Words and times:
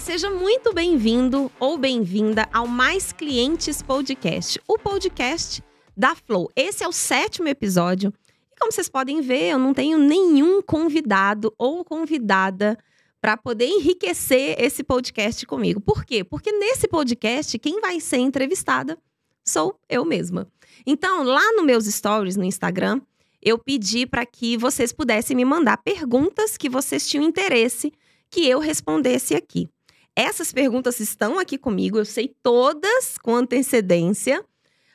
Seja 0.00 0.30
muito 0.30 0.72
bem-vindo 0.72 1.50
ou 1.58 1.76
bem-vinda 1.76 2.48
ao 2.52 2.68
Mais 2.68 3.12
Clientes 3.12 3.82
Podcast, 3.82 4.60
o 4.66 4.78
podcast 4.78 5.62
da 5.96 6.14
Flow. 6.14 6.48
Esse 6.54 6.84
é 6.84 6.88
o 6.88 6.92
sétimo 6.92 7.48
episódio. 7.48 8.12
E 8.52 8.58
como 8.58 8.72
vocês 8.72 8.88
podem 8.88 9.20
ver, 9.20 9.50
eu 9.50 9.58
não 9.58 9.74
tenho 9.74 9.98
nenhum 9.98 10.62
convidado 10.62 11.52
ou 11.58 11.84
convidada 11.84 12.78
para 13.20 13.36
poder 13.36 13.66
enriquecer 13.66 14.54
esse 14.58 14.84
podcast 14.84 15.44
comigo. 15.44 15.80
Por 15.80 16.04
quê? 16.04 16.22
Porque 16.22 16.52
nesse 16.52 16.86
podcast, 16.86 17.58
quem 17.58 17.80
vai 17.80 17.98
ser 17.98 18.18
entrevistada 18.18 18.96
sou 19.44 19.78
eu 19.88 20.04
mesma. 20.04 20.46
Então, 20.86 21.24
lá 21.24 21.52
nos 21.52 21.66
meus 21.66 21.86
stories 21.86 22.36
no 22.36 22.44
Instagram, 22.44 23.00
eu 23.42 23.58
pedi 23.58 24.06
para 24.06 24.24
que 24.24 24.56
vocês 24.56 24.92
pudessem 24.92 25.36
me 25.36 25.44
mandar 25.44 25.76
perguntas 25.78 26.56
que 26.56 26.68
vocês 26.68 27.06
tinham 27.06 27.24
interesse 27.24 27.92
que 28.30 28.46
eu 28.46 28.58
respondesse 28.60 29.34
aqui. 29.34 29.68
Essas 30.20 30.52
perguntas 30.52 30.98
estão 30.98 31.38
aqui 31.38 31.56
comigo, 31.56 31.96
eu 31.96 32.04
sei 32.04 32.34
todas 32.42 33.16
com 33.22 33.36
antecedência, 33.36 34.44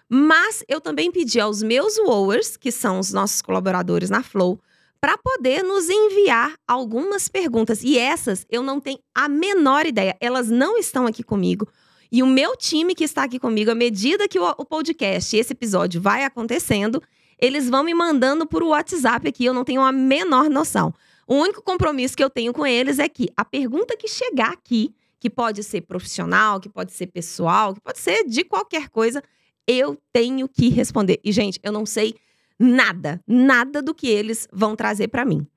mas 0.09 0.65
eu 0.67 0.81
também 0.81 1.09
pedi 1.09 1.39
aos 1.39 1.63
meus 1.63 1.97
wowers, 1.97 2.57
que 2.57 2.69
são 2.73 2.99
os 2.99 3.13
nossos 3.13 3.41
colaboradores 3.41 4.09
na 4.09 4.21
Flow, 4.21 4.59
para 4.99 5.17
poder 5.17 5.63
nos 5.63 5.89
enviar 5.89 6.55
algumas 6.67 7.29
perguntas. 7.29 7.83
E 7.85 7.97
essas 7.97 8.45
eu 8.49 8.61
não 8.61 8.81
tenho 8.81 8.99
a 9.15 9.29
menor 9.29 9.85
ideia, 9.85 10.13
elas 10.19 10.49
não 10.49 10.77
estão 10.77 11.07
aqui 11.07 11.23
comigo. 11.23 11.69
E 12.11 12.21
o 12.21 12.27
meu 12.27 12.57
time 12.57 12.93
que 12.93 13.05
está 13.05 13.23
aqui 13.23 13.39
comigo, 13.39 13.71
à 13.71 13.75
medida 13.75 14.27
que 14.27 14.37
o, 14.37 14.43
o 14.57 14.65
podcast, 14.65 15.37
esse 15.37 15.53
episódio 15.53 16.01
vai 16.01 16.25
acontecendo, 16.25 17.01
eles 17.39 17.69
vão 17.69 17.81
me 17.81 17.93
mandando 17.93 18.45
por 18.45 18.61
WhatsApp 18.61 19.29
aqui, 19.29 19.45
eu 19.45 19.53
não 19.53 19.63
tenho 19.63 19.83
a 19.83 19.91
menor 19.93 20.49
noção. 20.49 20.93
O 21.25 21.35
único 21.35 21.61
compromisso 21.61 22.17
que 22.17 22.23
eu 22.23 22.29
tenho 22.29 22.51
com 22.51 22.65
eles 22.65 22.99
é 22.99 23.07
que 23.07 23.29
a 23.37 23.45
pergunta 23.45 23.95
que 23.95 24.09
chegar 24.09 24.51
aqui, 24.51 24.93
que 25.23 25.29
pode 25.29 25.63
ser 25.63 25.79
profissional, 25.79 26.59
que 26.59 26.67
pode 26.67 26.91
ser 26.91 27.07
pessoal, 27.07 27.73
que 27.73 27.79
pode 27.79 27.97
ser 27.97 28.25
de 28.25 28.43
qualquer 28.43 28.89
coisa, 28.89 29.23
eu 29.65 29.97
tenho 30.11 30.49
que 30.49 30.67
responder. 30.67 31.21
E, 31.23 31.31
gente, 31.31 31.61
eu 31.63 31.71
não 31.71 31.85
sei 31.85 32.15
nada, 32.59 33.21
nada 33.25 33.81
do 33.81 33.95
que 33.95 34.05
eles 34.05 34.49
vão 34.51 34.75
trazer 34.75 35.07
para 35.07 35.23
mim. 35.23 35.47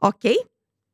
Ok? 0.00 0.46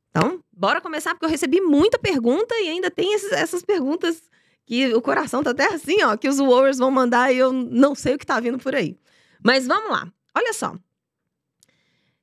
Então, 0.09 0.43
bora 0.51 0.81
começar, 0.81 1.11
porque 1.11 1.27
eu 1.27 1.31
recebi 1.31 1.61
muita 1.61 1.99
pergunta 1.99 2.55
e 2.55 2.71
ainda 2.71 2.91
tem 2.91 3.13
esses, 3.13 3.31
essas 3.33 3.63
perguntas 3.63 4.23
que 4.65 4.95
o 4.95 5.03
coração 5.03 5.43
tá 5.43 5.51
até 5.51 5.67
assim, 5.67 6.03
ó, 6.03 6.17
que 6.17 6.27
os 6.27 6.39
Warriors 6.39 6.79
vão 6.79 6.91
mandar 6.91 7.31
e 7.31 7.37
eu 7.37 7.53
não 7.53 7.95
sei 7.95 8.15
o 8.15 8.19
que 8.19 8.25
tá 8.25 8.41
vindo 8.41 8.59
por 8.59 8.75
aí. 8.75 8.97
Mas 9.45 9.67
vamos 9.67 9.91
lá. 9.91 10.11
Olha 10.35 10.55
só. 10.55 10.75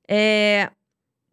É, 0.09 0.72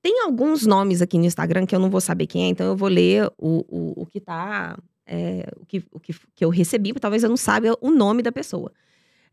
tem 0.02 0.22
alguns 0.22 0.66
nomes 0.66 1.02
aqui 1.02 1.18
no 1.18 1.24
Instagram 1.24 1.66
que 1.66 1.74
eu 1.74 1.80
não 1.80 1.90
vou 1.90 2.00
saber 2.00 2.26
quem 2.26 2.44
é, 2.44 2.48
então 2.48 2.66
eu 2.66 2.76
vou 2.76 2.88
ler 2.88 3.26
o, 3.38 3.64
o, 3.68 4.02
o 4.02 4.06
que 4.06 4.20
tá. 4.20 4.78
É, 5.06 5.44
o 5.56 5.66
que, 5.66 5.84
o 5.90 5.98
que, 5.98 6.14
que 6.36 6.44
eu 6.44 6.50
recebi, 6.50 6.92
talvez 6.94 7.24
eu 7.24 7.28
não 7.28 7.36
saiba 7.36 7.76
o 7.80 7.90
nome 7.90 8.22
da 8.22 8.30
pessoa. 8.30 8.70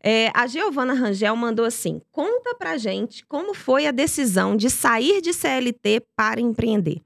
É, 0.02 0.30
a 0.34 0.46
Giovana 0.46 0.92
Rangel 0.92 1.34
mandou 1.36 1.64
assim: 1.64 2.00
conta 2.10 2.54
pra 2.54 2.76
gente 2.76 3.24
como 3.26 3.54
foi 3.54 3.86
a 3.86 3.90
decisão 3.90 4.56
de 4.56 4.70
sair 4.70 5.20
de 5.20 5.32
CLT 5.32 6.02
para 6.16 6.40
empreender. 6.40 7.00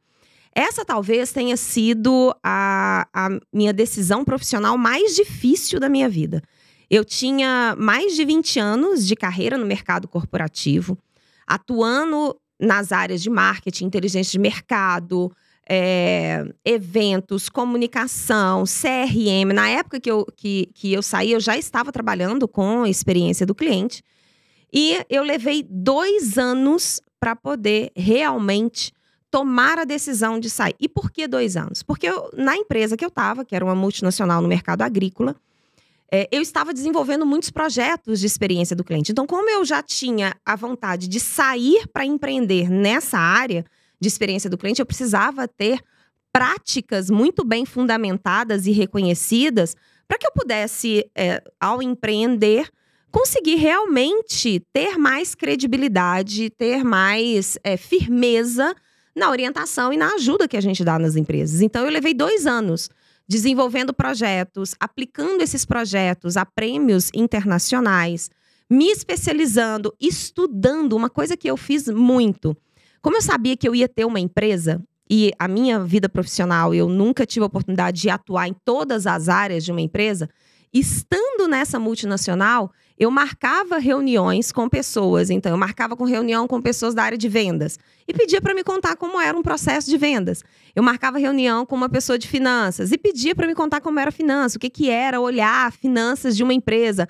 Essa 0.54 0.84
talvez 0.84 1.32
tenha 1.32 1.56
sido 1.56 2.34
a, 2.42 3.08
a 3.12 3.28
minha 3.52 3.72
decisão 3.72 4.22
profissional 4.24 4.76
mais 4.76 5.14
difícil 5.14 5.80
da 5.80 5.88
minha 5.88 6.08
vida. 6.08 6.42
Eu 6.90 7.06
tinha 7.06 7.74
mais 7.78 8.14
de 8.14 8.22
20 8.22 8.60
anos 8.60 9.06
de 9.06 9.16
carreira 9.16 9.56
no 9.56 9.64
mercado 9.64 10.06
corporativo, 10.06 10.98
atuando 11.46 12.36
nas 12.62 12.92
áreas 12.92 13.20
de 13.20 13.28
marketing, 13.28 13.86
inteligência 13.86 14.30
de 14.30 14.38
mercado, 14.38 15.30
é, 15.68 16.44
eventos, 16.64 17.48
comunicação, 17.48 18.64
CRM. 18.64 19.52
Na 19.52 19.68
época 19.68 20.00
que 20.00 20.10
eu, 20.10 20.24
que, 20.36 20.68
que 20.72 20.92
eu 20.92 21.02
saí, 21.02 21.32
eu 21.32 21.40
já 21.40 21.56
estava 21.56 21.90
trabalhando 21.90 22.46
com 22.46 22.84
a 22.84 22.88
experiência 22.88 23.44
do 23.44 23.54
cliente. 23.54 24.02
E 24.72 25.04
eu 25.10 25.22
levei 25.22 25.66
dois 25.68 26.38
anos 26.38 27.00
para 27.18 27.36
poder 27.36 27.90
realmente 27.96 28.92
tomar 29.30 29.78
a 29.78 29.84
decisão 29.84 30.38
de 30.38 30.48
sair. 30.48 30.74
E 30.78 30.88
por 30.88 31.10
que 31.10 31.26
dois 31.26 31.56
anos? 31.56 31.82
Porque 31.82 32.06
eu, 32.06 32.30
na 32.36 32.56
empresa 32.56 32.96
que 32.96 33.04
eu 33.04 33.08
estava, 33.08 33.44
que 33.44 33.56
era 33.56 33.64
uma 33.64 33.74
multinacional 33.74 34.40
no 34.40 34.48
mercado 34.48 34.82
agrícola, 34.82 35.34
é, 36.12 36.28
eu 36.30 36.42
estava 36.42 36.74
desenvolvendo 36.74 37.24
muitos 37.24 37.48
projetos 37.48 38.20
de 38.20 38.26
experiência 38.26 38.76
do 38.76 38.84
cliente. 38.84 39.10
Então, 39.10 39.26
como 39.26 39.48
eu 39.48 39.64
já 39.64 39.82
tinha 39.82 40.34
a 40.44 40.54
vontade 40.54 41.08
de 41.08 41.18
sair 41.18 41.88
para 41.90 42.04
empreender 42.04 42.68
nessa 42.68 43.18
área 43.18 43.64
de 43.98 44.08
experiência 44.08 44.50
do 44.50 44.58
cliente, 44.58 44.80
eu 44.80 44.86
precisava 44.86 45.48
ter 45.48 45.80
práticas 46.30 47.08
muito 47.08 47.42
bem 47.44 47.64
fundamentadas 47.64 48.66
e 48.66 48.72
reconhecidas 48.72 49.74
para 50.06 50.18
que 50.18 50.26
eu 50.26 50.32
pudesse, 50.32 51.10
é, 51.16 51.42
ao 51.58 51.82
empreender, 51.82 52.68
conseguir 53.10 53.54
realmente 53.54 54.60
ter 54.70 54.98
mais 54.98 55.34
credibilidade, 55.34 56.50
ter 56.50 56.84
mais 56.84 57.58
é, 57.64 57.78
firmeza 57.78 58.74
na 59.16 59.30
orientação 59.30 59.90
e 59.90 59.96
na 59.96 60.14
ajuda 60.14 60.46
que 60.46 60.58
a 60.58 60.60
gente 60.60 60.84
dá 60.84 60.98
nas 60.98 61.16
empresas. 61.16 61.62
Então, 61.62 61.86
eu 61.86 61.90
levei 61.90 62.12
dois 62.12 62.46
anos 62.46 62.90
desenvolvendo 63.28 63.92
projetos, 63.92 64.74
aplicando 64.78 65.42
esses 65.42 65.64
projetos 65.64 66.36
a 66.36 66.44
prêmios 66.44 67.10
internacionais, 67.14 68.30
me 68.68 68.90
especializando, 68.90 69.94
estudando, 70.00 70.94
uma 70.94 71.10
coisa 71.10 71.36
que 71.36 71.48
eu 71.48 71.56
fiz 71.56 71.88
muito. 71.88 72.56
Como 73.00 73.16
eu 73.16 73.22
sabia 73.22 73.56
que 73.56 73.68
eu 73.68 73.74
ia 73.74 73.88
ter 73.88 74.04
uma 74.04 74.20
empresa 74.20 74.82
e 75.10 75.30
a 75.38 75.46
minha 75.46 75.80
vida 75.80 76.08
profissional, 76.08 76.74
eu 76.74 76.88
nunca 76.88 77.26
tive 77.26 77.42
a 77.42 77.46
oportunidade 77.46 78.00
de 78.00 78.08
atuar 78.08 78.48
em 78.48 78.54
todas 78.64 79.06
as 79.06 79.28
áreas 79.28 79.64
de 79.64 79.70
uma 79.70 79.80
empresa, 79.80 80.28
estando 80.72 81.46
nessa 81.48 81.78
multinacional, 81.78 82.72
eu 82.98 83.10
marcava 83.10 83.78
reuniões 83.78 84.52
com 84.52 84.68
pessoas. 84.68 85.28
Então, 85.28 85.50
eu 85.52 85.58
marcava 85.58 85.96
com 85.96 86.04
reunião 86.04 86.46
com 86.46 86.62
pessoas 86.62 86.94
da 86.94 87.02
área 87.02 87.18
de 87.18 87.28
vendas 87.28 87.78
e 88.06 88.14
pedia 88.14 88.40
para 88.40 88.54
me 88.54 88.62
contar 88.62 88.96
como 88.96 89.20
era 89.20 89.36
um 89.36 89.42
processo 89.42 89.90
de 89.90 89.96
vendas. 89.96 90.42
Eu 90.74 90.82
marcava 90.82 91.18
reunião 91.18 91.66
com 91.66 91.74
uma 91.74 91.88
pessoa 91.88 92.18
de 92.18 92.28
finanças 92.28 92.92
e 92.92 92.98
pedia 92.98 93.34
para 93.34 93.46
me 93.46 93.54
contar 93.54 93.80
como 93.80 93.98
era 93.98 94.08
a 94.08 94.12
finança, 94.12 94.56
o 94.56 94.60
que, 94.60 94.70
que 94.70 94.88
era 94.88 95.20
olhar 95.20 95.72
finanças 95.72 96.36
de 96.36 96.42
uma 96.42 96.54
empresa. 96.54 97.08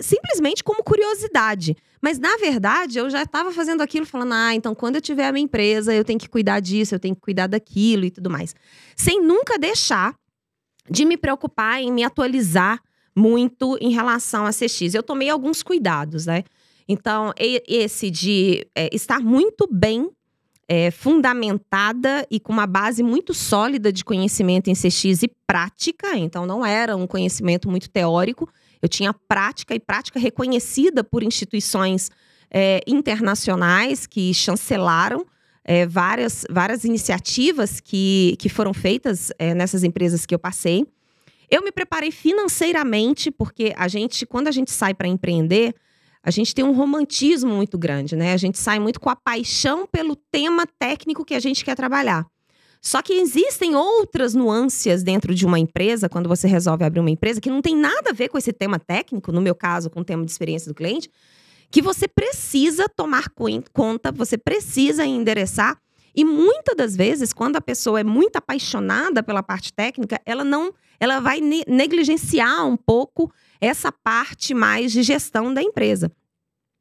simplesmente 0.00 0.62
como 0.62 0.82
curiosidade. 0.82 1.76
Mas, 2.02 2.18
na 2.18 2.36
verdade, 2.36 2.98
eu 2.98 3.08
já 3.10 3.22
estava 3.22 3.52
fazendo 3.52 3.82
aquilo, 3.82 4.06
falando: 4.06 4.32
ah, 4.32 4.54
então 4.54 4.74
quando 4.74 4.96
eu 4.96 5.00
tiver 5.00 5.28
a 5.28 5.32
minha 5.32 5.44
empresa, 5.44 5.94
eu 5.94 6.04
tenho 6.04 6.18
que 6.18 6.28
cuidar 6.28 6.60
disso, 6.60 6.94
eu 6.94 6.98
tenho 6.98 7.14
que 7.14 7.20
cuidar 7.20 7.46
daquilo 7.46 8.04
e 8.04 8.10
tudo 8.10 8.30
mais. 8.30 8.54
Sem 8.96 9.22
nunca 9.22 9.58
deixar 9.58 10.14
de 10.88 11.04
me 11.04 11.16
preocupar 11.16 11.80
em 11.80 11.92
me 11.92 12.04
atualizar 12.04 12.80
muito 13.14 13.76
em 13.80 13.92
relação 13.92 14.46
a 14.46 14.50
CX. 14.50 14.94
Eu 14.94 15.02
tomei 15.02 15.28
alguns 15.28 15.62
cuidados, 15.62 16.26
né? 16.26 16.44
Então, 16.88 17.32
esse 17.38 18.10
de 18.10 18.66
é, 18.74 18.88
estar 18.92 19.20
muito 19.20 19.68
bem 19.70 20.10
é, 20.68 20.90
fundamentada 20.90 22.26
e 22.30 22.40
com 22.40 22.52
uma 22.52 22.66
base 22.66 23.02
muito 23.02 23.34
sólida 23.34 23.92
de 23.92 24.04
conhecimento 24.04 24.68
em 24.68 24.74
CX 24.74 25.24
e 25.24 25.30
prática, 25.46 26.16
então 26.16 26.46
não 26.46 26.64
era 26.64 26.96
um 26.96 27.06
conhecimento 27.06 27.68
muito 27.68 27.90
teórico, 27.90 28.48
eu 28.80 28.88
tinha 28.88 29.12
prática 29.12 29.74
e 29.74 29.80
prática 29.80 30.18
reconhecida 30.18 31.04
por 31.04 31.22
instituições 31.22 32.10
é, 32.50 32.80
internacionais 32.86 34.06
que 34.06 34.32
chancelaram 34.32 35.26
é, 35.64 35.86
várias, 35.86 36.44
várias 36.50 36.84
iniciativas 36.84 37.80
que, 37.80 38.36
que 38.38 38.48
foram 38.48 38.72
feitas 38.72 39.30
é, 39.38 39.54
nessas 39.54 39.84
empresas 39.84 40.26
que 40.26 40.34
eu 40.34 40.38
passei. 40.38 40.86
Eu 41.50 41.62
me 41.62 41.72
preparei 41.72 42.10
financeiramente, 42.10 43.30
porque 43.30 43.74
a 43.76 43.88
gente, 43.88 44.24
quando 44.24 44.48
a 44.48 44.52
gente 44.52 44.70
sai 44.70 44.94
para 44.94 45.08
empreender, 45.08 45.74
a 46.22 46.30
gente 46.30 46.54
tem 46.54 46.64
um 46.64 46.72
romantismo 46.72 47.52
muito 47.52 47.78
grande, 47.78 48.14
né? 48.14 48.32
A 48.32 48.36
gente 48.36 48.58
sai 48.58 48.78
muito 48.78 49.00
com 49.00 49.10
a 49.10 49.16
paixão 49.16 49.86
pelo 49.86 50.14
tema 50.14 50.66
técnico 50.78 51.24
que 51.24 51.34
a 51.34 51.40
gente 51.40 51.64
quer 51.64 51.74
trabalhar. 51.74 52.26
Só 52.80 53.02
que 53.02 53.12
existem 53.12 53.74
outras 53.74 54.34
nuances 54.34 55.02
dentro 55.02 55.34
de 55.34 55.44
uma 55.44 55.58
empresa, 55.58 56.08
quando 56.08 56.28
você 56.28 56.46
resolve 56.46 56.84
abrir 56.84 57.00
uma 57.00 57.10
empresa, 57.10 57.40
que 57.40 57.50
não 57.50 57.60
tem 57.60 57.76
nada 57.76 58.10
a 58.10 58.12
ver 58.12 58.28
com 58.28 58.38
esse 58.38 58.52
tema 58.52 58.78
técnico, 58.78 59.32
no 59.32 59.40
meu 59.40 59.54
caso, 59.54 59.90
com 59.90 60.00
o 60.00 60.04
tema 60.04 60.24
de 60.24 60.30
experiência 60.30 60.68
do 60.68 60.74
cliente, 60.74 61.10
que 61.70 61.80
você 61.80 62.08
precisa 62.08 62.88
tomar 62.88 63.26
conta, 63.72 64.10
você 64.10 64.36
precisa 64.36 65.04
endereçar. 65.04 65.80
E 66.14 66.24
muitas 66.24 66.76
das 66.76 66.96
vezes, 66.96 67.32
quando 67.32 67.56
a 67.56 67.60
pessoa 67.60 68.00
é 68.00 68.04
muito 68.04 68.36
apaixonada 68.36 69.22
pela 69.22 69.42
parte 69.42 69.72
técnica, 69.72 70.20
ela 70.26 70.42
não 70.42 70.72
ela 70.98 71.18
vai 71.18 71.40
negligenciar 71.40 72.66
um 72.66 72.76
pouco 72.76 73.32
essa 73.58 73.90
parte 73.90 74.52
mais 74.52 74.92
de 74.92 75.02
gestão 75.02 75.54
da 75.54 75.62
empresa. 75.62 76.12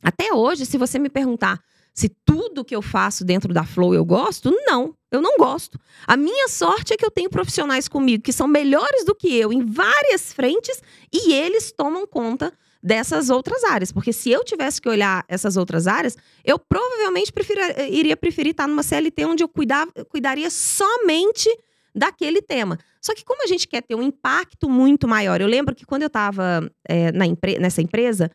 Até 0.04 0.34
hoje, 0.34 0.66
se 0.66 0.78
você 0.78 1.00
me 1.00 1.10
perguntar 1.10 1.62
se 1.94 2.10
tudo 2.26 2.64
que 2.64 2.76
eu 2.76 2.82
faço 2.82 3.26
dentro 3.26 3.54
da 3.54 3.66
Flow 3.66 3.94
eu 3.94 4.06
gosto, 4.06 4.52
não, 4.66 4.96
eu 5.12 5.22
não 5.22 5.38
gosto. 5.38 5.78
A 6.08 6.16
minha 6.16 6.48
sorte 6.48 6.94
é 6.94 6.98
que 6.98 7.06
eu 7.06 7.12
tenho 7.12 7.30
profissionais 7.30 7.88
comigo 7.88 8.24
que 8.24 8.32
são 8.32 8.48
melhores 8.48 9.04
do 9.04 9.16
que 9.16 9.36
eu 9.36 9.52
em 9.52 9.66
várias 9.66 10.32
frentes 10.32 10.82
e 11.12 11.34
eles 11.34 11.72
tomam 11.72 12.08
conta 12.08 12.54
dessas 12.82 13.30
outras 13.30 13.64
áreas. 13.64 13.92
Porque 13.92 14.14
se 14.14 14.30
eu 14.30 14.44
tivesse 14.44 14.82
que 14.82 14.90
olhar 14.90 15.24
essas 15.28 15.58
outras 15.58 15.88
áreas, 15.88 16.18
eu 16.44 16.58
provavelmente 16.58 17.32
iria 17.92 18.16
preferir 18.16 18.52
estar 18.52 18.68
numa 18.68 18.84
CLT 18.84 19.26
onde 19.26 19.44
eu 19.44 19.48
cuidar, 19.48 19.88
cuidaria 20.10 20.50
somente 20.50 21.50
daquele 21.94 22.42
tema. 22.42 22.78
Só 23.02 23.14
que 23.14 23.24
como 23.26 23.44
a 23.44 23.48
gente 23.48 23.68
quer 23.68 23.82
ter 23.82 23.96
um 23.96 24.04
impacto 24.04 24.70
muito 24.70 25.08
maior, 25.08 25.42
eu 25.42 25.48
lembro 25.48 25.76
que 25.76 25.86
quando 25.86 26.04
eu 26.04 26.08
estava 26.08 26.70
é, 26.88 27.10
empre 27.26 27.58
nessa 27.60 27.82
empresa, 27.82 28.32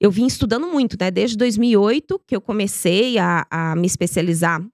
eu 0.00 0.10
vim 0.10 0.26
estudando 0.26 0.66
muito, 0.66 0.96
né? 0.98 1.10
Desde 1.10 1.36
2008 1.36 2.20
que 2.26 2.34
eu 2.34 2.40
comecei 2.40 3.18
a, 3.18 3.46
a 3.50 3.76
me 3.76 3.86
especializar 3.86 4.64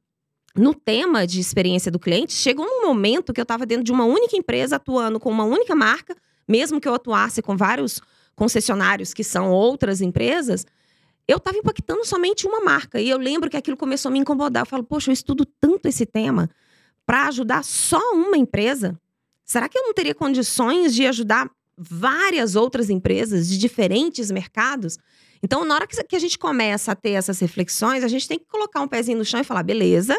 no 0.54 0.74
tema 0.74 1.26
de 1.26 1.38
experiência 1.38 1.90
do 1.90 1.98
cliente, 1.98 2.32
chegou 2.32 2.64
um 2.64 2.86
momento 2.86 3.32
que 3.32 3.40
eu 3.40 3.42
estava 3.42 3.66
dentro 3.66 3.84
de 3.84 3.92
uma 3.92 4.04
única 4.04 4.36
empresa, 4.36 4.76
atuando 4.76 5.20
com 5.20 5.30
uma 5.30 5.44
única 5.44 5.74
marca, 5.74 6.16
mesmo 6.48 6.80
que 6.80 6.88
eu 6.88 6.94
atuasse 6.94 7.42
com 7.42 7.56
vários 7.56 8.00
concessionários 8.36 9.12
que 9.12 9.24
são 9.24 9.50
outras 9.50 10.00
empresas, 10.00 10.64
eu 11.26 11.38
estava 11.38 11.56
impactando 11.56 12.04
somente 12.04 12.46
uma 12.46 12.60
marca. 12.60 13.00
E 13.00 13.08
eu 13.08 13.18
lembro 13.18 13.50
que 13.50 13.56
aquilo 13.56 13.76
começou 13.76 14.10
a 14.10 14.12
me 14.12 14.18
incomodar. 14.20 14.62
Eu 14.62 14.66
falo, 14.66 14.84
poxa, 14.84 15.10
eu 15.10 15.14
estudo 15.14 15.44
tanto 15.44 15.88
esse 15.88 16.06
tema 16.06 16.48
para 17.04 17.26
ajudar 17.26 17.64
só 17.64 18.00
uma 18.12 18.36
empresa. 18.36 18.98
Será 19.44 19.68
que 19.68 19.76
eu 19.76 19.82
não 19.82 19.94
teria 19.94 20.14
condições 20.14 20.94
de 20.94 21.06
ajudar 21.06 21.50
várias 21.76 22.54
outras 22.54 22.90
empresas 22.90 23.48
de 23.48 23.58
diferentes 23.58 24.30
mercados? 24.30 24.98
Então, 25.42 25.64
na 25.64 25.74
hora 25.74 25.86
que 25.86 26.16
a 26.16 26.18
gente 26.18 26.38
começa 26.38 26.92
a 26.92 26.94
ter 26.94 27.10
essas 27.10 27.38
reflexões, 27.40 28.04
a 28.04 28.08
gente 28.08 28.28
tem 28.28 28.38
que 28.38 28.46
colocar 28.46 28.80
um 28.80 28.88
pezinho 28.88 29.18
no 29.18 29.24
chão 29.24 29.40
e 29.40 29.44
falar: 29.44 29.62
beleza, 29.62 30.16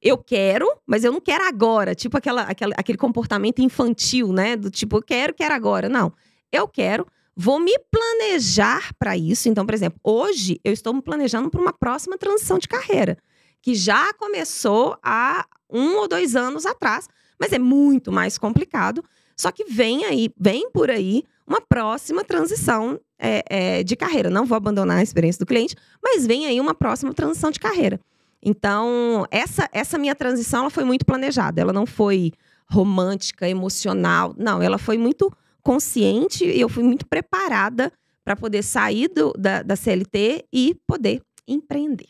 eu 0.00 0.18
quero, 0.18 0.66
mas 0.86 1.04
eu 1.04 1.12
não 1.12 1.20
quero 1.20 1.44
agora. 1.44 1.94
Tipo 1.94 2.18
aquela, 2.18 2.42
aquela, 2.42 2.74
aquele 2.76 2.98
comportamento 2.98 3.60
infantil, 3.60 4.32
né? 4.32 4.56
Do 4.56 4.70
tipo, 4.70 4.98
eu 4.98 5.02
quero, 5.02 5.34
quero 5.34 5.54
agora. 5.54 5.88
Não. 5.88 6.12
Eu 6.52 6.68
quero, 6.68 7.06
vou 7.36 7.58
me 7.58 7.72
planejar 7.90 8.92
para 8.98 9.16
isso. 9.16 9.48
Então, 9.48 9.66
por 9.66 9.74
exemplo, 9.74 9.98
hoje 10.02 10.60
eu 10.64 10.72
estou 10.72 10.92
me 10.92 11.02
planejando 11.02 11.50
para 11.50 11.60
uma 11.60 11.72
próxima 11.72 12.16
transição 12.16 12.58
de 12.58 12.68
carreira, 12.68 13.16
que 13.60 13.74
já 13.74 14.12
começou 14.14 14.96
há 15.02 15.46
um 15.70 15.96
ou 15.96 16.08
dois 16.08 16.36
anos 16.36 16.66
atrás, 16.66 17.08
mas 17.38 17.52
é 17.52 17.58
muito 17.58 18.12
mais 18.12 18.38
complicado. 18.38 19.02
Só 19.36 19.50
que 19.50 19.64
vem 19.64 20.04
aí, 20.04 20.30
vem 20.38 20.70
por 20.70 20.90
aí 20.90 21.24
uma 21.46 21.60
próxima 21.60 22.24
transição 22.24 23.00
é, 23.18 23.42
é, 23.48 23.82
de 23.82 23.96
carreira. 23.96 24.30
Não 24.30 24.46
vou 24.46 24.56
abandonar 24.56 24.98
a 24.98 25.02
experiência 25.02 25.38
do 25.40 25.46
cliente, 25.46 25.74
mas 26.02 26.26
vem 26.26 26.46
aí 26.46 26.60
uma 26.60 26.74
próxima 26.74 27.12
transição 27.12 27.50
de 27.50 27.58
carreira. 27.58 28.00
Então, 28.42 29.26
essa, 29.30 29.68
essa 29.72 29.98
minha 29.98 30.14
transição 30.14 30.60
ela 30.60 30.70
foi 30.70 30.84
muito 30.84 31.04
planejada. 31.06 31.60
Ela 31.60 31.72
não 31.72 31.86
foi 31.86 32.32
romântica, 32.70 33.48
emocional. 33.48 34.34
Não, 34.38 34.62
ela 34.62 34.78
foi 34.78 34.98
muito 34.98 35.32
consciente 35.64 36.44
e 36.44 36.60
eu 36.60 36.68
fui 36.68 36.84
muito 36.84 37.06
preparada 37.08 37.92
para 38.22 38.36
poder 38.36 38.62
sair 38.62 39.08
do, 39.08 39.32
da, 39.32 39.62
da 39.62 39.74
CLT 39.74 40.46
e 40.52 40.76
poder 40.86 41.22
empreender. 41.48 42.08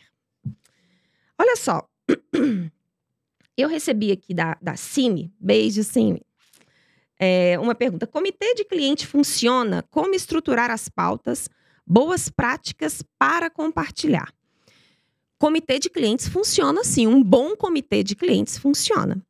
Olha 1.39 1.57
só, 1.57 1.89
eu 3.57 3.69
recebi 3.69 4.13
aqui 4.13 4.35
da, 4.35 4.59
da 4.61 4.77
Cine, 4.77 5.33
beijo 5.41 5.83
Cine, 5.83 6.21
é, 7.19 7.59
uma 7.59 7.75
pergunta. 7.75 8.07
Comitê 8.07 8.55
de 8.55 8.65
cliente 8.65 9.07
funciona? 9.07 9.85
Como 9.91 10.15
estruturar 10.15 10.71
as 10.71 10.89
pautas? 10.89 11.49
Boas 11.87 12.29
práticas 12.29 13.03
para 13.19 13.49
compartilhar. 13.49 14.33
Comitê 15.39 15.79
de 15.79 15.91
clientes 15.91 16.29
funciona 16.29 16.83
sim. 16.85 17.07
Um 17.07 17.23
bom 17.23 17.57
comitê 17.57 18.03
de 18.03 18.17
clientes 18.17 18.59
funciona. 18.59 19.25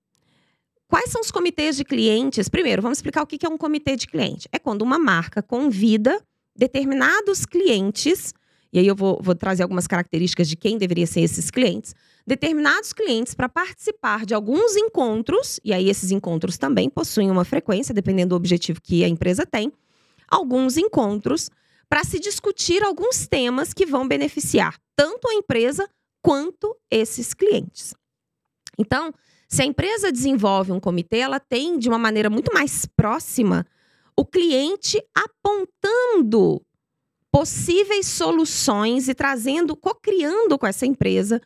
Quais 0.88 1.10
são 1.10 1.20
os 1.20 1.30
comitês 1.30 1.76
de 1.76 1.84
clientes? 1.84 2.48
Primeiro, 2.48 2.82
vamos 2.82 2.98
explicar 2.98 3.22
o 3.22 3.26
que 3.26 3.44
é 3.44 3.48
um 3.48 3.56
comitê 3.56 3.96
de 3.96 4.06
cliente. 4.06 4.48
É 4.52 4.58
quando 4.58 4.82
uma 4.82 4.98
marca 4.98 5.42
convida 5.42 6.22
determinados 6.56 7.44
clientes, 7.44 8.32
e 8.72 8.78
aí 8.78 8.86
eu 8.86 8.94
vou, 8.94 9.18
vou 9.20 9.34
trazer 9.34 9.62
algumas 9.62 9.86
características 9.86 10.48
de 10.48 10.56
quem 10.56 10.78
deveria 10.78 11.06
ser 11.06 11.20
esses 11.20 11.50
clientes, 11.50 11.94
determinados 12.26 12.92
clientes 12.92 13.34
para 13.34 13.48
participar 13.48 14.24
de 14.24 14.34
alguns 14.34 14.76
encontros, 14.76 15.58
e 15.64 15.72
aí 15.72 15.88
esses 15.88 16.10
encontros 16.10 16.58
também 16.58 16.88
possuem 16.88 17.30
uma 17.30 17.44
frequência, 17.44 17.94
dependendo 17.94 18.30
do 18.30 18.36
objetivo 18.36 18.80
que 18.80 19.04
a 19.04 19.08
empresa 19.08 19.44
tem, 19.44 19.72
alguns 20.28 20.76
encontros 20.76 21.50
para 21.88 22.04
se 22.04 22.18
discutir 22.18 22.82
alguns 22.82 23.26
temas 23.26 23.72
que 23.72 23.86
vão 23.86 24.06
beneficiar 24.06 24.78
tanto 24.96 25.28
a 25.28 25.34
empresa 25.34 25.88
quanto 26.22 26.76
esses 26.90 27.34
clientes. 27.34 27.94
Então, 28.78 29.12
se 29.48 29.62
a 29.62 29.64
empresa 29.64 30.10
desenvolve 30.10 30.72
um 30.72 30.80
comitê, 30.80 31.18
ela 31.18 31.38
tem 31.38 31.78
de 31.78 31.88
uma 31.88 31.98
maneira 31.98 32.28
muito 32.28 32.52
mais 32.52 32.86
próxima 32.96 33.66
o 34.16 34.24
cliente 34.24 35.02
apontando 35.14 36.62
possíveis 37.30 38.06
soluções 38.06 39.08
e 39.08 39.14
trazendo, 39.14 39.76
co-criando 39.76 40.56
com 40.56 40.66
essa 40.66 40.86
empresa 40.86 41.40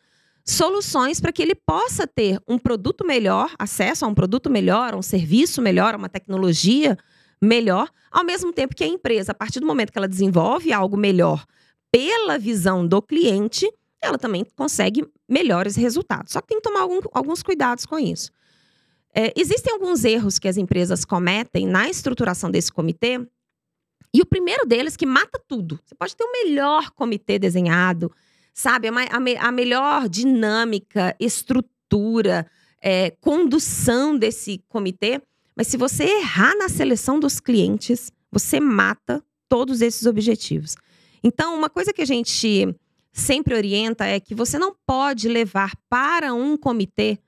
soluções 0.45 1.19
para 1.19 1.31
que 1.31 1.41
ele 1.41 1.55
possa 1.55 2.07
ter 2.07 2.39
um 2.47 2.57
produto 2.57 3.05
melhor, 3.05 3.53
acesso 3.57 4.05
a 4.05 4.07
um 4.07 4.13
produto 4.13 4.49
melhor, 4.49 4.93
a 4.93 4.97
um 4.97 5.01
serviço 5.01 5.61
melhor, 5.61 5.93
a 5.93 5.97
uma 5.97 6.09
tecnologia 6.09 6.97
melhor, 7.41 7.89
ao 8.11 8.23
mesmo 8.23 8.51
tempo 8.51 8.75
que 8.75 8.83
a 8.83 8.87
empresa, 8.87 9.31
a 9.31 9.35
partir 9.35 9.59
do 9.59 9.65
momento 9.65 9.91
que 9.91 9.97
ela 9.97 10.07
desenvolve 10.07 10.73
algo 10.73 10.97
melhor 10.97 11.45
pela 11.91 12.37
visão 12.37 12.85
do 12.85 13.01
cliente, 13.01 13.71
ela 14.01 14.17
também 14.17 14.45
consegue 14.55 15.07
melhores 15.27 15.75
resultados. 15.75 16.33
Só 16.33 16.41
que 16.41 16.47
tem 16.47 16.57
que 16.57 16.63
tomar 16.63 16.81
algum, 16.81 16.99
alguns 17.13 17.43
cuidados 17.43 17.85
com 17.85 17.99
isso. 17.99 18.31
É, 19.13 19.33
existem 19.35 19.73
alguns 19.73 20.05
erros 20.05 20.37
que 20.37 20.47
as 20.47 20.57
empresas 20.57 21.03
cometem 21.03 21.67
na 21.67 21.89
estruturação 21.89 22.51
desse 22.51 22.71
comitê, 22.71 23.19
e 24.13 24.21
o 24.21 24.25
primeiro 24.25 24.65
deles 24.65 24.95
que 24.95 25.05
mata 25.05 25.39
tudo. 25.47 25.79
Você 25.85 25.95
pode 25.95 26.15
ter 26.15 26.23
o 26.23 26.31
melhor 26.31 26.91
comitê 26.91 27.37
desenhado, 27.37 28.11
sabe? 28.53 28.87
A, 28.87 28.91
a, 28.91 29.47
a 29.47 29.51
melhor 29.51 30.09
dinâmica, 30.09 31.15
estrutura, 31.19 32.47
é, 32.81 33.11
condução 33.21 34.17
desse 34.17 34.63
comitê. 34.67 35.21
Mas 35.55 35.67
se 35.67 35.77
você 35.77 36.05
errar 36.05 36.55
na 36.55 36.69
seleção 36.69 37.19
dos 37.19 37.39
clientes, 37.39 38.11
você 38.31 38.59
mata 38.59 39.23
todos 39.47 39.81
esses 39.81 40.05
objetivos. 40.05 40.75
Então, 41.23 41.55
uma 41.55 41.69
coisa 41.69 41.93
que 41.93 42.01
a 42.01 42.05
gente 42.05 42.75
sempre 43.19 43.53
orienta 43.53 44.05
é 44.05 44.19
que 44.19 44.33
você 44.33 44.57
não 44.57 44.75
pode 44.85 45.27
levar 45.27 45.71
para 45.89 46.33
um 46.33 46.57
comitê 46.57 47.19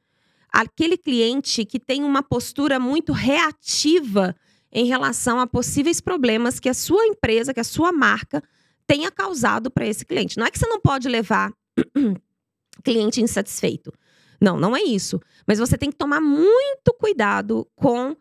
aquele 0.51 0.97
cliente 0.97 1.65
que 1.65 1.79
tem 1.79 2.03
uma 2.03 2.23
postura 2.23 2.79
muito 2.79 3.13
reativa 3.13 4.35
em 4.71 4.85
relação 4.85 5.39
a 5.39 5.47
possíveis 5.47 6.01
problemas 6.01 6.59
que 6.59 6.69
a 6.69 6.73
sua 6.73 7.05
empresa, 7.05 7.53
que 7.53 7.59
a 7.59 7.63
sua 7.63 7.91
marca 7.91 8.41
tenha 8.87 9.11
causado 9.11 9.69
para 9.69 9.85
esse 9.85 10.05
cliente. 10.05 10.37
Não 10.37 10.45
é 10.45 10.51
que 10.51 10.59
você 10.59 10.67
não 10.67 10.79
pode 10.79 11.07
levar 11.07 11.53
cliente 12.83 13.21
insatisfeito. 13.21 13.93
Não, 14.39 14.59
não 14.59 14.75
é 14.75 14.81
isso. 14.81 15.21
Mas 15.47 15.59
você 15.59 15.77
tem 15.77 15.91
que 15.91 15.97
tomar 15.97 16.19
muito 16.19 16.93
cuidado 16.99 17.67
com 17.75 18.15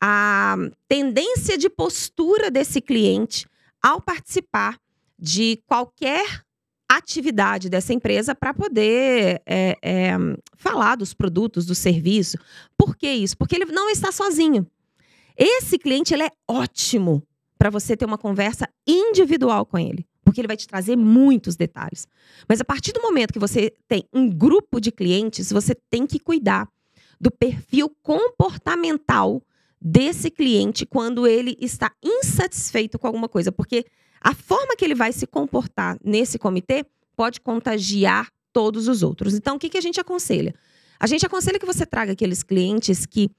a 0.00 0.56
tendência 0.86 1.58
de 1.58 1.68
postura 1.68 2.50
desse 2.50 2.80
cliente 2.80 3.46
ao 3.82 4.00
participar 4.00 4.78
de 5.18 5.62
qualquer 5.66 6.44
atividade 6.90 7.68
dessa 7.68 7.92
empresa 7.92 8.34
para 8.34 8.54
poder 8.54 9.42
é, 9.46 9.76
é, 9.82 10.12
falar 10.56 10.96
dos 10.96 11.14
produtos, 11.14 11.66
do 11.66 11.74
serviço. 11.74 12.36
Por 12.76 12.96
que 12.96 13.10
isso? 13.10 13.36
Porque 13.36 13.54
ele 13.54 13.66
não 13.66 13.90
está 13.90 14.12
sozinho. 14.12 14.66
Esse 15.36 15.78
cliente 15.78 16.14
ele 16.14 16.24
é 16.24 16.30
ótimo 16.48 17.26
para 17.58 17.70
você 17.70 17.96
ter 17.96 18.04
uma 18.04 18.18
conversa 18.18 18.68
individual 18.86 19.66
com 19.66 19.78
ele 19.78 20.06
porque 20.24 20.40
ele 20.40 20.48
vai 20.48 20.56
te 20.56 20.66
trazer 20.66 20.96
muitos 20.96 21.54
detalhes. 21.54 22.08
Mas 22.48 22.60
a 22.60 22.64
partir 22.64 22.92
do 22.92 23.02
momento 23.02 23.32
que 23.32 23.38
você 23.38 23.72
tem 23.86 24.04
um 24.12 24.28
grupo 24.28 24.80
de 24.80 24.90
clientes, 24.90 25.52
você 25.52 25.76
tem 25.90 26.06
que 26.06 26.18
cuidar 26.18 26.66
do 27.20 27.30
perfil 27.30 27.88
comportamental 28.02 29.42
desse 29.80 30.30
cliente 30.30 30.86
quando 30.86 31.26
ele 31.26 31.56
está 31.60 31.92
insatisfeito 32.02 32.98
com 32.98 33.06
alguma 33.06 33.28
coisa, 33.28 33.52
porque 33.52 33.84
a 34.24 34.34
forma 34.34 34.74
que 34.74 34.84
ele 34.84 34.94
vai 34.94 35.12
se 35.12 35.26
comportar 35.26 35.98
nesse 36.02 36.38
comitê 36.38 36.86
pode 37.14 37.42
contagiar 37.42 38.32
todos 38.54 38.88
os 38.88 39.02
outros. 39.02 39.34
Então, 39.34 39.56
o 39.56 39.58
que, 39.58 39.68
que 39.68 39.76
a 39.76 39.82
gente 39.82 40.00
aconselha? 40.00 40.54
A 40.98 41.06
gente 41.06 41.26
aconselha 41.26 41.58
que 41.58 41.66
você 41.66 41.84
traga 41.84 42.12
aqueles 42.12 42.42
clientes 42.42 43.04
que 43.04 43.30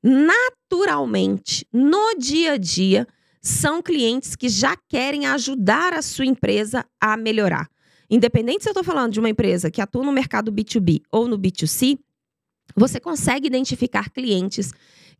naturalmente, 0.00 1.66
no 1.72 2.14
dia 2.16 2.52
a 2.52 2.56
dia, 2.56 3.04
são 3.42 3.82
clientes 3.82 4.36
que 4.36 4.48
já 4.48 4.76
querem 4.88 5.26
ajudar 5.26 5.92
a 5.92 6.02
sua 6.02 6.26
empresa 6.26 6.86
a 7.00 7.16
melhorar. 7.16 7.68
Independente 8.08 8.62
se 8.62 8.68
eu 8.68 8.72
estou 8.72 8.84
falando 8.84 9.12
de 9.12 9.18
uma 9.18 9.28
empresa 9.28 9.70
que 9.70 9.80
atua 9.80 10.04
no 10.04 10.12
mercado 10.12 10.52
B2B 10.52 11.02
ou 11.10 11.26
no 11.26 11.36
B2C, 11.36 11.98
você 12.76 13.00
consegue 13.00 13.48
identificar 13.48 14.10
clientes 14.10 14.72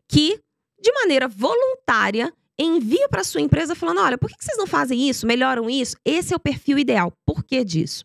que, 0.06 0.40
de 0.80 0.92
maneira 0.92 1.26
voluntária, 1.26 2.32
enviam 2.58 3.08
para 3.08 3.24
sua 3.24 3.40
empresa 3.40 3.74
falando: 3.74 4.00
olha, 4.00 4.18
por 4.18 4.28
que 4.28 4.36
vocês 4.38 4.58
não 4.58 4.66
fazem 4.66 5.08
isso? 5.08 5.26
Melhoram 5.26 5.70
isso? 5.70 5.96
Esse 6.04 6.32
é 6.32 6.36
o 6.36 6.40
perfil 6.40 6.78
ideal. 6.78 7.12
Por 7.24 7.44
que 7.44 7.64
disso? 7.64 8.04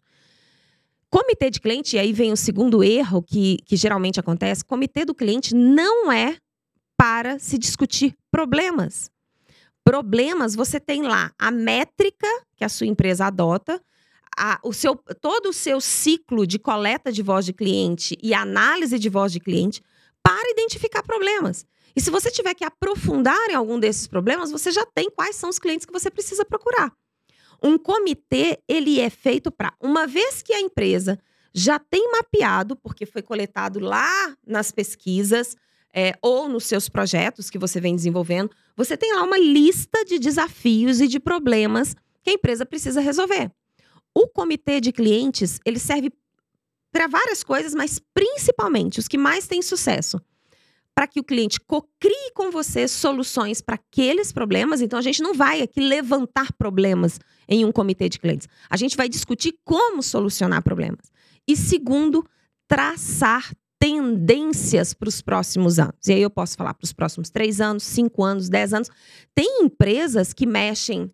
Comitê 1.10 1.50
de 1.50 1.60
cliente, 1.60 1.95
e 1.95 2.00
aí 2.00 2.12
vem 2.12 2.31
o 2.31 2.38
segundo 2.38 2.83
erro 2.83 3.22
que, 3.22 3.57
que 3.65 3.75
geralmente 3.75 4.19
acontece: 4.19 4.63
comitê 4.63 5.05
do 5.05 5.13
cliente 5.13 5.55
não 5.55 6.12
é 6.12 6.38
para 6.98 7.39
se 7.39 7.57
discutir 7.57 8.15
problemas. 8.31 9.12
Problemas, 9.83 10.55
você 10.55 10.79
tem 10.79 11.01
lá 11.01 11.31
a 11.38 11.51
métrica 11.51 12.27
que 12.55 12.63
a 12.63 12.69
sua 12.69 12.88
empresa 12.88 13.25
adota, 13.25 13.81
a, 14.38 14.60
o 14.63 14.72
seu, 14.72 14.95
todo 14.95 15.50
o 15.50 15.53
seu 15.53 15.81
ciclo 15.81 16.48
de 16.48 16.57
coleta 16.57 17.12
de 17.12 17.22
voz 17.22 17.45
de 17.45 17.53
cliente 17.53 18.17
e 18.24 18.33
análise 18.33 18.98
de 18.98 19.10
voz 19.10 19.31
de 19.31 19.39
cliente 19.39 19.83
para 20.24 20.50
identificar 20.51 21.03
problemas. 21.03 21.65
E 21.95 22.01
se 22.01 22.09
você 22.09 22.31
tiver 22.31 22.53
que 22.53 22.65
aprofundar 22.65 23.50
em 23.50 23.53
algum 23.53 23.79
desses 23.79 24.07
problemas, 24.07 24.51
você 24.51 24.71
já 24.71 24.85
tem 24.85 25.09
quais 25.09 25.35
são 25.35 25.50
os 25.50 25.59
clientes 25.59 25.85
que 25.85 25.93
você 25.93 26.09
precisa 26.09 26.43
procurar. 26.43 26.91
Um 27.62 27.77
comitê, 27.77 28.59
ele 28.67 29.00
é 29.00 29.09
feito 29.09 29.51
para, 29.51 29.73
uma 29.79 30.05
vez 30.05 30.41
que 30.41 30.53
a 30.53 30.59
empresa 30.59 31.19
já 31.53 31.77
tem 31.77 32.12
mapeado, 32.12 32.75
porque 32.75 33.05
foi 33.05 33.21
coletado 33.21 33.79
lá 33.79 34.35
nas 34.45 34.71
pesquisas 34.71 35.55
é, 35.93 36.13
ou 36.21 36.50
nos 36.50 36.65
seus 36.65 36.89
projetos 36.89 37.50
que 37.50 37.59
você 37.59 37.79
vem 37.79 37.95
desenvolvendo, 37.95 38.50
você 38.75 38.97
tem 38.97 39.13
lá 39.13 39.23
uma 39.23 39.38
lista 39.38 40.03
de 40.03 40.17
desafios 40.17 41.00
e 41.00 41.07
de 41.07 41.19
problemas 41.19 41.95
que 42.23 42.31
a 42.31 42.33
empresa 42.33 42.65
precisa 42.65 43.00
resolver. 43.00 43.51
O 44.15 44.27
comitê 44.27 44.81
de 44.81 44.91
clientes, 44.91 45.59
ele 45.63 45.79
serve 45.79 46.12
para 46.91 47.07
várias 47.07 47.43
coisas, 47.43 47.73
mas 47.73 48.00
principalmente 48.13 49.00
os 49.00 49.07
que 49.07 49.17
mais 49.17 49.47
têm 49.47 49.62
sucesso. 49.62 50.19
Para 50.95 51.07
que 51.07 51.19
o 51.19 51.23
cliente 51.23 51.59
cocrie 51.59 52.31
com 52.35 52.51
você 52.51 52.88
soluções 52.88 53.62
para 53.62 53.75
aqueles 53.75 54.31
problemas. 54.31 54.81
Então, 54.81 55.00
a 55.00 55.01
gente 55.01 55.21
não 55.21 55.33
vai 55.33 55.62
aqui 55.62 55.79
levantar 55.79 56.53
problemas 56.53 57.19
em 57.47 57.65
um 57.65 57.71
comitê 57.71 58.07
de 58.07 58.19
clientes. 58.19 58.47
A 58.69 58.77
gente 58.77 58.95
vai 58.95 59.09
discutir 59.09 59.55
como 59.63 60.03
solucionar 60.03 60.62
problemas. 60.62 61.12
E 61.47 61.57
segundo, 61.57 62.25
traçar 62.67 63.51
tendências 63.79 64.93
para 64.93 65.09
os 65.09 65.21
próximos 65.21 65.77
anos. 65.77 66.07
E 66.07 66.13
aí 66.13 66.21
eu 66.21 66.29
posso 66.29 66.55
falar 66.55 66.73
para 66.73 66.85
os 66.85 66.93
próximos 66.93 67.29
três 67.29 67.59
anos, 67.59 67.83
cinco 67.83 68.23
anos, 68.23 68.47
dez 68.47 68.73
anos. 68.73 68.89
Tem 69.35 69.62
empresas 69.62 70.31
que 70.31 70.45
mexem 70.45 71.12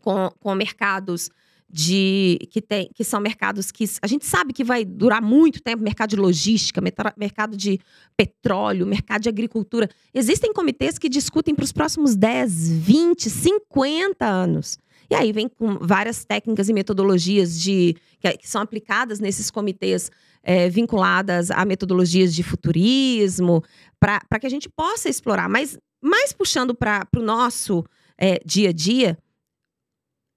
com, 0.00 0.30
com 0.40 0.54
mercados 0.54 1.30
de 1.72 2.38
que, 2.50 2.60
tem, 2.60 2.90
que 2.92 3.04
são 3.04 3.20
mercados 3.20 3.70
que 3.70 3.84
a 4.02 4.06
gente 4.06 4.26
sabe 4.26 4.52
que 4.52 4.64
vai 4.64 4.84
durar 4.84 5.22
muito 5.22 5.62
tempo, 5.62 5.82
mercado 5.82 6.10
de 6.10 6.16
logística, 6.16 6.82
mercado 7.16 7.56
de 7.56 7.78
petróleo, 8.16 8.86
mercado 8.86 9.22
de 9.22 9.28
agricultura. 9.28 9.88
Existem 10.12 10.52
comitês 10.52 10.98
que 10.98 11.08
discutem 11.08 11.54
para 11.54 11.64
os 11.64 11.72
próximos 11.72 12.16
10, 12.16 12.70
20, 12.72 13.30
50 13.30 14.26
anos. 14.26 14.78
E 15.08 15.14
aí 15.14 15.32
vem 15.32 15.48
com 15.48 15.78
várias 15.80 16.24
técnicas 16.24 16.68
e 16.68 16.72
metodologias 16.72 17.60
de, 17.60 17.96
que, 18.20 18.48
são 18.48 18.62
aplicadas 18.62 19.20
nesses 19.20 19.50
comitês 19.50 20.10
é, 20.42 20.68
vinculadas 20.68 21.50
a 21.50 21.64
metodologias 21.64 22.34
de 22.34 22.42
futurismo, 22.42 23.62
para 23.98 24.40
que 24.40 24.46
a 24.46 24.50
gente 24.50 24.68
possa 24.68 25.08
explorar. 25.08 25.48
Mas 25.48 25.78
mais 26.02 26.32
puxando 26.32 26.74
para 26.74 27.06
o 27.16 27.22
nosso 27.22 27.84
é, 28.16 28.40
dia 28.44 28.70
a 28.70 28.72
dia, 28.72 29.18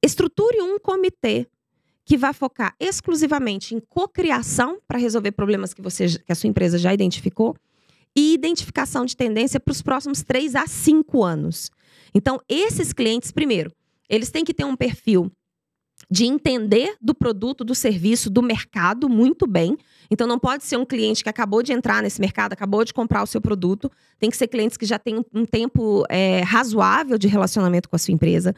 Estruture 0.04 0.62
um 0.62 0.78
comitê 0.78 1.48
que 2.06 2.18
vai 2.18 2.34
focar 2.34 2.76
exclusivamente 2.80 3.74
em 3.74 3.80
cocriação 3.80 4.78
para 4.86 5.00
resolver 5.00 5.32
problemas 5.32 5.74
que 5.74 5.82
você 5.82 6.20
que 6.20 6.32
a 6.32 6.36
sua 6.36 6.50
empresa 6.50 6.78
já 6.78 6.94
identificou 6.94 7.56
e 8.16 8.34
identificação 8.34 9.06
de 9.06 9.16
tendência 9.16 9.60
para 9.60 9.72
os 9.72 9.82
próximos 9.82 10.22
três 10.22 10.56
a 10.56 10.68
cinco 10.68 11.24
anos. 11.24 11.72
Então, 12.14 12.40
esses 12.48 12.92
clientes, 12.94 13.32
primeiro, 13.32 13.72
eles 14.10 14.30
têm 14.30 14.44
que 14.44 14.54
ter 14.54 14.66
um 14.66 14.76
perfil 14.76 15.32
de 16.12 16.26
entender 16.26 16.96
do 17.02 17.16
produto, 17.16 17.64
do 17.64 17.74
serviço, 17.74 18.30
do 18.30 18.44
mercado 18.44 19.10
muito 19.10 19.48
bem. 19.48 19.78
Então, 20.12 20.28
não 20.28 20.38
pode 20.38 20.64
ser 20.64 20.78
um 20.78 20.86
cliente 20.86 21.24
que 21.24 21.30
acabou 21.30 21.64
de 21.64 21.74
entrar 21.74 22.04
nesse 22.04 22.22
mercado, 22.22 22.54
acabou 22.54 22.84
de 22.84 22.94
comprar 22.94 23.24
o 23.24 23.26
seu 23.26 23.42
produto. 23.42 23.90
Tem 24.20 24.30
que 24.30 24.38
ser 24.38 24.48
clientes 24.48 24.78
que 24.78 24.86
já 24.86 25.00
têm 25.00 25.26
um 25.34 25.46
tempo 25.46 26.06
é, 26.10 26.42
razoável 26.42 27.18
de 27.18 27.28
relacionamento 27.28 27.90
com 27.90 27.96
a 27.96 28.00
sua 28.00 28.14
empresa. 28.14 28.54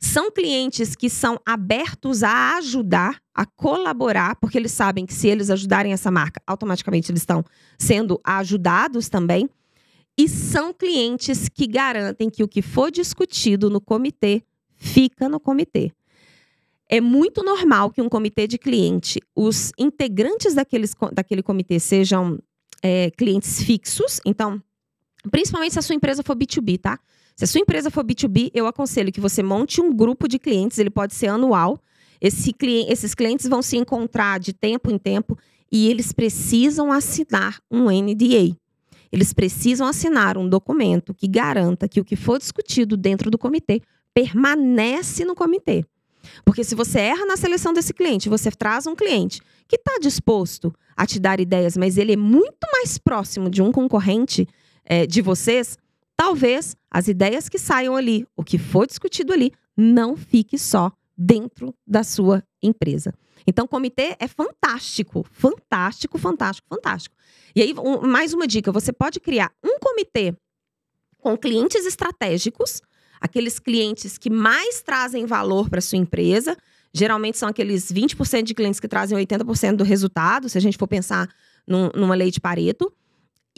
São 0.00 0.30
clientes 0.30 0.94
que 0.94 1.10
são 1.10 1.40
abertos 1.44 2.22
a 2.22 2.56
ajudar, 2.58 3.20
a 3.34 3.44
colaborar, 3.44 4.36
porque 4.36 4.56
eles 4.56 4.72
sabem 4.72 5.04
que 5.04 5.12
se 5.12 5.26
eles 5.26 5.50
ajudarem 5.50 5.92
essa 5.92 6.10
marca, 6.10 6.40
automaticamente 6.46 7.10
eles 7.10 7.22
estão 7.22 7.44
sendo 7.76 8.20
ajudados 8.22 9.08
também. 9.08 9.48
E 10.16 10.28
são 10.28 10.72
clientes 10.72 11.48
que 11.48 11.66
garantem 11.66 12.30
que 12.30 12.42
o 12.42 12.48
que 12.48 12.62
for 12.62 12.90
discutido 12.90 13.68
no 13.68 13.80
comitê 13.80 14.42
fica 14.76 15.28
no 15.28 15.40
comitê. 15.40 15.92
É 16.88 17.00
muito 17.00 17.42
normal 17.44 17.90
que 17.90 18.00
um 18.00 18.08
comitê 18.08 18.46
de 18.46 18.56
cliente, 18.56 19.20
os 19.34 19.72
integrantes 19.78 20.54
daqueles, 20.54 20.94
daquele 21.12 21.42
comitê 21.42 21.78
sejam 21.78 22.38
é, 22.82 23.10
clientes 23.10 23.62
fixos. 23.62 24.20
Então, 24.24 24.62
principalmente 25.30 25.72
se 25.72 25.78
a 25.78 25.82
sua 25.82 25.94
empresa 25.94 26.22
for 26.22 26.36
B2B, 26.36 26.80
tá? 26.80 26.98
Se 27.38 27.44
a 27.44 27.46
sua 27.46 27.60
empresa 27.60 27.88
for 27.88 28.04
B2B, 28.04 28.50
eu 28.52 28.66
aconselho 28.66 29.12
que 29.12 29.20
você 29.20 29.44
monte 29.44 29.80
um 29.80 29.94
grupo 29.94 30.26
de 30.26 30.40
clientes, 30.40 30.76
ele 30.76 30.90
pode 30.90 31.14
ser 31.14 31.28
anual. 31.28 31.78
Esse 32.20 32.52
cliente, 32.52 32.92
esses 32.92 33.14
clientes 33.14 33.46
vão 33.46 33.62
se 33.62 33.76
encontrar 33.76 34.40
de 34.40 34.52
tempo 34.52 34.90
em 34.90 34.98
tempo 34.98 35.38
e 35.70 35.88
eles 35.88 36.10
precisam 36.10 36.90
assinar 36.90 37.60
um 37.70 37.84
NDA. 37.84 38.56
Eles 39.12 39.32
precisam 39.32 39.86
assinar 39.86 40.36
um 40.36 40.48
documento 40.48 41.14
que 41.14 41.28
garanta 41.28 41.86
que 41.86 42.00
o 42.00 42.04
que 42.04 42.16
for 42.16 42.40
discutido 42.40 42.96
dentro 42.96 43.30
do 43.30 43.38
comitê 43.38 43.82
permanece 44.12 45.24
no 45.24 45.36
comitê. 45.36 45.84
Porque 46.44 46.64
se 46.64 46.74
você 46.74 46.98
erra 46.98 47.24
na 47.24 47.36
seleção 47.36 47.72
desse 47.72 47.94
cliente, 47.94 48.28
você 48.28 48.50
traz 48.50 48.84
um 48.84 48.96
cliente 48.96 49.40
que 49.68 49.76
está 49.76 49.96
disposto 50.00 50.74
a 50.96 51.06
te 51.06 51.20
dar 51.20 51.38
ideias, 51.38 51.76
mas 51.76 51.98
ele 51.98 52.14
é 52.14 52.16
muito 52.16 52.66
mais 52.72 52.98
próximo 52.98 53.48
de 53.48 53.62
um 53.62 53.70
concorrente 53.70 54.44
é, 54.84 55.06
de 55.06 55.22
vocês, 55.22 55.78
talvez 56.18 56.76
as 56.90 57.06
ideias 57.06 57.48
que 57.48 57.60
saiam 57.60 57.94
ali, 57.94 58.26
o 58.36 58.42
que 58.42 58.58
for 58.58 58.88
discutido 58.88 59.32
ali, 59.32 59.52
não 59.76 60.16
fique 60.16 60.58
só 60.58 60.90
dentro 61.16 61.72
da 61.86 62.02
sua 62.02 62.42
empresa. 62.60 63.14
Então, 63.46 63.68
comitê 63.68 64.16
é 64.18 64.26
fantástico, 64.26 65.24
fantástico, 65.30 66.18
fantástico, 66.18 66.66
fantástico. 66.68 67.14
E 67.54 67.62
aí, 67.62 67.74
um, 67.78 68.04
mais 68.06 68.34
uma 68.34 68.48
dica: 68.48 68.72
você 68.72 68.92
pode 68.92 69.20
criar 69.20 69.52
um 69.64 69.78
comitê 69.78 70.34
com 71.18 71.36
clientes 71.36 71.86
estratégicos, 71.86 72.82
aqueles 73.20 73.60
clientes 73.60 74.18
que 74.18 74.28
mais 74.28 74.82
trazem 74.82 75.24
valor 75.24 75.70
para 75.70 75.80
sua 75.80 75.98
empresa. 75.98 76.56
Geralmente 76.92 77.38
são 77.38 77.48
aqueles 77.48 77.92
20% 77.92 78.42
de 78.42 78.54
clientes 78.54 78.80
que 78.80 78.88
trazem 78.88 79.16
80% 79.16 79.76
do 79.76 79.84
resultado, 79.84 80.48
se 80.48 80.58
a 80.58 80.60
gente 80.60 80.76
for 80.76 80.88
pensar 80.88 81.28
num, 81.66 81.90
numa 81.94 82.14
lei 82.14 82.30
de 82.30 82.40
Pareto 82.40 82.92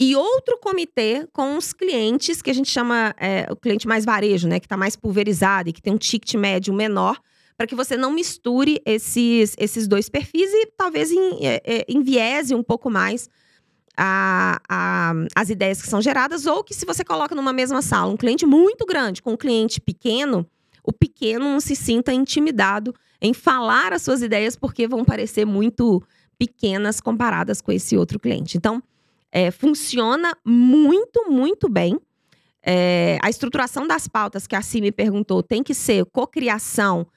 e 0.01 0.15
outro 0.15 0.57
comitê 0.57 1.27
com 1.31 1.55
os 1.55 1.73
clientes 1.73 2.41
que 2.41 2.49
a 2.49 2.53
gente 2.55 2.71
chama 2.71 3.13
é, 3.19 3.45
o 3.51 3.55
cliente 3.55 3.87
mais 3.87 4.03
varejo, 4.03 4.47
né, 4.47 4.59
que 4.59 4.65
está 4.65 4.75
mais 4.75 4.95
pulverizado 4.95 5.69
e 5.69 5.73
que 5.73 5.79
tem 5.79 5.93
um 5.93 5.97
ticket 5.97 6.33
médio 6.33 6.73
menor, 6.73 7.19
para 7.55 7.67
que 7.67 7.75
você 7.75 7.95
não 7.95 8.11
misture 8.11 8.81
esses, 8.83 9.53
esses 9.59 9.87
dois 9.87 10.09
perfis 10.09 10.51
e 10.51 10.65
talvez 10.75 11.11
em, 11.11 11.45
é, 11.45 11.61
é, 11.63 11.85
enviese 11.87 12.55
um 12.55 12.63
pouco 12.63 12.89
mais 12.89 13.29
a, 13.95 14.59
a, 14.67 15.13
as 15.35 15.51
ideias 15.51 15.79
que 15.79 15.87
são 15.87 16.01
geradas, 16.01 16.47
ou 16.47 16.63
que 16.63 16.73
se 16.73 16.83
você 16.83 17.03
coloca 17.03 17.35
numa 17.35 17.53
mesma 17.53 17.83
sala 17.83 18.11
um 18.11 18.17
cliente 18.17 18.43
muito 18.43 18.87
grande 18.87 19.21
com 19.21 19.33
um 19.33 19.37
cliente 19.37 19.79
pequeno, 19.79 20.49
o 20.83 20.91
pequeno 20.91 21.45
não 21.45 21.59
se 21.59 21.75
sinta 21.75 22.11
intimidado 22.11 22.91
em 23.21 23.35
falar 23.35 23.93
as 23.93 24.01
suas 24.01 24.23
ideias, 24.23 24.55
porque 24.55 24.87
vão 24.87 25.05
parecer 25.05 25.45
muito 25.45 26.01
pequenas 26.39 26.99
comparadas 26.99 27.61
com 27.61 27.71
esse 27.71 27.95
outro 27.95 28.19
cliente. 28.19 28.57
Então, 28.57 28.81
é, 29.31 29.49
funciona 29.51 30.35
muito, 30.45 31.29
muito 31.29 31.69
bem. 31.69 31.99
É, 32.63 33.17
a 33.21 33.29
estruturação 33.29 33.87
das 33.87 34.07
pautas 34.07 34.45
que 34.45 34.55
a 34.55 34.61
Cime 34.61 34.87
me 34.87 34.91
perguntou 34.91 35.41
tem 35.41 35.63
que 35.63 35.73
ser 35.73 36.05
cocriação 36.05 37.07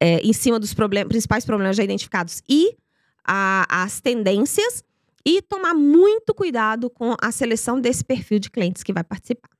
é, 0.00 0.18
em 0.18 0.32
cima 0.32 0.58
dos 0.58 0.74
problem 0.74 1.06
principais 1.06 1.44
problemas 1.44 1.76
já 1.76 1.84
identificados 1.84 2.42
e 2.48 2.76
a, 3.24 3.84
as 3.84 4.00
tendências 4.00 4.84
e 5.24 5.40
tomar 5.40 5.74
muito 5.74 6.34
cuidado 6.34 6.90
com 6.90 7.14
a 7.20 7.30
seleção 7.30 7.80
desse 7.80 8.04
perfil 8.04 8.38
de 8.38 8.50
clientes 8.50 8.82
que 8.82 8.92
vai 8.92 9.04
participar. 9.04 9.50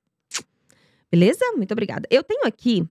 Beleza? 1.09 1.45
Muito 1.55 1.71
obrigada. 1.71 2.07
Eu 2.11 2.23
tenho 2.23 2.45
aqui 2.45 2.85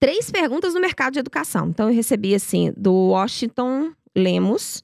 três 0.00 0.30
perguntas 0.30 0.74
no 0.74 0.80
mercado 0.80 1.12
de 1.12 1.18
educação. 1.18 1.68
Então, 1.68 1.88
eu 1.88 1.94
recebi, 1.94 2.34
assim, 2.34 2.72
do 2.76 2.92
Washington 3.10 3.92
Lemos, 4.16 4.82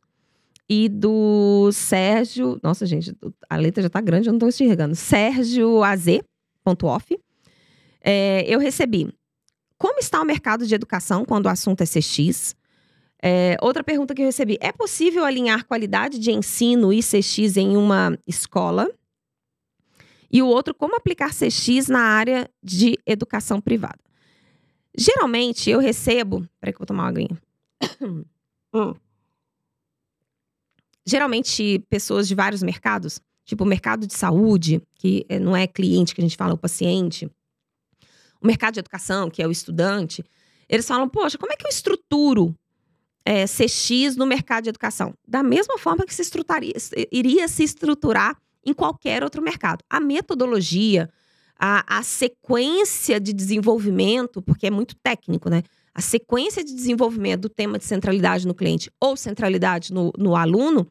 e 0.69 0.89
do 0.89 1.71
Sérgio. 1.73 2.59
Nossa, 2.63 2.87
gente, 2.87 3.17
a 3.49 3.57
letra 3.57 3.83
já 3.83 3.91
tá 3.91 4.01
grande, 4.01 4.29
eu 4.29 4.33
não 4.33 4.39
tô 4.39 4.49
enxergando. 4.49 4.95
Sérgio 4.95 5.83
AZ, 5.83 6.07
ponto 6.63 6.87
off. 6.87 7.19
É, 8.03 8.45
eu 8.47 8.59
recebi. 8.59 9.13
Como 9.79 9.99
está 9.99 10.21
o 10.21 10.25
mercado 10.25 10.67
de 10.67 10.75
educação 10.75 11.25
quando 11.25 11.47
o 11.47 11.49
assunto 11.49 11.83
é 11.83 11.87
CX? 11.87 12.55
É, 13.23 13.57
outra 13.61 13.83
pergunta 13.83 14.15
que 14.15 14.23
eu 14.23 14.27
recebi: 14.27 14.59
é 14.61 14.73
possível 14.73 15.25
alinhar 15.25 15.67
qualidade 15.67 16.19
de 16.19 16.31
ensino 16.31 16.93
e 16.93 17.01
CX 17.01 17.57
em 17.57 17.77
uma 17.77 18.19
escola? 18.27 18.91
E 20.31 20.43
o 20.43 20.47
outro, 20.47 20.75
como 20.75 20.97
aplicar 20.97 21.31
CX 21.31 21.89
na 21.89 22.01
área 22.01 22.51
de 22.63 22.99
educação 23.07 23.61
privada? 23.61 23.99
Geralmente 24.97 25.71
eu 25.71 25.79
recebo. 25.79 26.47
Peraí, 26.61 26.73
que 26.73 26.77
eu 26.77 26.81
vou 26.81 26.87
tomar 26.87 27.05
uma 27.05 27.09
aguinha. 27.09 27.39
hum 28.75 28.95
geralmente 31.07 31.85
pessoas 31.89 32.27
de 32.27 32.35
vários 32.35 32.63
mercados, 32.63 33.21
tipo 33.45 33.65
o 33.65 33.67
mercado 33.67 34.07
de 34.07 34.15
saúde, 34.15 34.83
que 34.95 35.25
eh, 35.29 35.39
não 35.39 35.57
é 35.57 35.67
cliente 35.67 36.15
que 36.15 36.21
a 36.21 36.25
gente 36.25 36.37
fala, 36.37 36.53
é 36.53 36.55
o 36.55 36.59
paciente, 36.59 37.31
o 38.41 38.47
mercado 38.47 38.75
de 38.75 38.81
educação, 38.81 39.31
que 39.31 39.43
é 39.43 39.47
o 39.47 39.51
estudante, 39.51 40.25
eles 40.69 40.87
falam, 40.87 41.09
poxa, 41.09 41.39
como 41.39 41.53
é 41.53 41.57
que 41.57 41.67
eu 41.67 41.71
estruturo 41.71 42.55
é, 43.25 43.45
CX 43.47 44.17
no 44.17 44.27
mercado 44.27 44.65
de 44.65 44.71
educação? 44.71 45.15
Da 45.27 45.43
mesma 45.43 45.79
forma 45.79 46.05
que 46.05 46.15
se 46.15 46.23
iria 47.11 47.49
se 47.49 47.63
estruturar 47.63 48.37
em 48.65 48.73
qualquer 48.73 49.23
outro 49.23 49.43
mercado. 49.43 49.85
A 49.89 50.01
metodologia, 50.01 51.11
a, 51.59 51.99
a 51.99 52.03
sequência 52.03 53.21
de 53.21 53.33
desenvolvimento, 53.33 54.43
porque 54.43 54.67
é 54.67 54.71
muito 54.71 54.95
técnico, 54.97 55.49
né? 55.49 55.63
A 55.95 56.01
sequência 56.01 56.65
de 56.65 56.75
desenvolvimento 56.75 57.43
do 57.43 57.49
tema 57.49 57.79
de 57.79 57.85
centralidade 57.85 58.47
no 58.47 58.55
cliente 58.55 58.91
ou 59.01 59.17
centralidade 59.17 59.93
no, 59.93 60.13
no 60.19 60.35
aluno, 60.35 60.91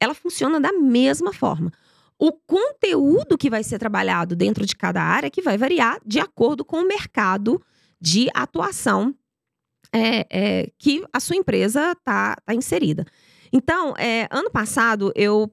ela 0.00 0.14
funciona 0.14 0.60
da 0.60 0.72
mesma 0.72 1.32
forma. 1.32 1.72
O 2.16 2.32
conteúdo 2.32 3.36
que 3.36 3.50
vai 3.50 3.64
ser 3.64 3.78
trabalhado 3.78 4.36
dentro 4.36 4.64
de 4.64 4.76
cada 4.76 5.02
área 5.02 5.30
que 5.30 5.42
vai 5.42 5.58
variar 5.58 6.00
de 6.06 6.20
acordo 6.20 6.64
com 6.64 6.78
o 6.78 6.86
mercado 6.86 7.60
de 8.00 8.28
atuação 8.32 9.14
é, 9.92 10.26
é, 10.30 10.70
que 10.78 11.04
a 11.12 11.18
sua 11.18 11.36
empresa 11.36 11.92
está 11.92 12.36
tá 12.44 12.54
inserida. 12.54 13.04
Então, 13.52 13.94
é, 13.96 14.28
ano 14.30 14.50
passado, 14.50 15.12
eu 15.14 15.50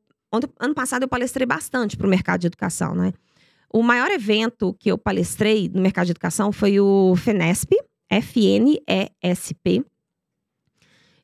ano 0.59 0.73
passado 0.73 1.03
eu 1.03 1.07
palestrei 1.07 1.45
bastante 1.45 1.95
para 1.95 2.05
o 2.05 2.09
mercado 2.09 2.41
de 2.41 2.47
educação, 2.47 2.93
né? 2.93 3.13
O 3.71 3.81
maior 3.81 4.11
evento 4.11 4.73
que 4.77 4.91
eu 4.91 4.97
palestrei 4.97 5.69
no 5.73 5.81
mercado 5.81 6.07
de 6.07 6.11
educação 6.11 6.51
foi 6.51 6.79
o 6.79 7.15
FENESP, 7.15 7.77
F-N-E-S-P. 8.09 9.83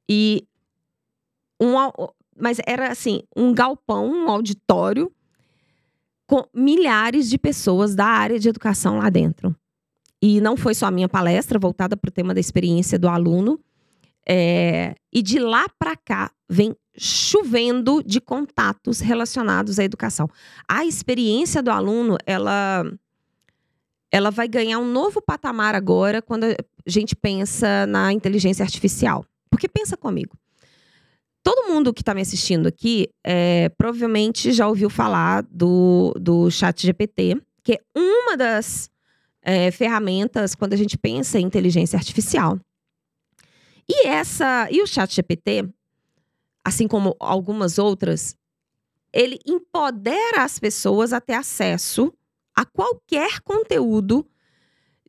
E 0.09 0.47
um, 1.59 1.75
mas 2.37 2.57
era 2.65 2.91
assim, 2.91 3.21
um 3.35 3.53
galpão, 3.53 4.07
um 4.07 4.29
auditório 4.29 5.11
com 6.25 6.43
milhares 6.53 7.29
de 7.29 7.37
pessoas 7.37 7.93
da 7.93 8.05
área 8.05 8.39
de 8.39 8.49
educação 8.49 8.97
lá 8.97 9.09
dentro. 9.09 9.55
E 10.21 10.39
não 10.39 10.55
foi 10.55 10.73
só 10.73 10.85
a 10.85 10.91
minha 10.91 11.09
palestra 11.09 11.59
voltada 11.59 11.97
para 11.97 12.09
o 12.09 12.11
tema 12.11 12.33
da 12.33 12.39
experiência 12.39 12.97
do 12.97 13.07
aluno. 13.07 13.59
É, 14.27 14.95
e 15.11 15.21
de 15.21 15.39
lá 15.39 15.65
para 15.79 15.95
cá 15.95 16.31
vem 16.49 16.75
chovendo 16.97 18.03
de 18.03 18.21
contatos 18.21 18.99
relacionados 18.99 19.79
à 19.79 19.83
educação. 19.83 20.29
A 20.67 20.85
experiência 20.85 21.61
do 21.61 21.71
aluno, 21.71 22.17
ela 22.25 22.85
ela 24.11 24.29
vai 24.29 24.47
ganhar 24.47 24.77
um 24.77 24.91
novo 24.91 25.21
patamar 25.21 25.73
agora 25.73 26.21
quando 26.21 26.43
a 26.85 26.89
gente 26.89 27.15
pensa 27.15 27.85
na 27.85 28.11
inteligência 28.11 28.63
artificial. 28.63 29.25
Porque 29.49 29.67
pensa 29.67 29.97
comigo. 29.97 30.37
Todo 31.43 31.67
mundo 31.67 31.93
que 31.93 32.01
está 32.01 32.13
me 32.13 32.21
assistindo 32.21 32.67
aqui 32.67 33.09
é, 33.23 33.69
provavelmente 33.69 34.51
já 34.51 34.67
ouviu 34.67 34.89
falar 34.89 35.43
do, 35.49 36.13
do 36.19 36.51
Chat 36.51 36.85
GPT, 36.85 37.41
que 37.63 37.73
é 37.73 37.79
uma 37.95 38.37
das 38.37 38.89
é, 39.41 39.71
ferramentas 39.71 40.53
quando 40.53 40.73
a 40.73 40.77
gente 40.77 40.97
pensa 40.97 41.39
em 41.39 41.45
inteligência 41.45 41.97
artificial. 41.97 42.59
E 43.89 44.07
essa 44.07 44.67
e 44.71 44.81
o 44.81 44.87
Chat 44.87 45.13
GPT, 45.13 45.67
assim 46.63 46.87
como 46.87 47.15
algumas 47.19 47.79
outras, 47.79 48.35
ele 49.11 49.39
empodera 49.45 50.43
as 50.43 50.59
pessoas 50.59 51.11
a 51.11 51.19
ter 51.19 51.33
acesso 51.33 52.13
a 52.55 52.65
qualquer 52.65 53.41
conteúdo 53.41 54.25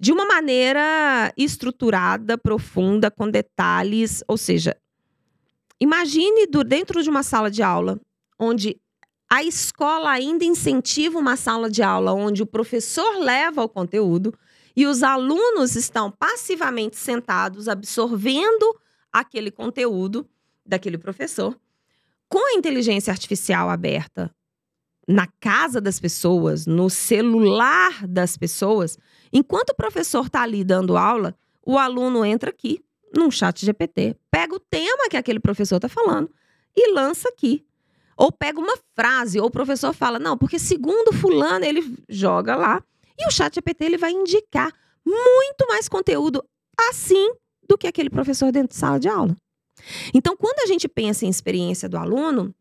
de 0.03 0.11
uma 0.11 0.27
maneira 0.27 1.33
estruturada, 1.37 2.37
profunda, 2.37 3.09
com 3.09 3.31
detalhes. 3.31 4.25
Ou 4.27 4.37
seja, 4.37 4.77
imagine 5.79 6.45
dentro 6.67 7.05
de 7.05 7.09
uma 7.09 7.23
sala 7.23 7.49
de 7.49 7.63
aula, 7.63 8.01
onde 8.37 8.81
a 9.31 9.45
escola 9.45 10.11
ainda 10.11 10.45
incentiva 10.45 11.21
uma 11.21 11.37
sala 11.37 11.71
de 11.71 11.85
aula 11.85 12.13
onde 12.13 12.43
o 12.43 12.47
professor 12.47 13.21
leva 13.21 13.63
o 13.63 13.69
conteúdo 13.69 14.35
e 14.75 14.87
os 14.89 15.05
alunos 15.05 15.77
estão 15.77 16.11
passivamente 16.11 16.97
sentados 16.97 17.69
absorvendo 17.69 18.77
aquele 19.13 19.53
conteúdo 19.53 20.29
daquele 20.67 20.99
professor. 20.99 21.57
Com 22.29 22.45
a 22.45 22.59
inteligência 22.59 23.13
artificial 23.13 23.71
aberta 23.71 24.35
na 25.07 25.29
casa 25.39 25.81
das 25.81 26.01
pessoas, 26.01 26.67
no 26.67 26.91
celular 26.91 28.05
das 28.07 28.37
pessoas, 28.37 28.99
enquanto 29.33 29.71
o 29.71 29.75
professor 29.75 30.27
está 30.27 30.43
ali 30.43 30.65
dando 30.65 30.97
aula, 30.97 31.35
o 31.65 31.79
aluno 31.79 32.25
entra 32.25 32.51
aqui 32.51 32.81
num 33.15 33.31
chat 33.31 33.65
GPT, 33.65 34.17
pega 34.31 34.55
o 34.55 34.61
tema 34.61 35.09
que 35.09 35.17
aquele 35.17 35.39
professor 35.39 35.77
está 35.77 35.89
falando 35.89 36.31
e 36.77 36.93
lança 36.93 37.29
aqui. 37.29 37.65
Ou 38.17 38.31
pega 38.31 38.61
uma 38.61 38.77
frase, 38.95 39.41
ou 39.41 39.47
o 39.47 39.51
professor 39.51 39.93
fala, 39.93 40.19
não, 40.19 40.37
porque 40.37 40.59
segundo 40.59 41.13
fulano, 41.13 41.65
ele 41.65 41.97
joga 42.09 42.55
lá. 42.55 42.83
E 43.19 43.27
o 43.27 43.31
chat 43.31 43.55
GPT 43.55 43.85
ele 43.85 43.99
vai 43.99 44.13
indicar 44.13 44.73
muito 45.05 45.67
mais 45.69 45.89
conteúdo 45.89 46.45
assim 46.89 47.33
do 47.69 47.77
que 47.77 47.87
aquele 47.87 48.11
professor 48.11 48.51
dentro 48.53 48.69
de 48.69 48.77
sala 48.77 48.99
de 48.99 49.09
aula. 49.09 49.37
Então, 50.15 50.37
quando 50.37 50.61
a 50.61 50.67
gente 50.67 50.89
pensa 50.89 51.25
em 51.25 51.29
experiência 51.29 51.89
do 51.89 51.97
aluno, 51.97 52.55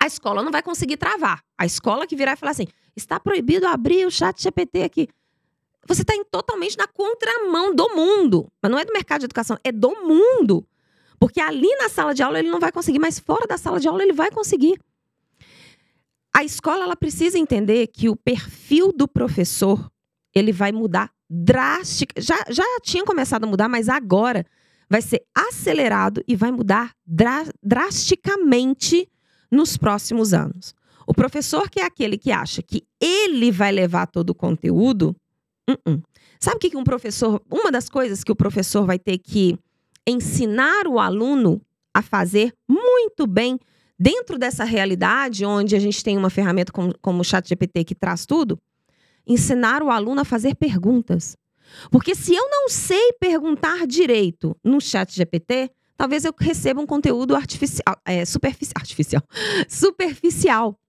a 0.00 0.06
escola 0.06 0.42
não 0.42 0.50
vai 0.50 0.62
conseguir 0.62 0.96
travar. 0.96 1.42
A 1.58 1.66
escola 1.66 2.06
que 2.06 2.16
virar 2.16 2.32
e 2.32 2.36
falar 2.36 2.52
assim: 2.52 2.66
está 2.96 3.20
proibido 3.20 3.66
abrir 3.66 4.06
o 4.06 4.10
chat 4.10 4.42
GPT 4.42 4.82
aqui. 4.82 5.08
Você 5.86 6.02
está 6.02 6.14
totalmente 6.30 6.76
na 6.76 6.86
contramão 6.86 7.74
do 7.74 7.88
mundo. 7.94 8.48
Mas 8.62 8.70
não 8.70 8.78
é 8.78 8.84
do 8.84 8.92
mercado 8.92 9.20
de 9.20 9.26
educação, 9.26 9.56
é 9.64 9.72
do 9.72 9.90
mundo. 9.90 10.66
Porque 11.18 11.40
ali 11.40 11.68
na 11.76 11.88
sala 11.88 12.14
de 12.14 12.22
aula 12.22 12.38
ele 12.38 12.50
não 12.50 12.60
vai 12.60 12.72
conseguir, 12.72 12.98
mas 12.98 13.18
fora 13.18 13.46
da 13.46 13.58
sala 13.58 13.78
de 13.78 13.88
aula 13.88 14.02
ele 14.02 14.12
vai 14.12 14.30
conseguir. 14.30 14.80
A 16.34 16.44
escola 16.44 16.84
ela 16.84 16.96
precisa 16.96 17.38
entender 17.38 17.88
que 17.88 18.08
o 18.08 18.16
perfil 18.16 18.92
do 18.92 19.06
professor 19.08 19.90
ele 20.34 20.52
vai 20.52 20.72
mudar 20.72 21.10
drasticamente. 21.28 22.26
Já, 22.26 22.44
já 22.48 22.64
tinha 22.82 23.04
começado 23.04 23.44
a 23.44 23.46
mudar, 23.46 23.68
mas 23.68 23.88
agora 23.88 24.46
vai 24.88 25.02
ser 25.02 25.22
acelerado 25.34 26.22
e 26.26 26.34
vai 26.34 26.50
mudar 26.50 26.92
dra 27.06 27.44
drasticamente 27.62 29.08
nos 29.50 29.76
próximos 29.76 30.32
anos. 30.32 30.74
O 31.06 31.14
professor 31.14 31.68
que 31.68 31.80
é 31.80 31.84
aquele 31.84 32.16
que 32.16 32.32
acha 32.32 32.62
que 32.62 32.84
ele 33.00 33.50
vai 33.50 33.72
levar 33.72 34.06
todo 34.06 34.30
o 34.30 34.34
conteúdo, 34.34 35.14
uh 35.72 35.90
-uh. 35.90 36.02
sabe 36.38 36.56
o 36.56 36.58
que 36.58 36.76
um 36.76 36.84
professor, 36.84 37.42
uma 37.50 37.70
das 37.70 37.88
coisas 37.88 38.22
que 38.24 38.32
o 38.32 38.36
professor 38.36 38.84
vai 38.84 38.98
ter 38.98 39.18
que 39.18 39.58
ensinar 40.06 40.86
o 40.86 40.98
aluno 40.98 41.60
a 41.94 42.02
fazer 42.02 42.52
muito 42.68 43.26
bem 43.26 43.58
dentro 43.98 44.38
dessa 44.38 44.64
realidade 44.64 45.44
onde 45.44 45.76
a 45.76 45.78
gente 45.78 46.02
tem 46.02 46.16
uma 46.16 46.30
ferramenta 46.30 46.72
como, 46.72 46.94
como 47.02 47.20
o 47.20 47.24
ChatGPT 47.24 47.84
que 47.84 47.94
traz 47.94 48.24
tudo, 48.24 48.58
ensinar 49.26 49.82
o 49.82 49.90
aluno 49.90 50.22
a 50.22 50.24
fazer 50.24 50.54
perguntas. 50.54 51.36
Porque 51.90 52.14
se 52.14 52.34
eu 52.34 52.48
não 52.48 52.68
sei 52.68 53.12
perguntar 53.20 53.86
direito 53.86 54.56
no 54.64 54.80
ChatGPT, 54.80 55.70
talvez 55.96 56.24
eu 56.24 56.34
receba 56.38 56.80
um 56.80 56.86
conteúdo 56.86 57.36
artificial, 57.36 57.96
é, 58.04 58.24
superficial, 58.24 58.74
artificial, 58.76 59.22
superficial. 59.68 60.80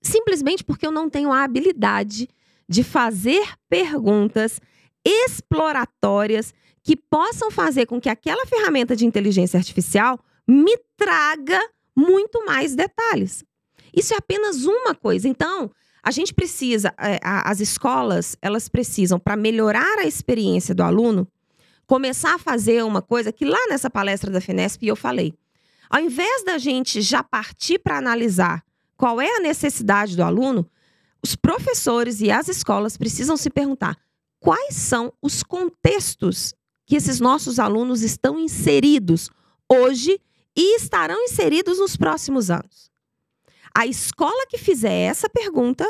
Simplesmente 0.00 0.64
porque 0.64 0.86
eu 0.86 0.92
não 0.92 1.10
tenho 1.10 1.32
a 1.32 1.42
habilidade 1.42 2.28
de 2.70 2.84
fazer 2.84 3.44
perguntas 3.68 4.60
exploratórias 5.04 6.54
que 6.84 6.94
possam 6.94 7.50
fazer 7.50 7.84
com 7.86 8.00
que 8.00 8.08
aquela 8.08 8.46
ferramenta 8.46 8.94
de 8.94 9.04
inteligência 9.04 9.58
artificial 9.58 10.20
me 10.46 10.78
traga 10.96 11.60
muito 11.96 12.44
mais 12.46 12.76
detalhes. 12.76 13.44
Isso 13.92 14.14
é 14.14 14.18
apenas 14.18 14.64
uma 14.64 14.94
coisa. 14.94 15.26
Então, 15.26 15.68
a 16.00 16.12
gente 16.12 16.32
precisa, 16.32 16.94
é, 16.96 17.18
as 17.22 17.58
escolas, 17.58 18.36
elas 18.40 18.68
precisam, 18.68 19.18
para 19.18 19.36
melhorar 19.36 19.98
a 19.98 20.06
experiência 20.06 20.72
do 20.72 20.84
aluno, 20.84 21.26
começar 21.88 22.36
a 22.36 22.38
fazer 22.38 22.84
uma 22.84 23.02
coisa 23.02 23.32
que 23.32 23.44
lá 23.44 23.66
nessa 23.68 23.90
palestra 23.90 24.30
da 24.30 24.40
Finesp 24.40 24.80
eu 24.84 24.94
falei. 24.94 25.34
Ao 25.90 26.00
invés 26.00 26.44
da 26.44 26.56
gente 26.56 27.02
já 27.02 27.20
partir 27.24 27.80
para 27.80 27.98
analisar 27.98 28.64
qual 28.96 29.20
é 29.20 29.28
a 29.38 29.40
necessidade 29.40 30.16
do 30.16 30.22
aluno, 30.22 30.70
os 31.22 31.36
professores 31.36 32.20
e 32.20 32.30
as 32.30 32.48
escolas 32.48 32.96
precisam 32.96 33.36
se 33.36 33.50
perguntar 33.50 33.96
quais 34.38 34.74
são 34.74 35.12
os 35.20 35.42
contextos 35.42 36.54
que 36.86 36.96
esses 36.96 37.20
nossos 37.20 37.58
alunos 37.58 38.02
estão 38.02 38.38
inseridos 38.38 39.30
hoje 39.70 40.20
e 40.56 40.76
estarão 40.76 41.22
inseridos 41.22 41.78
nos 41.78 41.96
próximos 41.96 42.50
anos. 42.50 42.90
A 43.74 43.86
escola 43.86 44.46
que 44.48 44.58
fizer 44.58 44.92
essa 44.92 45.28
pergunta 45.28 45.86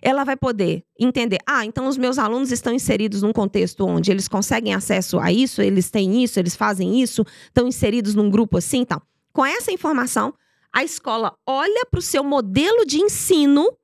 ela 0.00 0.24
vai 0.24 0.36
poder 0.36 0.84
entender: 0.98 1.38
ah, 1.46 1.64
então 1.64 1.88
os 1.88 1.96
meus 1.96 2.18
alunos 2.18 2.52
estão 2.52 2.72
inseridos 2.72 3.22
num 3.22 3.32
contexto 3.32 3.84
onde 3.84 4.10
eles 4.10 4.28
conseguem 4.28 4.74
acesso 4.74 5.18
a 5.18 5.32
isso, 5.32 5.62
eles 5.62 5.90
têm 5.90 6.22
isso, 6.22 6.38
eles 6.38 6.54
fazem 6.54 7.00
isso, 7.00 7.24
estão 7.46 7.66
inseridos 7.66 8.14
num 8.14 8.30
grupo 8.30 8.58
assim 8.58 8.82
e 8.82 8.86
tal. 8.86 9.02
Com 9.32 9.44
essa 9.44 9.72
informação, 9.72 10.32
a 10.72 10.84
escola 10.84 11.34
olha 11.46 11.86
para 11.90 11.98
o 11.98 12.02
seu 12.02 12.22
modelo 12.22 12.84
de 12.86 13.00
ensino 13.00 13.76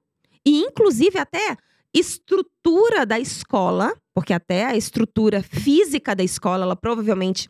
e, 0.47 0.61
inclusive, 0.61 1.19
até 1.19 1.57
estrutura 1.95 3.05
da 3.05 3.19
escola, 3.19 3.95
porque 4.15 4.33
até 4.33 4.67
a 4.67 4.77
estrutura 4.77 5.43
física 5.43 6.15
da 6.15 6.23
escola, 6.23 6.65
ela 6.65 6.77
provavelmente 6.77 7.49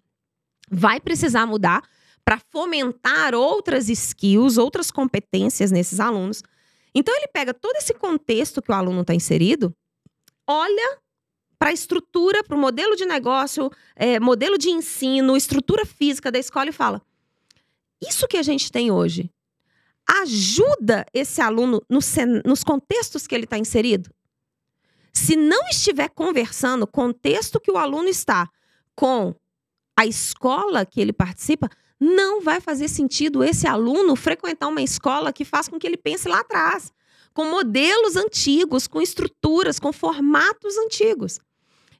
vai 0.70 1.00
precisar 1.00 1.46
mudar 1.46 1.82
para 2.24 2.38
fomentar 2.50 3.34
outras 3.34 3.88
skills, 3.88 4.58
outras 4.58 4.90
competências 4.90 5.70
nesses 5.70 6.00
alunos. 6.00 6.42
Então 6.94 7.14
ele 7.16 7.28
pega 7.28 7.54
todo 7.54 7.76
esse 7.76 7.94
contexto 7.94 8.60
que 8.60 8.70
o 8.70 8.74
aluno 8.74 9.00
está 9.00 9.14
inserido, 9.14 9.74
olha 10.46 10.98
para 11.58 11.70
a 11.70 11.72
estrutura, 11.72 12.42
para 12.42 12.56
o 12.56 12.60
modelo 12.60 12.96
de 12.96 13.06
negócio, 13.06 13.70
é, 13.94 14.18
modelo 14.18 14.58
de 14.58 14.68
ensino, 14.68 15.36
estrutura 15.36 15.86
física 15.86 16.30
da 16.30 16.38
escola 16.38 16.70
e 16.70 16.72
fala: 16.72 17.00
isso 18.02 18.26
que 18.26 18.36
a 18.36 18.42
gente 18.42 18.70
tem 18.70 18.90
hoje 18.90 19.30
ajuda 20.08 21.06
esse 21.12 21.40
aluno 21.40 21.82
no, 21.88 22.00
nos 22.44 22.64
contextos 22.64 23.26
que 23.26 23.34
ele 23.34 23.44
está 23.44 23.58
inserido? 23.58 24.10
Se 25.12 25.36
não 25.36 25.68
estiver 25.68 26.08
conversando, 26.08 26.86
contexto 26.86 27.60
que 27.60 27.70
o 27.70 27.76
aluno 27.76 28.08
está 28.08 28.48
com 28.96 29.34
a 29.96 30.06
escola 30.06 30.86
que 30.86 31.00
ele 31.00 31.12
participa, 31.12 31.68
não 32.00 32.40
vai 32.40 32.60
fazer 32.60 32.88
sentido 32.88 33.44
esse 33.44 33.66
aluno 33.66 34.16
frequentar 34.16 34.68
uma 34.68 34.82
escola 34.82 35.32
que 35.32 35.44
faz 35.44 35.68
com 35.68 35.78
que 35.78 35.86
ele 35.86 35.96
pense 35.96 36.28
lá 36.28 36.40
atrás, 36.40 36.92
com 37.32 37.44
modelos 37.44 38.16
antigos, 38.16 38.86
com 38.86 39.00
estruturas, 39.00 39.78
com 39.78 39.92
formatos 39.92 40.76
antigos. 40.78 41.38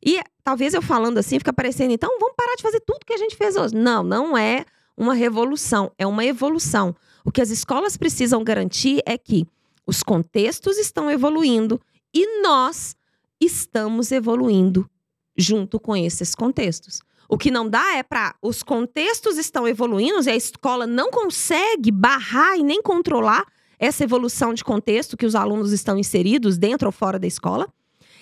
E 0.05 0.21
talvez 0.43 0.75
eu 0.75 0.83
falando 0.83 1.19
assim 1.19 1.39
fica 1.39 1.53
parecendo, 1.53 1.93
então 1.93 2.19
vamos 2.19 2.35
parar 2.37 2.57
de 2.57 2.63
fazer 2.63 2.81
tudo 2.81 3.07
que 3.07 3.13
a 3.13 3.19
gente 3.19 3.37
fez 3.37 3.57
hoje. 3.57 3.75
Não, 3.75 4.03
não 4.03 4.37
é 4.37 4.65
uma 4.97 5.15
revolução, 5.15 5.93
é 5.97 6.07
uma 6.07 6.25
evolução. 6.25 6.95
O 7.25 7.31
que 7.31 7.41
as 7.41 7.51
escolas 7.51 7.97
precisam 7.97 8.43
garantir 8.43 9.03
é 9.07 9.17
que 9.17 9.47
os 9.87 10.03
contextos 10.03 10.79
estão 10.79 11.11
evoluindo 11.11 11.81
e 12.15 12.43
nós 12.43 12.97
estamos 13.41 14.13
evoluindo 14.13 14.89
junto 15.37 15.81
com 15.81 15.97
esses 15.97 16.35
contextos. 16.35 17.01
O 17.29 17.39
que 17.39 17.51
não 17.51 17.69
dá 17.69 17.97
é 17.97 18.03
para 18.03 18.35
os 18.43 18.63
contextos 18.63 19.39
estão 19.39 19.67
evoluindo 19.67 20.23
e 20.23 20.31
a 20.31 20.37
escola 20.37 20.87
não 20.87 21.11
consegue 21.11 21.91
barrar 21.91 22.59
e 22.59 22.63
nem 22.63 22.83
controlar 22.83 23.47
essa 23.79 24.05
evolução 24.05 24.53
de 24.53 24.63
contexto 24.63 25.17
que 25.17 25.27
os 25.27 25.35
alunos 25.35 25.73
estão 25.73 25.99
inseridos 25.99 26.59
dentro 26.59 26.87
ou 26.87 26.93
fora 26.93 27.19
da 27.19 27.27
escola. 27.27 27.73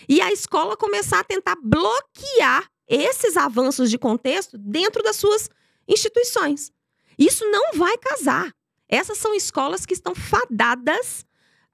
E 0.08 0.20
a 0.20 0.32
escola 0.32 0.76
começar 0.76 1.20
a 1.20 1.24
tentar 1.24 1.56
bloquear 1.62 2.70
esses 2.88 3.36
avanços 3.36 3.90
de 3.90 3.98
contexto 3.98 4.56
dentro 4.56 5.02
das 5.02 5.16
suas 5.16 5.50
instituições. 5.86 6.72
Isso 7.18 7.44
não 7.50 7.74
vai 7.74 7.98
casar. 7.98 8.54
Essas 8.90 9.18
são 9.18 9.34
escolas 9.34 9.86
que 9.86 9.94
estão 9.94 10.14
fadadas 10.14 11.24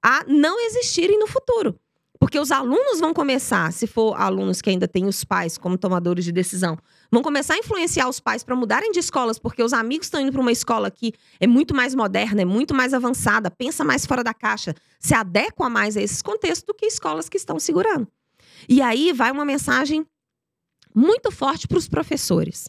a 0.03 0.23
não 0.27 0.59
existirem 0.59 1.17
no 1.17 1.27
futuro. 1.27 1.79
Porque 2.19 2.39
os 2.39 2.51
alunos 2.51 2.99
vão 2.99 3.13
começar, 3.13 3.71
se 3.71 3.85
for 3.85 4.19
alunos 4.19 4.61
que 4.61 4.69
ainda 4.69 4.87
têm 4.87 5.05
os 5.05 5.23
pais 5.23 5.57
como 5.57 5.77
tomadores 5.77 6.25
de 6.25 6.31
decisão, 6.31 6.77
vão 7.11 7.21
começar 7.21 7.53
a 7.53 7.57
influenciar 7.57 8.09
os 8.09 8.19
pais 8.19 8.43
para 8.43 8.55
mudarem 8.55 8.91
de 8.91 8.99
escolas, 8.99 9.37
porque 9.37 9.61
os 9.61 9.71
amigos 9.71 10.07
estão 10.07 10.19
indo 10.19 10.31
para 10.31 10.41
uma 10.41 10.51
escola 10.51 10.89
que 10.89 11.13
é 11.39 11.45
muito 11.45 11.75
mais 11.75 11.93
moderna, 11.93 12.41
é 12.41 12.45
muito 12.45 12.73
mais 12.73 12.93
avançada, 12.93 13.51
pensa 13.51 13.83
mais 13.83 14.05
fora 14.05 14.23
da 14.23 14.33
caixa, 14.33 14.73
se 14.99 15.13
adequa 15.13 15.69
mais 15.69 15.95
a 15.95 16.01
esses 16.01 16.21
contextos 16.21 16.63
do 16.63 16.73
que 16.73 16.87
escolas 16.87 17.29
que 17.29 17.37
estão 17.37 17.59
segurando. 17.59 18.07
E 18.67 18.81
aí 18.81 19.13
vai 19.13 19.31
uma 19.31 19.45
mensagem 19.45 20.05
muito 20.95 21.31
forte 21.31 21.67
para 21.67 21.77
os 21.77 21.87
professores. 21.87 22.67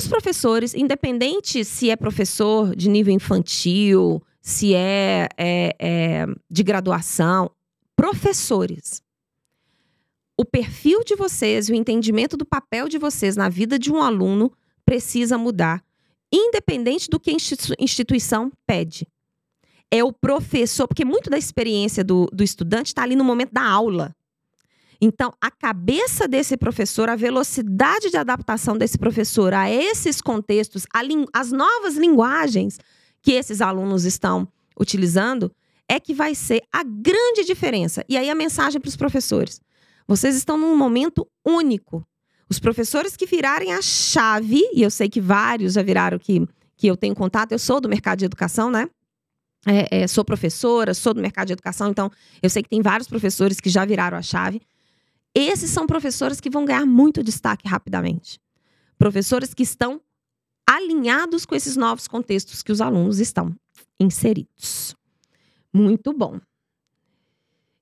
Os 0.00 0.08
professores, 0.08 0.74
independente 0.74 1.62
se 1.62 1.90
é 1.90 1.94
professor 1.94 2.74
de 2.74 2.88
nível 2.88 3.12
infantil, 3.12 4.22
se 4.40 4.74
é, 4.74 5.28
é, 5.36 5.76
é 5.78 6.26
de 6.50 6.62
graduação, 6.62 7.50
professores. 7.94 9.02
O 10.38 10.42
perfil 10.42 11.04
de 11.04 11.14
vocês 11.14 11.68
o 11.68 11.74
entendimento 11.74 12.34
do 12.34 12.46
papel 12.46 12.88
de 12.88 12.96
vocês 12.96 13.36
na 13.36 13.50
vida 13.50 13.78
de 13.78 13.92
um 13.92 14.02
aluno 14.02 14.50
precisa 14.86 15.36
mudar, 15.36 15.84
independente 16.32 17.10
do 17.10 17.20
que 17.20 17.30
a 17.30 17.36
instituição 17.78 18.50
pede. 18.66 19.06
É 19.90 20.02
o 20.02 20.14
professor, 20.14 20.88
porque 20.88 21.04
muito 21.04 21.28
da 21.28 21.36
experiência 21.36 22.02
do, 22.02 22.24
do 22.32 22.42
estudante 22.42 22.86
está 22.86 23.02
ali 23.02 23.14
no 23.14 23.22
momento 23.22 23.52
da 23.52 23.68
aula. 23.68 24.16
Então, 25.00 25.32
a 25.40 25.50
cabeça 25.50 26.28
desse 26.28 26.56
professor, 26.56 27.08
a 27.08 27.16
velocidade 27.16 28.10
de 28.10 28.18
adaptação 28.18 28.76
desse 28.76 28.98
professor 28.98 29.54
a 29.54 29.70
esses 29.70 30.20
contextos, 30.20 30.86
a 30.92 31.00
as 31.32 31.50
novas 31.50 31.96
linguagens 31.96 32.78
que 33.22 33.32
esses 33.32 33.60
alunos 33.62 34.04
estão 34.04 34.46
utilizando, 34.78 35.50
é 35.88 35.98
que 35.98 36.12
vai 36.12 36.34
ser 36.34 36.62
a 36.70 36.82
grande 36.84 37.44
diferença. 37.44 38.04
E 38.08 38.16
aí 38.16 38.28
a 38.28 38.34
mensagem 38.34 38.80
para 38.80 38.88
os 38.88 38.96
professores: 38.96 39.60
vocês 40.06 40.36
estão 40.36 40.58
num 40.58 40.76
momento 40.76 41.26
único. 41.44 42.06
Os 42.48 42.58
professores 42.58 43.16
que 43.16 43.26
virarem 43.26 43.72
a 43.72 43.80
chave, 43.80 44.60
e 44.74 44.82
eu 44.82 44.90
sei 44.90 45.08
que 45.08 45.20
vários 45.20 45.74
já 45.74 45.82
viraram 45.82 46.18
que, 46.18 46.46
que 46.76 46.88
eu 46.88 46.96
tenho 46.96 47.14
contato, 47.14 47.52
eu 47.52 47.58
sou 47.58 47.80
do 47.80 47.88
mercado 47.88 48.18
de 48.18 48.24
educação, 48.24 48.70
né? 48.70 48.88
É, 49.66 50.02
é, 50.02 50.06
sou 50.08 50.24
professora, 50.24 50.94
sou 50.94 51.14
do 51.14 51.20
mercado 51.20 51.48
de 51.48 51.52
educação, 51.52 51.90
então 51.90 52.10
eu 52.42 52.50
sei 52.50 52.62
que 52.62 52.68
tem 52.68 52.82
vários 52.82 53.06
professores 53.06 53.60
que 53.60 53.68
já 53.68 53.84
viraram 53.84 54.16
a 54.16 54.22
chave. 54.22 54.60
Esses 55.34 55.70
são 55.70 55.86
professores 55.86 56.40
que 56.40 56.50
vão 56.50 56.64
ganhar 56.64 56.84
muito 56.84 57.22
destaque 57.22 57.68
rapidamente. 57.68 58.40
Professores 58.98 59.54
que 59.54 59.62
estão 59.62 60.00
alinhados 60.68 61.44
com 61.44 61.54
esses 61.54 61.76
novos 61.76 62.06
contextos 62.06 62.62
que 62.62 62.72
os 62.72 62.80
alunos 62.80 63.18
estão 63.18 63.54
inseridos. 63.98 64.94
Muito 65.72 66.12
bom. 66.12 66.40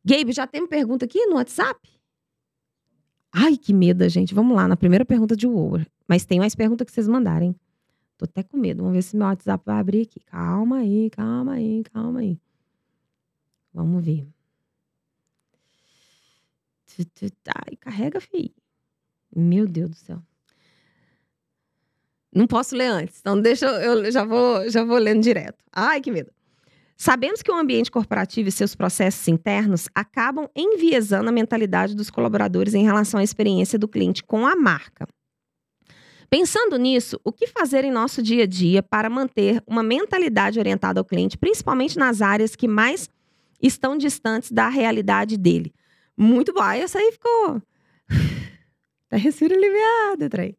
Gabe, 0.05 0.33
já 0.33 0.47
tem 0.47 0.67
pergunta 0.67 1.05
aqui 1.05 1.27
no 1.27 1.37
WhatsApp? 1.37 1.79
Ai, 3.33 3.57
que 3.57 3.73
medo, 3.73 4.09
gente. 4.09 4.35
Vamos 4.35 4.57
lá, 4.57 4.67
na 4.67 4.77
primeira 4.77 5.05
pergunta 5.05 5.37
de 5.37 5.47
Uber. 5.47 5.87
Mas 6.07 6.25
tem 6.25 6.39
mais 6.39 6.55
pergunta 6.55 6.85
que 6.85 6.93
vocês 6.93 7.07
mandarem. 7.07 7.55
Tô 8.17 8.25
até 8.25 8.43
com 8.43 8.57
medo. 8.57 8.83
Vamos 8.83 8.97
ver 8.97 9.03
se 9.03 9.17
meu 9.17 9.27
WhatsApp 9.27 9.63
vai 9.65 9.79
abrir 9.79 10.03
aqui. 10.03 10.21
Calma 10.21 10.79
aí, 10.79 11.11
calma 11.11 11.53
aí, 11.53 11.83
calma 11.93 12.21
aí. 12.21 12.41
Vamos 13.73 14.05
ver. 14.05 14.27
Ai, 17.67 17.77
carrega, 17.77 18.21
filho. 18.21 18.55
Meu 19.35 19.67
Deus 19.67 19.91
do 19.91 19.97
céu. 19.97 20.23
Não 22.35 22.47
posso 22.47 22.77
ler 22.77 22.89
antes, 22.89 23.19
então 23.21 23.41
deixa 23.41 23.67
eu, 23.67 24.05
eu 24.05 24.13
já 24.13 24.25
vou 24.25 24.69
já 24.69 24.85
vou 24.85 24.99
lendo 24.99 25.23
direto. 25.23 25.65
Ai, 25.73 26.01
que 26.01 26.11
medo. 26.11 26.31
Sabemos 26.97 27.43
que 27.43 27.51
o 27.51 27.55
ambiente 27.55 27.91
corporativo 27.91 28.49
e 28.49 28.53
seus 28.53 28.75
processos 28.75 29.27
internos 29.29 29.89
acabam 29.95 30.49
enviesando 30.55 31.29
a 31.29 31.33
mentalidade 31.33 31.95
dos 31.95 32.11
colaboradores 32.11 32.75
em 32.75 32.85
relação 32.85 33.21
à 33.21 33.23
experiência 33.23 33.79
do 33.79 33.87
cliente 33.87 34.25
com 34.25 34.47
a 34.47 34.57
marca. 34.57 35.07
Pensando 36.29 36.77
nisso, 36.77 37.19
o 37.25 37.33
que 37.33 37.47
fazer 37.47 37.85
em 37.85 37.93
nosso 37.93 38.21
dia 38.21 38.43
a 38.43 38.47
dia 38.47 38.83
para 38.83 39.09
manter 39.09 39.63
uma 39.67 39.83
mentalidade 39.83 40.59
orientada 40.59 41.01
ao 41.01 41.05
cliente, 41.05 41.39
principalmente 41.39 41.97
nas 41.97 42.21
áreas 42.21 42.57
que 42.57 42.69
mais 42.69 43.09
estão 43.63 43.97
distantes 43.97 44.51
da 44.51 44.69
realidade 44.69 45.39
dele? 45.39 45.73
Muito. 46.19 46.53
Essa 46.61 46.99
aí 46.99 47.13
ficou. 47.13 47.63
Respiro 49.13 49.55
aliviado, 49.55 50.29
Trey. 50.29 50.59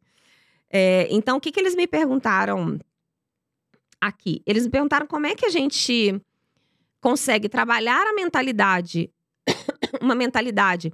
É, 0.70 1.06
então, 1.10 1.36
o 1.36 1.40
que, 1.40 1.52
que 1.52 1.60
eles 1.60 1.74
me 1.74 1.86
perguntaram 1.86 2.78
aqui? 4.00 4.42
Eles 4.46 4.64
me 4.64 4.70
perguntaram 4.70 5.06
como 5.06 5.26
é 5.26 5.34
que 5.34 5.44
a 5.44 5.50
gente 5.50 6.18
consegue 7.00 7.48
trabalhar 7.48 8.06
a 8.06 8.14
mentalidade, 8.14 9.10
uma 10.00 10.14
mentalidade 10.14 10.92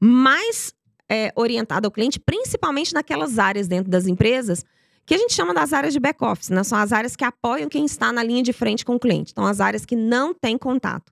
mais 0.00 0.74
é, 1.08 1.32
orientada 1.36 1.86
ao 1.86 1.92
cliente, 1.92 2.18
principalmente 2.18 2.92
naquelas 2.92 3.38
áreas 3.38 3.68
dentro 3.68 3.90
das 3.90 4.06
empresas 4.06 4.64
que 5.06 5.14
a 5.14 5.18
gente 5.18 5.32
chama 5.32 5.54
das 5.54 5.72
áreas 5.72 5.94
de 5.94 6.00
back-office, 6.00 6.50
né? 6.50 6.62
São 6.62 6.76
as 6.76 6.92
áreas 6.92 7.16
que 7.16 7.24
apoiam 7.24 7.68
quem 7.68 7.86
está 7.86 8.12
na 8.12 8.22
linha 8.22 8.42
de 8.42 8.52
frente 8.52 8.84
com 8.84 8.96
o 8.96 9.00
cliente. 9.00 9.32
Então, 9.32 9.46
as 9.46 9.58
áreas 9.58 9.86
que 9.86 9.96
não 9.96 10.34
têm 10.34 10.58
contato. 10.58 11.10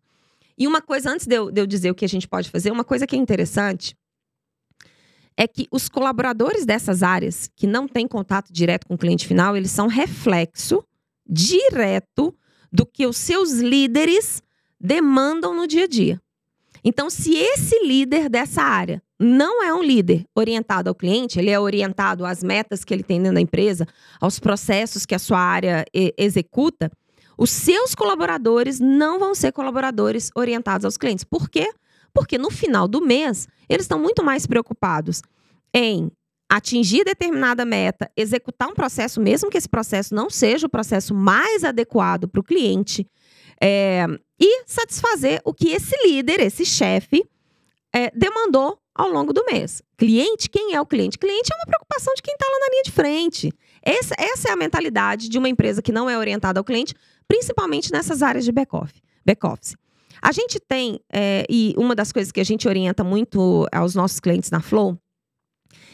E 0.59 0.67
uma 0.67 0.81
coisa, 0.81 1.11
antes 1.11 1.27
de 1.27 1.35
eu, 1.35 1.51
de 1.51 1.61
eu 1.61 1.67
dizer 1.67 1.91
o 1.91 1.95
que 1.95 2.05
a 2.05 2.09
gente 2.09 2.27
pode 2.27 2.51
fazer, 2.51 2.71
uma 2.71 2.85
coisa 2.85 3.07
que 3.07 3.15
é 3.15 3.19
interessante 3.19 3.95
é 5.37 5.47
que 5.47 5.69
os 5.71 5.89
colaboradores 5.89 6.65
dessas 6.65 7.03
áreas 7.03 7.51
que 7.55 7.67
não 7.67 7.87
têm 7.87 8.09
contato 8.09 8.51
direto 8.51 8.87
com 8.87 8.95
o 8.95 8.99
cliente 8.99 9.27
final, 9.27 9.55
eles 9.55 9.71
são 9.71 9.87
reflexo 9.87 10.83
direto 11.29 12.35
do 12.73 12.87
que 12.87 13.07
os 13.07 13.19
seus 13.19 13.53
líderes 13.53 14.43
demandam 14.81 15.55
no 15.55 15.67
dia 15.67 15.85
a 15.85 15.87
dia. 15.87 16.21
Então, 16.83 17.11
se 17.11 17.35
esse 17.35 17.85
líder 17.85 18.31
dessa 18.31 18.63
área 18.63 19.03
não 19.19 19.63
é 19.63 19.75
um 19.75 19.83
líder 19.83 20.25
orientado 20.35 20.89
ao 20.89 20.95
cliente, 20.95 21.39
ele 21.39 21.51
é 21.51 21.59
orientado 21.59 22.25
às 22.25 22.43
metas 22.43 22.85
que 22.85 22.95
ele 22.95 23.03
tem 23.03 23.19
dentro 23.19 23.35
da 23.35 23.41
empresa, 23.41 23.87
aos 24.21 24.39
processos 24.39 25.05
que 25.05 25.15
a 25.15 25.19
sua 25.19 25.39
área 25.39 25.85
executa, 26.17 26.91
os 27.37 27.51
seus 27.51 27.95
colaboradores 27.95 28.81
não 28.81 29.19
vão 29.19 29.35
ser 29.35 29.53
colaboradores 29.53 30.31
orientados 30.35 30.85
aos 30.85 30.97
clientes. 30.97 31.25
Por 31.25 31.49
quê? 31.49 31.73
Porque 32.13 32.39
no 32.39 32.51
final 32.51 32.89
do 32.89 33.01
mês, 33.01 33.47
eles 33.69 33.85
estão 33.85 33.99
muito 33.99 34.25
mais 34.25 34.47
preocupados 34.47 35.21
em 35.75 36.11
atingir 36.49 37.05
determinada 37.05 37.65
meta, 37.65 38.11
executar 38.17 38.69
um 38.69 38.75
processo, 38.75 39.21
mesmo 39.21 39.51
que 39.51 39.59
esse 39.59 39.69
processo 39.69 40.15
não 40.15 40.31
seja 40.31 40.67
o 40.67 40.71
processo 40.71 41.15
mais 41.15 41.65
adequado 41.65 42.29
para 42.29 42.41
o 42.41 42.45
cliente, 42.45 43.07
é, 43.61 44.07
e 44.39 44.65
satisfazer 44.67 45.41
o 45.45 45.53
que 45.53 45.71
esse 45.71 45.97
líder, 46.07 46.41
esse 46.41 46.65
chefe, 46.65 47.25
é, 47.93 48.11
demandou 48.11 48.79
ao 48.95 49.11
longo 49.11 49.33
do 49.33 49.45
mês. 49.45 49.83
Cliente, 49.97 50.49
quem 50.49 50.75
é 50.75 50.81
o 50.81 50.87
cliente? 50.87 51.19
Cliente 51.19 51.53
é 51.53 51.57
uma 51.57 51.67
preocupação 51.67 52.15
de 52.15 52.23
quem 52.23 52.35
está 52.35 52.47
lá 52.47 52.59
na 52.61 52.71
linha 52.71 52.83
de 52.85 52.93
frente. 52.93 53.53
Essa, 53.83 54.15
essa 54.19 54.49
é 54.49 54.53
a 54.53 54.57
mentalidade 54.57 55.29
de 55.29 55.39
uma 55.39 55.49
empresa 55.49 55.83
que 55.83 55.93
não 55.93 56.09
é 56.09 56.19
orientada 56.19 56.61
ao 56.61 56.65
cliente, 56.65 56.95
principalmente 57.29 57.93
nessas 57.93 58.23
áreas 58.23 58.45
de 58.45 58.53
back-office. 58.53 59.01
Back 59.25 59.41
a 60.23 60.33
gente 60.33 60.59
tem, 60.59 61.01
é, 61.13 61.45
e 61.49 61.75
uma 61.77 61.95
das 61.95 62.13
coisas 62.13 62.33
que 62.33 62.41
a 62.41 62.45
gente 62.45 62.67
orienta 62.67 63.05
muito 63.05 63.67
aos 63.73 63.95
nossos 63.95 64.21
clientes 64.21 64.51
na 64.51 64.61
Flow, 64.61 64.99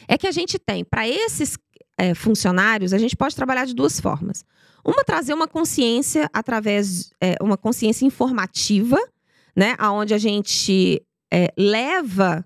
é 0.06 0.16
que 0.16 0.26
a 0.26 0.32
gente 0.32 0.58
tem, 0.58 0.84
para 0.84 1.08
esses 1.08 1.58
é, 1.98 2.14
funcionários, 2.14 2.92
a 2.92 2.98
gente 2.98 3.16
pode 3.16 3.34
trabalhar 3.34 3.64
de 3.64 3.74
duas 3.74 4.00
formas. 4.00 4.44
Uma, 4.84 5.04
trazer 5.04 5.34
uma 5.34 5.46
consciência 5.46 6.28
através, 6.32 7.10
é, 7.20 7.36
uma 7.40 7.56
consciência 7.56 8.04
informativa, 8.04 8.98
né? 9.54 9.76
Onde 9.80 10.12
a 10.12 10.18
gente 10.18 11.00
é, 11.32 11.52
leva 11.56 12.44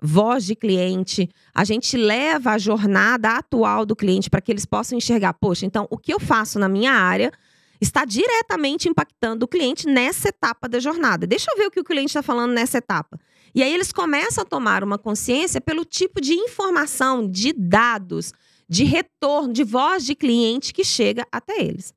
voz 0.00 0.44
de 0.44 0.54
cliente, 0.54 1.28
a 1.54 1.64
gente 1.64 1.96
leva 1.96 2.52
a 2.52 2.58
jornada 2.58 3.36
atual 3.36 3.84
do 3.84 3.96
cliente 3.96 4.30
para 4.30 4.40
que 4.40 4.52
eles 4.52 4.64
possam 4.64 4.96
enxergar, 4.96 5.34
poxa, 5.34 5.66
então 5.66 5.88
o 5.90 5.98
que 5.98 6.12
eu 6.12 6.20
faço 6.20 6.58
na 6.58 6.68
minha 6.68 6.92
área 6.92 7.32
está 7.80 8.04
diretamente 8.04 8.88
impactando 8.88 9.44
o 9.44 9.48
cliente 9.48 9.86
nessa 9.86 10.28
etapa 10.28 10.68
da 10.68 10.80
jornada. 10.80 11.26
Deixa 11.26 11.50
eu 11.50 11.56
ver 11.56 11.66
o 11.66 11.70
que 11.70 11.80
o 11.80 11.84
cliente 11.84 12.10
está 12.10 12.22
falando 12.22 12.52
nessa 12.52 12.78
etapa. 12.78 13.18
E 13.54 13.62
aí 13.62 13.72
eles 13.72 13.92
começam 13.92 14.42
a 14.42 14.46
tomar 14.46 14.84
uma 14.84 14.98
consciência 14.98 15.60
pelo 15.60 15.84
tipo 15.84 16.20
de 16.20 16.34
informação, 16.34 17.28
de 17.28 17.52
dados, 17.52 18.32
de 18.68 18.84
retorno, 18.84 19.52
de 19.52 19.64
voz 19.64 20.04
de 20.04 20.14
cliente 20.14 20.72
que 20.74 20.84
chega 20.84 21.26
até 21.32 21.62
eles. 21.62 21.94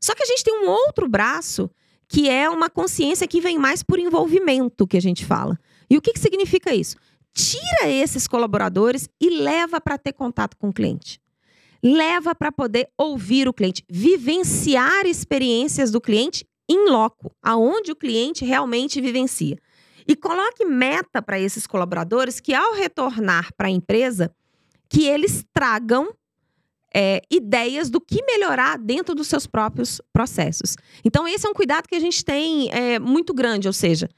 Só 0.00 0.14
que 0.14 0.22
a 0.22 0.26
gente 0.26 0.42
tem 0.42 0.64
um 0.64 0.68
outro 0.68 1.08
braço 1.08 1.70
que 2.08 2.28
é 2.28 2.50
uma 2.50 2.68
consciência 2.68 3.28
que 3.28 3.40
vem 3.40 3.56
mais 3.56 3.84
por 3.84 3.98
envolvimento, 3.98 4.86
que 4.86 4.96
a 4.96 5.00
gente 5.00 5.24
fala. 5.24 5.58
E 5.88 5.96
o 5.96 6.02
que, 6.02 6.12
que 6.12 6.18
significa 6.18 6.74
isso? 6.74 6.96
Tira 7.32 7.88
esses 7.88 8.26
colaboradores 8.26 9.08
e 9.20 9.30
leva 9.30 9.80
para 9.80 9.96
ter 9.96 10.12
contato 10.12 10.56
com 10.56 10.70
o 10.70 10.72
cliente. 10.72 11.20
Leva 11.82 12.34
para 12.34 12.52
poder 12.52 12.88
ouvir 12.96 13.48
o 13.48 13.52
cliente, 13.52 13.84
vivenciar 13.88 15.06
experiências 15.06 15.90
do 15.90 16.00
cliente 16.00 16.46
em 16.68 16.88
loco, 16.88 17.34
aonde 17.42 17.90
o 17.90 17.96
cliente 17.96 18.44
realmente 18.44 19.00
vivencia. 19.00 19.58
E 20.06 20.14
coloque 20.14 20.64
meta 20.64 21.22
para 21.22 21.38
esses 21.38 21.66
colaboradores 21.66 22.40
que, 22.40 22.54
ao 22.54 22.74
retornar 22.74 23.52
para 23.56 23.68
a 23.68 23.70
empresa, 23.70 24.34
que 24.88 25.06
eles 25.06 25.44
tragam 25.52 26.12
é, 26.94 27.22
ideias 27.30 27.88
do 27.88 28.00
que 28.00 28.22
melhorar 28.24 28.78
dentro 28.78 29.14
dos 29.14 29.28
seus 29.28 29.46
próprios 29.46 30.00
processos. 30.12 30.76
Então, 31.04 31.26
esse 31.26 31.46
é 31.46 31.50
um 31.50 31.54
cuidado 31.54 31.88
que 31.88 31.94
a 31.94 32.00
gente 32.00 32.24
tem 32.24 32.70
é, 32.72 32.98
muito 32.98 33.32
grande, 33.32 33.68
ou 33.68 33.72
seja, 33.72 34.08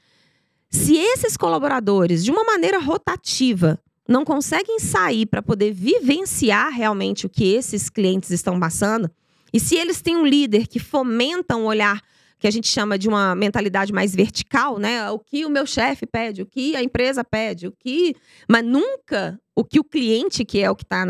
se 0.69 0.97
esses 0.97 1.37
colaboradores, 1.37 2.23
de 2.23 2.31
uma 2.31 2.43
maneira 2.43 2.79
rotativa, 2.79 3.79
não 4.07 4.25
conseguem 4.25 4.79
sair 4.79 5.25
para 5.25 5.41
poder 5.41 5.71
vivenciar 5.71 6.71
realmente 6.71 7.25
o 7.25 7.29
que 7.29 7.53
esses 7.53 7.89
clientes 7.89 8.29
estão 8.31 8.59
passando, 8.59 9.09
e 9.53 9.59
se 9.59 9.75
eles 9.75 10.01
têm 10.01 10.17
um 10.17 10.25
líder 10.25 10.67
que 10.67 10.79
fomenta 10.79 11.55
um 11.55 11.65
olhar 11.65 12.01
que 12.43 12.47
a 12.47 12.51
gente 12.51 12.67
chama 12.67 12.97
de 12.97 13.07
uma 13.07 13.33
mentalidade 13.33 13.93
mais 13.93 14.13
vertical, 14.13 14.77
né? 14.77 15.09
O 15.09 15.17
que 15.17 15.45
o 15.45 15.49
meu 15.49 15.65
chefe 15.65 16.05
pede, 16.05 16.41
o 16.41 16.45
que 16.45 16.75
a 16.75 16.83
empresa 16.83 17.23
pede, 17.23 17.67
o 17.67 17.71
que. 17.71 18.13
Mas 18.49 18.65
nunca 18.65 19.39
o 19.55 19.63
que 19.63 19.79
o 19.79 19.83
cliente, 19.83 20.43
que 20.43 20.59
é 20.59 20.69
o 20.69 20.75
que 20.75 20.83
está 20.83 21.05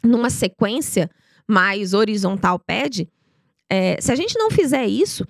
numa 0.00 0.30
sequência 0.30 1.10
mais 1.48 1.92
horizontal, 1.92 2.56
pede. 2.60 3.08
É, 3.68 4.00
se 4.00 4.12
a 4.12 4.14
gente 4.14 4.38
não 4.38 4.48
fizer 4.48 4.86
isso, 4.86 5.26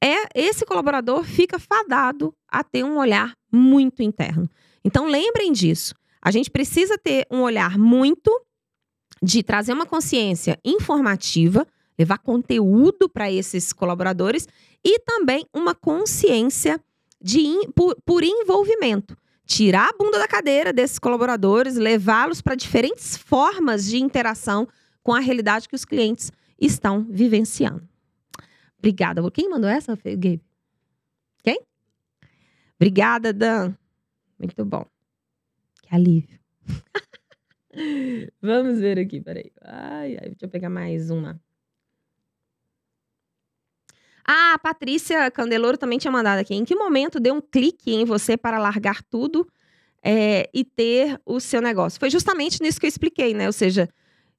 é 0.00 0.28
esse 0.32 0.64
colaborador 0.64 1.24
fica 1.24 1.58
fadado 1.58 2.32
a 2.46 2.62
ter 2.62 2.84
um 2.84 2.98
olhar 2.98 3.34
muito 3.50 4.00
interno. 4.00 4.48
Então 4.84 5.06
lembrem 5.08 5.52
disso. 5.52 5.92
A 6.22 6.30
gente 6.30 6.50
precisa 6.50 6.96
ter 6.96 7.26
um 7.30 7.40
olhar 7.42 7.76
muito 7.76 8.30
de 9.22 9.42
trazer 9.42 9.72
uma 9.72 9.86
consciência 9.86 10.58
informativa 10.64 11.66
levar 11.98 12.18
conteúdo 12.18 13.08
para 13.08 13.30
esses 13.30 13.72
colaboradores 13.72 14.48
e 14.84 14.98
também 15.00 15.46
uma 15.52 15.74
consciência 15.74 16.80
de 17.20 17.40
in, 17.40 17.70
por, 17.72 17.96
por 18.04 18.24
envolvimento. 18.24 19.16
Tirar 19.46 19.88
a 19.88 19.96
bunda 19.96 20.18
da 20.18 20.26
cadeira 20.26 20.72
desses 20.72 20.98
colaboradores, 20.98 21.76
levá-los 21.76 22.40
para 22.40 22.54
diferentes 22.54 23.16
formas 23.16 23.84
de 23.84 23.98
interação 23.98 24.66
com 25.02 25.12
a 25.12 25.20
realidade 25.20 25.68
que 25.68 25.76
os 25.76 25.84
clientes 25.84 26.32
estão 26.60 27.06
vivenciando. 27.08 27.86
Obrigada. 28.78 29.22
Quem 29.30 29.48
mandou 29.48 29.68
essa, 29.68 29.96
Gabe? 29.96 30.40
Quem? 31.42 31.60
Obrigada, 32.76 33.32
Dan. 33.32 33.74
Muito 34.38 34.64
bom. 34.64 34.91
Alívio. 35.92 36.38
Vamos 38.40 38.80
ver 38.80 38.98
aqui, 38.98 39.20
peraí. 39.20 39.52
Ai, 39.60 40.16
ai, 40.16 40.28
deixa 40.30 40.46
eu 40.46 40.48
pegar 40.48 40.70
mais 40.70 41.10
uma. 41.10 41.38
Ah, 44.24 44.54
a 44.54 44.58
Patrícia 44.58 45.30
Candeloro 45.30 45.76
também 45.76 45.98
tinha 45.98 46.10
mandado 46.10 46.38
aqui. 46.38 46.54
Em 46.54 46.64
que 46.64 46.74
momento 46.74 47.20
deu 47.20 47.34
um 47.34 47.42
clique 47.42 47.92
em 47.92 48.06
você 48.06 48.38
para 48.38 48.58
largar 48.58 49.02
tudo 49.02 49.46
é, 50.02 50.48
e 50.54 50.64
ter 50.64 51.20
o 51.26 51.38
seu 51.38 51.60
negócio? 51.60 52.00
Foi 52.00 52.08
justamente 52.08 52.62
nisso 52.62 52.80
que 52.80 52.86
eu 52.86 52.88
expliquei, 52.88 53.34
né? 53.34 53.46
Ou 53.46 53.52
seja, 53.52 53.86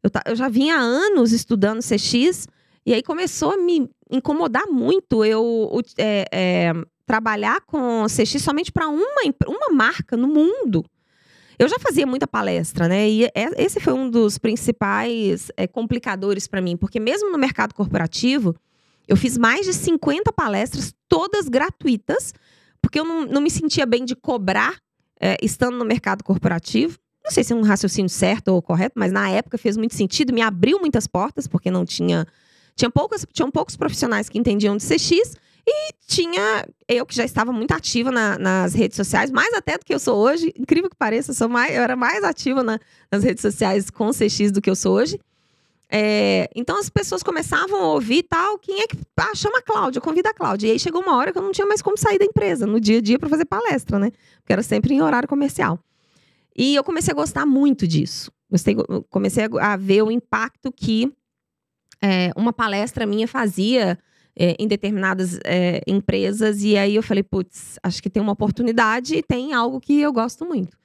eu, 0.01 0.09
eu 0.25 0.35
já 0.35 0.49
vinha 0.49 0.75
há 0.77 0.81
anos 0.81 1.31
estudando 1.31 1.81
CX 1.83 2.47
e 2.83 2.95
aí 2.95 3.03
começou 3.03 3.51
a 3.51 3.57
me 3.57 3.87
incomodar 4.09 4.65
muito 4.65 5.23
eu 5.23 5.69
é, 5.99 6.25
é, 6.31 6.73
trabalhar 7.05 7.61
com 7.61 8.05
CX 8.07 8.41
somente 8.41 8.71
para 8.71 8.87
uma, 8.87 9.21
uma 9.47 9.69
marca 9.71 10.17
no 10.17 10.27
mundo. 10.27 10.83
Eu 11.57 11.67
já 11.67 11.77
fazia 11.79 12.05
muita 12.05 12.27
palestra, 12.27 12.87
né? 12.87 13.09
E 13.09 13.29
esse 13.57 13.79
foi 13.79 13.93
um 13.93 14.09
dos 14.09 14.37
principais 14.37 15.51
é, 15.55 15.67
complicadores 15.67 16.47
para 16.47 16.61
mim, 16.61 16.75
porque 16.75 16.99
mesmo 16.99 17.31
no 17.31 17.37
mercado 17.37 17.73
corporativo, 17.73 18.55
eu 19.07 19.15
fiz 19.15 19.37
mais 19.37 19.65
de 19.65 19.73
50 19.73 20.31
palestras, 20.33 20.93
todas 21.07 21.47
gratuitas, 21.47 22.33
porque 22.81 22.99
eu 22.99 23.05
não, 23.05 23.25
não 23.25 23.41
me 23.41 23.49
sentia 23.49 23.85
bem 23.85 24.03
de 24.03 24.15
cobrar 24.15 24.77
é, 25.19 25.37
estando 25.41 25.77
no 25.77 25.85
mercado 25.85 26.23
corporativo. 26.23 26.97
Não 27.23 27.31
sei 27.31 27.43
se 27.43 27.53
é 27.53 27.55
um 27.55 27.61
raciocínio 27.61 28.09
certo 28.09 28.49
ou 28.49 28.61
correto, 28.61 28.95
mas 28.97 29.11
na 29.11 29.29
época 29.29 29.57
fez 29.57 29.77
muito 29.77 29.95
sentido, 29.95 30.33
me 30.33 30.41
abriu 30.41 30.79
muitas 30.79 31.07
portas, 31.07 31.47
porque 31.47 31.71
não 31.71 31.85
tinha. 31.85 32.27
Tinha 32.75 32.89
poucos, 32.89 33.25
tinham 33.31 33.51
poucos 33.51 33.77
profissionais 33.77 34.27
que 34.27 34.39
entendiam 34.39 34.75
de 34.75 34.83
CX 34.83 35.35
e 35.65 35.93
tinha 36.05 36.67
eu 36.87 37.05
que 37.05 37.15
já 37.15 37.23
estava 37.23 37.51
muito 37.51 37.71
ativa 37.71 38.11
na, 38.11 38.37
nas 38.37 38.73
redes 38.73 38.97
sociais, 38.97 39.31
mais 39.31 39.53
até 39.53 39.77
do 39.77 39.85
que 39.85 39.93
eu 39.93 39.99
sou 39.99 40.17
hoje. 40.17 40.53
Incrível 40.57 40.89
que 40.89 40.95
pareça, 40.95 41.31
eu, 41.31 41.35
sou 41.35 41.47
mais, 41.47 41.73
eu 41.73 41.81
era 41.81 41.95
mais 41.95 42.23
ativa 42.23 42.61
na, 42.61 42.79
nas 43.11 43.23
redes 43.23 43.41
sociais 43.41 43.89
com 43.89 44.11
CX 44.11 44.51
do 44.51 44.61
que 44.61 44.69
eu 44.69 44.75
sou 44.75 44.95
hoje. 44.95 45.19
É, 45.95 46.49
então 46.55 46.79
as 46.79 46.89
pessoas 46.89 47.21
começavam 47.21 47.79
a 47.79 47.93
ouvir 47.93 48.23
tal, 48.23 48.57
quem 48.57 48.81
é 48.81 48.87
que. 48.87 48.97
Ah, 49.15 49.35
chama 49.35 49.59
a 49.59 49.61
Cláudia, 49.61 50.01
convida 50.01 50.29
a 50.29 50.33
Cláudia. 50.33 50.67
E 50.67 50.71
aí 50.71 50.79
chegou 50.79 51.01
uma 51.01 51.15
hora 51.15 51.31
que 51.31 51.37
eu 51.37 51.43
não 51.43 51.51
tinha 51.51 51.67
mais 51.67 51.81
como 51.81 51.97
sair 51.97 52.17
da 52.17 52.25
empresa, 52.25 52.65
no 52.65 52.79
dia 52.79 52.97
a 52.97 53.01
dia, 53.01 53.19
para 53.19 53.29
fazer 53.29 53.45
palestra, 53.45 53.99
né? 53.99 54.11
Porque 54.39 54.51
era 54.51 54.63
sempre 54.63 54.93
em 54.93 55.01
horário 55.01 55.29
comercial. 55.29 55.79
E 56.55 56.75
eu 56.75 56.83
comecei 56.83 57.11
a 57.11 57.15
gostar 57.15 57.45
muito 57.45 57.87
disso. 57.87 58.31
Gostei, 58.49 58.75
comecei 59.09 59.47
a, 59.61 59.75
ver 59.77 60.01
o 60.01 60.11
impacto 60.11 60.71
que 60.71 61.11
é, 62.01 62.31
uma 62.35 62.51
palestra 62.51 63.05
minha 63.05 63.27
fazia 63.27 63.97
é, 64.35 64.55
em 64.59 64.67
determinadas 64.67 65.39
é, 65.43 65.81
empresas. 65.87 66.63
E 66.63 66.77
aí 66.77 66.95
eu 66.95 67.03
falei, 67.03 67.23
putz, 67.23 67.77
acho 67.83 68.01
que 68.01 68.09
tem 68.09 68.21
uma 68.21 68.33
oportunidade 68.33 69.15
e 69.15 69.23
tem 69.23 69.53
algo 69.53 69.79
que 69.79 69.99
eu 69.99 70.11
gosto 70.11 70.45
muito. 70.45 70.77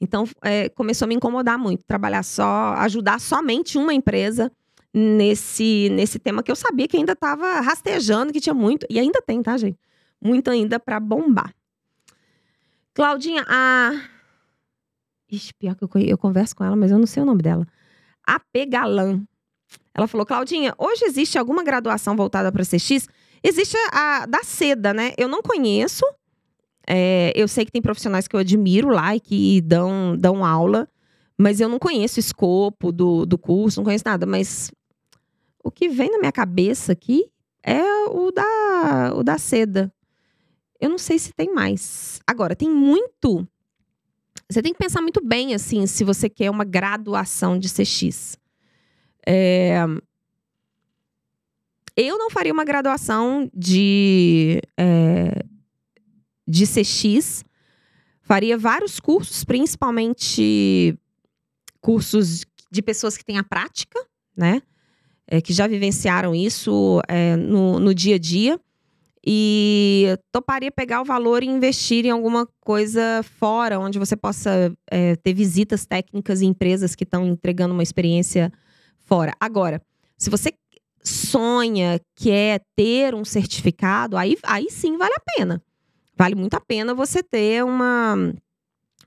Então, 0.00 0.24
é, 0.42 0.68
começou 0.68 1.06
a 1.06 1.08
me 1.08 1.14
incomodar 1.14 1.58
muito 1.58 1.84
trabalhar 1.84 2.22
só, 2.22 2.74
ajudar 2.78 3.18
somente 3.18 3.78
uma 3.78 3.94
empresa 3.94 4.52
nesse, 4.92 5.88
nesse 5.90 6.18
tema 6.18 6.42
que 6.42 6.50
eu 6.50 6.56
sabia 6.56 6.86
que 6.86 6.96
ainda 6.96 7.12
estava 7.12 7.60
rastejando, 7.60 8.32
que 8.32 8.40
tinha 8.40 8.54
muito, 8.54 8.86
e 8.90 8.98
ainda 8.98 9.22
tem, 9.22 9.42
tá, 9.42 9.56
gente? 9.56 9.78
Muito 10.20 10.50
ainda 10.50 10.78
para 10.78 11.00
bombar. 11.00 11.54
Claudinha, 12.94 13.44
a. 13.46 13.92
Ixi, 15.30 15.52
pior 15.54 15.74
que 15.74 15.84
eu, 15.84 15.90
eu 16.02 16.16
converso 16.16 16.56
com 16.56 16.64
ela, 16.64 16.76
mas 16.76 16.90
eu 16.90 16.98
não 16.98 17.06
sei 17.06 17.22
o 17.22 17.26
nome 17.26 17.42
dela. 17.42 17.66
A 18.26 18.40
Pegalan. 18.40 19.22
Ela 19.94 20.06
falou, 20.06 20.26
Claudinha, 20.26 20.74
hoje 20.78 21.04
existe 21.04 21.38
alguma 21.38 21.62
graduação 21.62 22.16
voltada 22.16 22.52
para 22.52 22.64
CX? 22.64 23.08
Existe 23.42 23.76
a, 23.92 24.22
a 24.22 24.26
da 24.26 24.42
seda, 24.42 24.92
né? 24.92 25.12
Eu 25.16 25.28
não 25.28 25.42
conheço, 25.42 26.04
é, 26.86 27.32
eu 27.34 27.48
sei 27.48 27.64
que 27.64 27.72
tem 27.72 27.82
profissionais 27.82 28.28
que 28.28 28.36
eu 28.36 28.40
admiro 28.40 28.88
lá 28.88 29.16
e 29.16 29.20
que 29.20 29.60
dão, 29.60 30.16
dão 30.16 30.44
aula, 30.44 30.88
mas 31.36 31.60
eu 31.60 31.68
não 31.68 31.78
conheço 31.78 32.18
o 32.18 32.20
escopo 32.20 32.92
do, 32.92 33.26
do 33.26 33.36
curso, 33.36 33.80
não 33.80 33.84
conheço 33.84 34.04
nada. 34.06 34.24
Mas 34.24 34.70
o 35.62 35.70
que 35.70 35.88
vem 35.88 36.10
na 36.10 36.18
minha 36.18 36.32
cabeça 36.32 36.92
aqui 36.92 37.24
é 37.62 37.82
o 38.08 38.30
da, 38.30 39.12
o 39.16 39.22
da 39.24 39.36
seda. 39.36 39.92
Eu 40.80 40.88
não 40.88 40.98
sei 40.98 41.18
se 41.18 41.32
tem 41.32 41.52
mais. 41.52 42.20
Agora, 42.26 42.54
tem 42.54 42.70
muito. 42.70 43.46
Você 44.48 44.62
tem 44.62 44.72
que 44.72 44.78
pensar 44.78 45.02
muito 45.02 45.24
bem, 45.24 45.54
assim, 45.54 45.86
se 45.86 46.04
você 46.04 46.28
quer 46.28 46.50
uma 46.50 46.64
graduação 46.64 47.58
de 47.58 47.68
CX. 47.68 48.38
É, 49.26 49.84
eu 51.96 52.18
não 52.18 52.30
faria 52.30 52.52
uma 52.52 52.64
graduação 52.64 53.50
de 53.54 54.60
é, 54.76 55.42
de 56.46 56.64
CX, 56.66 57.44
faria 58.22 58.56
vários 58.56 59.00
cursos, 59.00 59.44
principalmente 59.44 60.96
cursos 61.80 62.44
de 62.70 62.82
pessoas 62.82 63.16
que 63.16 63.24
têm 63.24 63.38
a 63.38 63.44
prática, 63.44 63.98
né? 64.36 64.62
É, 65.26 65.40
que 65.40 65.52
já 65.52 65.66
vivenciaram 65.66 66.34
isso 66.34 67.00
é, 67.08 67.34
no, 67.34 67.80
no 67.80 67.94
dia 67.94 68.14
a 68.14 68.18
dia. 68.18 68.60
E 69.28 70.16
toparia 70.30 70.70
pegar 70.70 71.00
o 71.00 71.04
valor 71.04 71.42
e 71.42 71.46
investir 71.46 72.06
em 72.06 72.10
alguma 72.10 72.46
coisa 72.60 73.24
fora, 73.40 73.80
onde 73.80 73.98
você 73.98 74.16
possa 74.16 74.72
é, 74.88 75.16
ter 75.16 75.34
visitas 75.34 75.84
técnicas 75.84 76.42
em 76.42 76.46
empresas 76.50 76.94
que 76.94 77.02
estão 77.02 77.26
entregando 77.26 77.74
uma 77.74 77.82
experiência 77.82 78.52
fora. 79.06 79.32
Agora, 79.40 79.80
se 80.18 80.28
você 80.28 80.52
sonha, 81.02 82.00
quer 82.14 82.60
ter 82.74 83.14
um 83.14 83.24
certificado, 83.24 84.16
aí, 84.16 84.36
aí 84.42 84.68
sim 84.70 84.98
vale 84.98 85.14
a 85.14 85.32
pena. 85.36 85.62
Vale 86.16 86.34
muito 86.34 86.54
a 86.54 86.60
pena 86.60 86.94
você 86.94 87.22
ter 87.22 87.64
uma, 87.64 88.16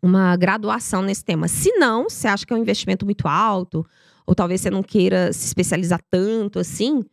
uma 0.02 0.36
graduação 0.38 1.02
nesse 1.02 1.24
tema. 1.24 1.48
Se 1.48 1.72
não, 1.74 2.10
você 2.10 2.28
acha 2.28 2.46
que 2.46 2.54
é 2.54 2.56
um 2.56 2.62
investimento 2.62 3.06
muito 3.06 3.28
alto, 3.28 3.86
ou 4.26 4.34
talvez 4.34 4.62
você 4.62 4.70
não 4.70 4.84
queira 4.84 5.34
se 5.34 5.46
especializar 5.48 6.00
tanto 6.10 6.60
assim, 6.60 7.04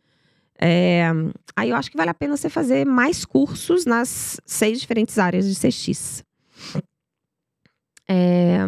é, 0.59 1.07
aí 1.55 1.69
eu 1.69 1.75
acho 1.75 1.91
que 1.91 1.97
vale 1.97 2.09
a 2.09 2.15
pena 2.15 2.35
você 2.35 2.49
fazer 2.49 2.85
mais 2.85 3.23
cursos 3.25 3.85
nas 3.85 4.39
seis 4.45 4.79
diferentes 4.79 5.17
áreas 5.19 5.45
de 5.47 5.55
CX. 5.55 6.23
É, 8.09 8.59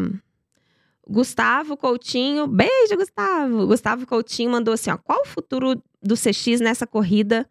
Gustavo 1.10 1.76
Coutinho, 1.76 2.46
beijo, 2.46 2.96
Gustavo. 2.96 3.66
Gustavo 3.66 4.06
Coutinho 4.06 4.52
mandou 4.52 4.76
assim: 4.76 4.92
ó, 4.92 4.98
qual 4.98 5.22
o 5.22 5.26
futuro 5.26 5.82
do 6.02 6.16
CX 6.16 6.62
nessa 6.62 6.86
corrida 6.86 7.50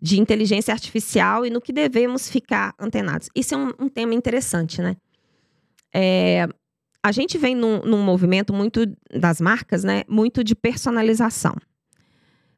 de 0.00 0.20
inteligência 0.20 0.74
artificial 0.74 1.46
e 1.46 1.50
no 1.50 1.60
que 1.60 1.72
devemos 1.72 2.28
ficar 2.28 2.74
antenados? 2.76 3.28
Isso 3.36 3.54
é 3.54 3.56
um, 3.56 3.72
um 3.78 3.88
tema 3.88 4.14
interessante, 4.14 4.82
né? 4.82 4.96
É, 5.94 6.48
a 7.00 7.12
gente 7.12 7.38
vem 7.38 7.54
num, 7.54 7.82
num, 7.82 8.02
movimento 8.02 8.52
muito 8.52 8.84
das 9.14 9.40
marcas, 9.40 9.84
né? 9.84 10.02
Muito 10.08 10.42
de 10.42 10.56
personalização. 10.56 11.54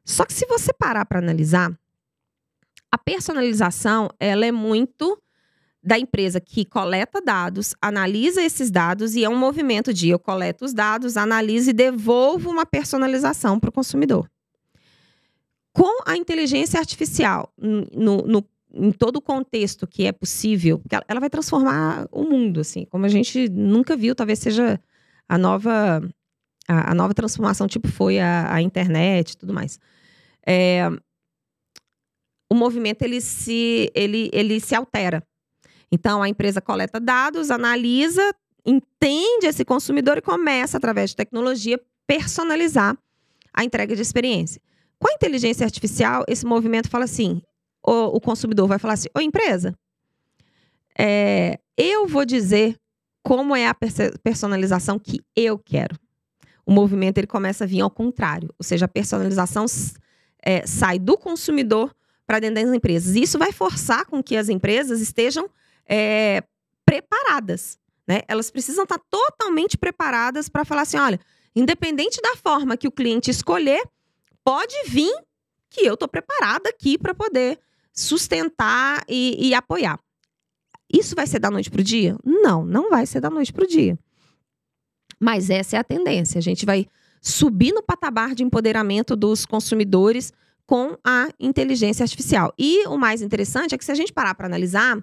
Só 0.03 0.25
que 0.25 0.33
se 0.33 0.47
você 0.47 0.73
parar 0.73 1.05
para 1.05 1.19
analisar, 1.19 1.71
a 2.91 2.97
personalização 2.97 4.09
ela 4.19 4.43
é 4.43 4.51
muito 4.51 5.21
da 5.83 5.97
empresa 5.97 6.39
que 6.39 6.63
coleta 6.63 7.21
dados, 7.21 7.73
analisa 7.81 8.41
esses 8.41 8.69
dados 8.69 9.15
e 9.15 9.23
é 9.23 9.29
um 9.29 9.37
movimento 9.37 9.93
de 9.93 10.09
eu 10.09 10.19
coleto 10.19 10.63
os 10.63 10.73
dados, 10.73 11.17
analiso 11.17 11.71
e 11.71 11.73
devolvo 11.73 12.49
uma 12.49 12.65
personalização 12.65 13.59
para 13.59 13.69
o 13.69 13.73
consumidor. 13.73 14.29
Com 15.73 16.03
a 16.05 16.15
inteligência 16.15 16.79
artificial, 16.79 17.51
no, 17.57 18.17
no, 18.17 18.45
em 18.73 18.91
todo 18.91 19.15
o 19.15 19.21
contexto 19.21 19.87
que 19.87 20.05
é 20.05 20.11
possível, 20.11 20.81
ela 21.07 21.19
vai 21.19 21.29
transformar 21.29 22.07
o 22.11 22.23
mundo, 22.23 22.59
assim, 22.59 22.85
como 22.85 23.05
a 23.05 23.09
gente 23.09 23.49
nunca 23.49 23.95
viu, 23.95 24.13
talvez 24.13 24.39
seja 24.39 24.79
a 25.27 25.37
nova, 25.37 26.01
a, 26.67 26.91
a 26.91 26.93
nova 26.93 27.13
transformação, 27.13 27.67
tipo 27.67 27.87
foi 27.87 28.19
a, 28.19 28.53
a 28.53 28.61
internet 28.61 29.31
e 29.31 29.37
tudo 29.37 29.53
mais. 29.53 29.79
É, 30.45 30.89
o 32.51 32.53
movimento 32.53 33.01
ele 33.01 33.21
se, 33.21 33.89
ele, 33.95 34.29
ele 34.33 34.59
se 34.59 34.75
altera. 34.75 35.23
Então, 35.91 36.23
a 36.23 36.29
empresa 36.29 36.61
coleta 36.61 36.99
dados, 36.99 37.51
analisa, 37.51 38.33
entende 38.65 39.47
esse 39.47 39.65
consumidor 39.65 40.17
e 40.17 40.21
começa, 40.21 40.77
através 40.77 41.09
de 41.09 41.15
tecnologia, 41.15 41.79
personalizar 42.07 42.97
a 43.53 43.63
entrega 43.63 43.95
de 43.95 44.01
experiência. 44.01 44.61
Com 44.97 45.09
a 45.09 45.13
inteligência 45.13 45.65
artificial, 45.65 46.23
esse 46.27 46.45
movimento 46.45 46.89
fala 46.89 47.05
assim: 47.05 47.41
o, 47.85 48.17
o 48.17 48.21
consumidor 48.21 48.67
vai 48.67 48.79
falar 48.79 48.93
assim, 48.93 49.09
ô 49.15 49.19
empresa, 49.19 49.75
é, 50.97 51.59
eu 51.75 52.07
vou 52.07 52.25
dizer 52.25 52.77
como 53.23 53.55
é 53.55 53.67
a 53.67 53.75
personalização 54.23 54.97
que 54.97 55.19
eu 55.35 55.57
quero. 55.57 55.97
O 56.65 56.71
movimento 56.71 57.17
ele 57.17 57.27
começa 57.27 57.63
a 57.63 57.67
vir 57.67 57.81
ao 57.81 57.89
contrário, 57.89 58.53
ou 58.57 58.63
seja, 58.63 58.85
a 58.85 58.87
personalização 58.87 59.65
é, 60.43 60.65
sai 60.65 60.99
do 60.99 61.17
consumidor 61.17 61.93
para 62.25 62.39
dentro 62.39 62.63
das 62.63 62.73
empresas. 62.73 63.15
Isso 63.15 63.37
vai 63.37 63.51
forçar 63.51 64.05
com 64.05 64.23
que 64.23 64.37
as 64.37 64.47
empresas 64.47 65.01
estejam 65.01 65.49
é, 65.85 66.43
preparadas. 66.85 67.79
Né? 68.07 68.21
Elas 68.27 68.51
precisam 68.51 68.83
estar 68.83 68.99
totalmente 69.09 69.77
preparadas 69.77 70.49
para 70.49 70.65
falar 70.65 70.81
assim: 70.81 70.97
olha, 70.97 71.19
independente 71.55 72.21
da 72.21 72.35
forma 72.35 72.77
que 72.77 72.87
o 72.87 72.91
cliente 72.91 73.31
escolher, 73.31 73.83
pode 74.43 74.75
vir 74.87 75.13
que 75.69 75.85
eu 75.85 75.93
estou 75.93 76.07
preparada 76.07 76.69
aqui 76.69 76.97
para 76.97 77.13
poder 77.13 77.59
sustentar 77.93 79.03
e, 79.07 79.49
e 79.49 79.53
apoiar. 79.53 79.99
Isso 80.91 81.15
vai 81.15 81.25
ser 81.25 81.39
da 81.39 81.49
noite 81.49 81.69
para 81.69 81.81
o 81.81 81.83
dia? 81.83 82.17
Não, 82.23 82.65
não 82.65 82.89
vai 82.89 83.05
ser 83.05 83.21
da 83.21 83.29
noite 83.29 83.53
para 83.53 83.63
o 83.63 83.67
dia. 83.67 83.97
Mas 85.19 85.49
essa 85.49 85.77
é 85.77 85.79
a 85.79 85.83
tendência. 85.83 86.39
A 86.39 86.41
gente 86.41 86.65
vai 86.65 86.87
subir 87.21 87.71
no 87.71 87.83
patamar 87.83 88.35
de 88.35 88.43
empoderamento 88.43 89.15
dos 89.15 89.45
consumidores 89.45 90.33
com 90.65 90.97
a 91.03 91.29
inteligência 91.39 92.03
artificial. 92.03 92.53
E 92.57 92.85
o 92.87 92.97
mais 92.97 93.21
interessante 93.21 93.75
é 93.75 93.77
que 93.77 93.85
se 93.85 93.91
a 93.91 93.95
gente 93.95 94.11
parar 94.11 94.35
para 94.35 94.47
analisar, 94.47 95.01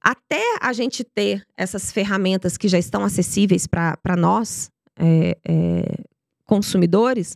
até 0.00 0.42
a 0.60 0.72
gente 0.72 1.02
ter 1.04 1.44
essas 1.56 1.92
ferramentas 1.92 2.56
que 2.56 2.68
já 2.68 2.78
estão 2.78 3.04
acessíveis 3.04 3.66
para 3.66 4.16
nós, 4.16 4.70
é, 4.96 5.36
é, 5.46 6.04
consumidores, 6.44 7.34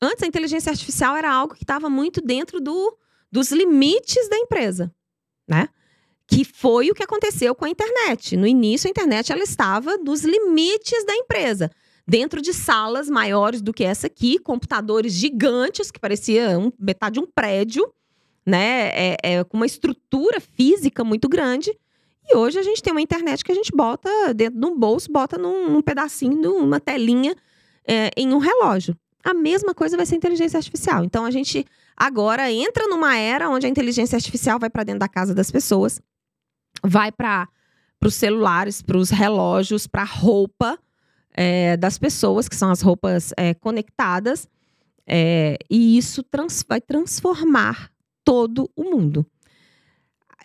antes 0.00 0.22
a 0.22 0.26
inteligência 0.26 0.70
artificial 0.70 1.16
era 1.16 1.32
algo 1.32 1.54
que 1.54 1.64
estava 1.64 1.88
muito 1.88 2.20
dentro 2.20 2.60
do, 2.60 2.96
dos 3.30 3.50
limites 3.50 4.28
da 4.28 4.36
empresa, 4.36 4.92
né? 5.46 5.68
Que 6.26 6.44
foi 6.44 6.90
o 6.90 6.94
que 6.94 7.02
aconteceu 7.02 7.54
com 7.54 7.64
a 7.64 7.70
internet. 7.70 8.36
No 8.36 8.46
início, 8.46 8.86
a 8.86 8.90
internet 8.90 9.32
ela 9.32 9.42
estava 9.42 9.96
nos 9.96 10.22
limites 10.22 11.04
da 11.06 11.14
empresa. 11.14 11.70
Dentro 12.06 12.40
de 12.40 12.54
salas 12.54 13.08
maiores 13.08 13.60
do 13.60 13.72
que 13.72 13.84
essa 13.84 14.06
aqui, 14.06 14.38
computadores 14.38 15.12
gigantes, 15.12 15.90
que 15.90 16.00
parecia 16.00 16.58
um, 16.58 16.72
metade 16.78 17.14
de 17.14 17.20
um 17.20 17.26
prédio, 17.26 17.90
né? 18.46 18.88
É, 18.94 19.16
é, 19.22 19.44
com 19.44 19.56
uma 19.56 19.66
estrutura 19.66 20.40
física 20.40 21.04
muito 21.04 21.28
grande. 21.28 21.78
E 22.30 22.36
hoje 22.36 22.58
a 22.58 22.62
gente 22.62 22.82
tem 22.82 22.92
uma 22.92 23.00
internet 23.00 23.42
que 23.42 23.50
a 23.50 23.54
gente 23.54 23.72
bota 23.74 24.10
dentro 24.34 24.60
de 24.60 24.66
um 24.66 24.78
bolso, 24.78 25.10
bota 25.10 25.38
num, 25.38 25.70
num 25.70 25.80
pedacinho, 25.80 26.36
numa 26.36 26.78
telinha, 26.78 27.34
é, 27.86 28.10
em 28.16 28.34
um 28.34 28.38
relógio. 28.38 28.94
A 29.24 29.32
mesma 29.32 29.74
coisa 29.74 29.96
vai 29.96 30.04
ser 30.04 30.16
inteligência 30.16 30.58
artificial. 30.58 31.04
Então 31.04 31.24
a 31.24 31.30
gente 31.30 31.64
agora 31.96 32.52
entra 32.52 32.86
numa 32.86 33.16
era 33.16 33.48
onde 33.48 33.66
a 33.66 33.68
inteligência 33.68 34.16
artificial 34.16 34.58
vai 34.58 34.68
para 34.68 34.84
dentro 34.84 35.00
da 35.00 35.08
casa 35.08 35.34
das 35.34 35.50
pessoas, 35.50 36.02
vai 36.84 37.10
para 37.10 37.48
os 38.04 38.14
celulares, 38.14 38.82
para 38.82 38.98
os 38.98 39.08
relógios, 39.08 39.86
para 39.86 40.02
a 40.02 40.06
roupa 40.06 40.78
é, 41.32 41.78
das 41.78 41.98
pessoas, 41.98 42.46
que 42.46 42.56
são 42.56 42.70
as 42.70 42.82
roupas 42.82 43.32
é, 43.38 43.54
conectadas. 43.54 44.46
É, 45.06 45.56
e 45.70 45.96
isso 45.96 46.22
trans, 46.22 46.62
vai 46.68 46.82
transformar 46.82 47.90
todo 48.22 48.70
o 48.76 48.84
mundo 48.84 49.24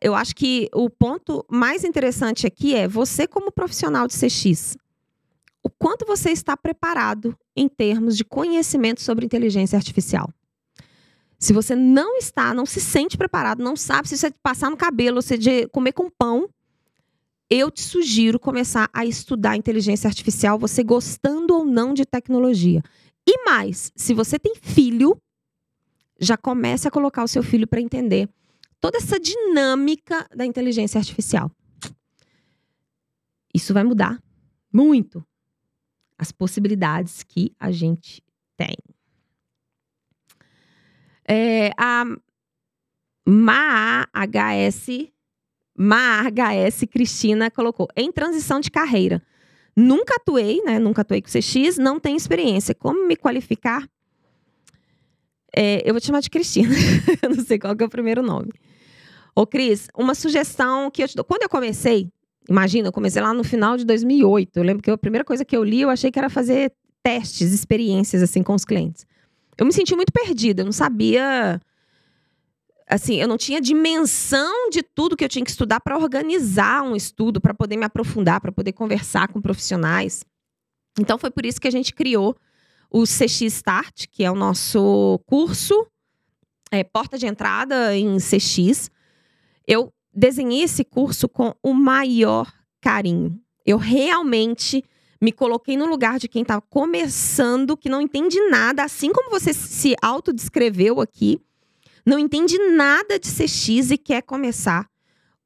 eu 0.03 0.13
acho 0.13 0.35
que 0.35 0.69
o 0.73 0.89
ponto 0.89 1.45
mais 1.49 1.85
interessante 1.85 2.45
aqui 2.45 2.75
é 2.75 2.89
você, 2.89 3.25
como 3.25 3.53
profissional 3.53 4.05
de 4.05 4.13
CX, 4.13 4.75
o 5.63 5.69
quanto 5.69 6.05
você 6.05 6.29
está 6.29 6.57
preparado 6.57 7.33
em 7.55 7.69
termos 7.69 8.17
de 8.17 8.25
conhecimento 8.25 9.01
sobre 9.01 9.25
inteligência 9.25 9.77
artificial. 9.77 10.29
Se 11.39 11.53
você 11.53 11.73
não 11.73 12.17
está, 12.17 12.53
não 12.53 12.65
se 12.65 12.81
sente 12.81 13.17
preparado, 13.17 13.63
não 13.63 13.77
sabe 13.77 14.09
se 14.09 14.17
você 14.17 14.29
passar 14.43 14.69
no 14.69 14.75
cabelo, 14.75 15.21
se 15.21 15.37
de 15.37 15.67
comer 15.69 15.93
com 15.93 16.09
pão, 16.09 16.49
eu 17.49 17.71
te 17.71 17.81
sugiro 17.81 18.37
começar 18.37 18.89
a 18.91 19.05
estudar 19.05 19.55
inteligência 19.55 20.09
artificial, 20.09 20.59
você 20.59 20.83
gostando 20.83 21.55
ou 21.55 21.63
não 21.63 21.93
de 21.93 22.05
tecnologia. 22.05 22.83
E 23.25 23.45
mais, 23.45 23.89
se 23.95 24.13
você 24.13 24.37
tem 24.37 24.53
filho, 24.61 25.17
já 26.19 26.35
comece 26.35 26.89
a 26.89 26.91
colocar 26.91 27.23
o 27.23 27.27
seu 27.27 27.41
filho 27.41 27.65
para 27.65 27.79
entender 27.79 28.27
toda 28.83 28.97
essa 28.97 29.17
dinâmica 29.17 30.27
da 30.35 30.45
inteligência 30.45 30.99
artificial. 30.99 31.49
Isso 33.53 33.73
vai 33.73 33.81
mudar 33.81 34.21
muito 34.73 35.25
as 36.17 36.33
possibilidades 36.33 37.23
que 37.23 37.55
a 37.57 37.71
gente 37.71 38.21
tem. 38.57 38.75
É, 41.25 41.71
a 41.77 42.03
MAHS, 43.25 44.87
MAHS 45.73 46.83
Cristina 46.91 47.49
colocou, 47.49 47.87
em 47.95 48.11
transição 48.11 48.59
de 48.59 48.69
carreira. 48.69 49.25
Nunca 49.73 50.15
atuei, 50.15 50.61
né? 50.61 50.77
Nunca 50.77 51.03
atuei 51.03 51.21
com 51.21 51.29
CX, 51.29 51.77
não 51.77 52.01
tenho 52.01 52.17
experiência. 52.17 52.75
Como 52.75 53.07
me 53.07 53.15
qualificar? 53.15 53.89
É, 55.55 55.81
eu 55.88 55.93
vou 55.93 56.01
te 56.01 56.07
chamar 56.07 56.19
de 56.19 56.29
Cristina. 56.29 56.75
eu 57.23 57.29
não 57.29 57.45
sei 57.45 57.57
qual 57.57 57.73
é 57.79 57.86
o 57.86 57.89
primeiro 57.89 58.21
nome. 58.21 58.51
Ô, 59.36 59.47
Cris, 59.47 59.88
uma 59.97 60.13
sugestão 60.13 60.91
que 60.91 61.01
eu 61.01 61.07
te 61.07 61.15
dou. 61.15 61.25
Quando 61.25 61.43
eu 61.43 61.49
comecei, 61.49 62.11
imagina, 62.47 62.89
eu 62.89 62.91
comecei 62.91 63.21
lá 63.21 63.34
no 63.34 63.43
final 63.43 63.77
de 63.77 63.86
2008. 63.86 64.57
Eu 64.57 64.63
lembro 64.63 64.84
que 64.84 64.91
a 64.91 64.97
primeira 64.97 65.25
coisa 65.25 65.43
que 65.43 65.55
eu 65.55 65.63
li, 65.63 65.81
eu 65.81 65.89
achei 65.89 66.11
que 66.11 66.19
era 66.19 66.29
fazer 66.29 66.71
testes, 67.01 67.51
experiências, 67.51 68.21
assim, 68.21 68.43
com 68.43 68.53
os 68.53 68.63
clientes. 68.63 69.05
Eu 69.57 69.65
me 69.65 69.73
senti 69.73 69.95
muito 69.95 70.11
perdida, 70.11 70.61
eu 70.61 70.65
não 70.65 70.71
sabia. 70.71 71.59
Assim, 72.88 73.15
eu 73.15 73.27
não 73.27 73.38
tinha 73.38 73.59
dimensão 73.59 74.69
de 74.69 74.84
tudo 74.84 75.17
que 75.17 75.23
eu 75.23 75.29
tinha 75.29 75.43
que 75.43 75.51
estudar 75.51 75.79
para 75.79 75.97
organizar 75.97 76.84
um 76.84 76.95
estudo, 76.95 77.41
para 77.41 77.53
poder 77.53 77.75
me 77.75 77.86
aprofundar, 77.86 78.39
para 78.39 78.51
poder 78.51 78.73
conversar 78.73 79.27
com 79.29 79.41
profissionais. 79.41 80.23
Então, 80.99 81.17
foi 81.17 81.31
por 81.31 81.45
isso 81.45 81.59
que 81.59 81.67
a 81.67 81.71
gente 81.71 81.93
criou 81.93 82.36
o 82.91 83.03
CX 83.03 83.41
Start, 83.41 84.05
que 84.11 84.23
é 84.23 84.29
o 84.29 84.36
nosso 84.36 85.19
curso, 85.25 85.88
é, 86.71 86.84
porta 86.84 87.17
de 87.17 87.25
entrada 87.25 87.95
em 87.95 88.17
CX, 88.17 88.91
eu 89.68 89.93
desenhei 90.14 90.64
esse 90.64 90.84
curso 90.84 91.28
com 91.28 91.53
o 91.61 91.74
maior 91.74 92.51
carinho. 92.82 93.39
Eu 93.66 93.78
realmente 93.78 94.84
me 95.22 95.32
coloquei 95.32 95.78
no 95.78 95.86
lugar 95.86 96.20
de 96.20 96.28
quem 96.28 96.41
estava 96.41 96.61
começando, 96.61 97.78
que 97.78 97.88
não 97.88 98.01
entende 98.01 98.39
nada, 98.49 98.84
assim 98.84 99.11
como 99.11 99.30
você 99.30 99.53
se 99.53 99.95
autodescreveu 100.01 100.99
aqui, 100.99 101.39
não 102.05 102.20
entende 102.20 102.57
nada 102.57 103.18
de 103.18 103.30
CX 103.30 103.91
e 103.91 103.97
quer 103.97 104.22
começar. 104.22 104.89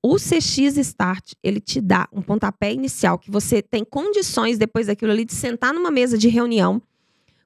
O 0.02 0.16
CX 0.16 0.78
Start, 0.78 1.34
ele 1.44 1.60
te 1.60 1.80
dá 1.80 2.08
um 2.12 2.22
pontapé 2.22 2.74
inicial 2.74 3.20
que 3.20 3.30
você 3.30 3.62
tem 3.62 3.84
condições 3.84 4.58
depois 4.58 4.88
daquilo 4.88 5.12
ali 5.12 5.26
de 5.26 5.34
sentar 5.34 5.74
numa 5.74 5.92
mesa 5.92 6.18
de 6.18 6.28
reunião 6.28 6.82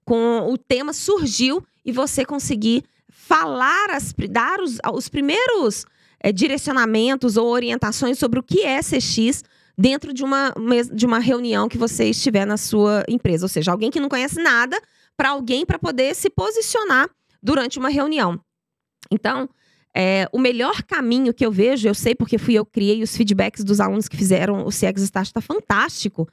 com 0.06 0.48
o 0.52 0.58
tema 0.58 0.94
surgiu 0.94 1.64
e 1.84 1.92
você 1.92 2.24
conseguir 2.24 2.84
falar, 3.10 3.90
as, 3.90 4.14
dar 4.30 4.62
os, 4.62 4.78
os 4.94 5.10
primeiros 5.10 5.86
é, 6.24 6.32
direcionamentos 6.32 7.38
ou 7.38 7.48
orientações 7.48 8.18
sobre 8.20 8.40
o 8.40 8.44
que 8.44 8.62
é 8.64 8.80
CX 8.80 9.44
dentro 9.78 10.14
de 10.14 10.24
uma, 10.24 10.54
de 10.94 11.06
uma 11.06 11.20
reunião 11.20 11.68
que 11.68 11.78
você 11.78 12.06
estiver 12.06 12.46
na 12.46 12.58
sua 12.58 13.04
empresa. 13.08 13.46
Ou 13.46 13.50
seja, 13.50 13.72
alguém 13.72 13.90
que 13.90 14.00
não 14.00 14.10
conhece 14.10 14.42
nada 14.42 14.80
para 15.18 15.30
alguém 15.30 15.66
para 15.66 15.80
poder 15.80 16.16
se 16.16 16.30
posicionar 16.30 17.10
durante 17.42 17.80
uma 17.80 17.90
reunião. 17.90 18.40
Então, 19.10 19.50
é, 19.96 20.28
o 20.32 20.40
melhor 20.40 20.84
caminho 20.84 21.34
que 21.34 21.46
eu 21.46 21.52
vejo, 21.52 21.88
eu 21.88 21.94
sei 21.94 22.16
porque 22.16 22.38
fui 22.38 22.54
eu 22.54 22.66
que 22.66 22.72
criei 22.72 23.04
os 23.04 23.16
feedbacks 23.16 23.64
dos 23.64 23.80
alunos 23.80 24.08
que 24.08 24.16
fizeram 24.16 24.66
o 24.66 24.70
CX 24.70 25.02
Start, 25.02 25.28
está 25.28 25.42
fantástico. 25.42 26.28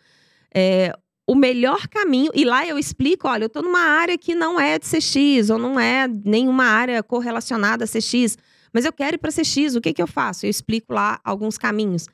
É, 0.55 0.93
o 1.27 1.35
melhor 1.35 1.89
caminho, 1.89 2.31
e 2.35 2.45
lá 2.45 2.67
eu 2.67 2.79
explico, 2.79 3.29
olha, 3.29 3.45
eu 3.45 3.49
estou 3.49 3.63
numa 3.63 3.81
área 3.81 4.17
que 4.17 4.35
não 4.35 4.59
é 4.59 4.79
de 4.79 4.87
CX, 4.87 5.51
ou 5.51 5.59
não 5.59 5.79
é 5.79 6.09
nenhuma 6.09 6.65
área 6.65 7.03
correlacionada 7.03 7.85
a 7.85 7.89
CX, 7.89 8.39
mas 8.73 8.85
eu 8.85 8.93
quero 8.93 9.17
ir 9.17 9.19
para 9.19 9.33
CX, 9.33 9.75
o 9.77 9.81
que, 9.81 9.93
que 9.93 10.03
eu 10.03 10.07
faço? 10.07 10.47
Eu 10.47 10.51
explico 10.51 10.93
lá 10.93 11.21
alguns 11.25 11.59
caminhos. 11.59 12.07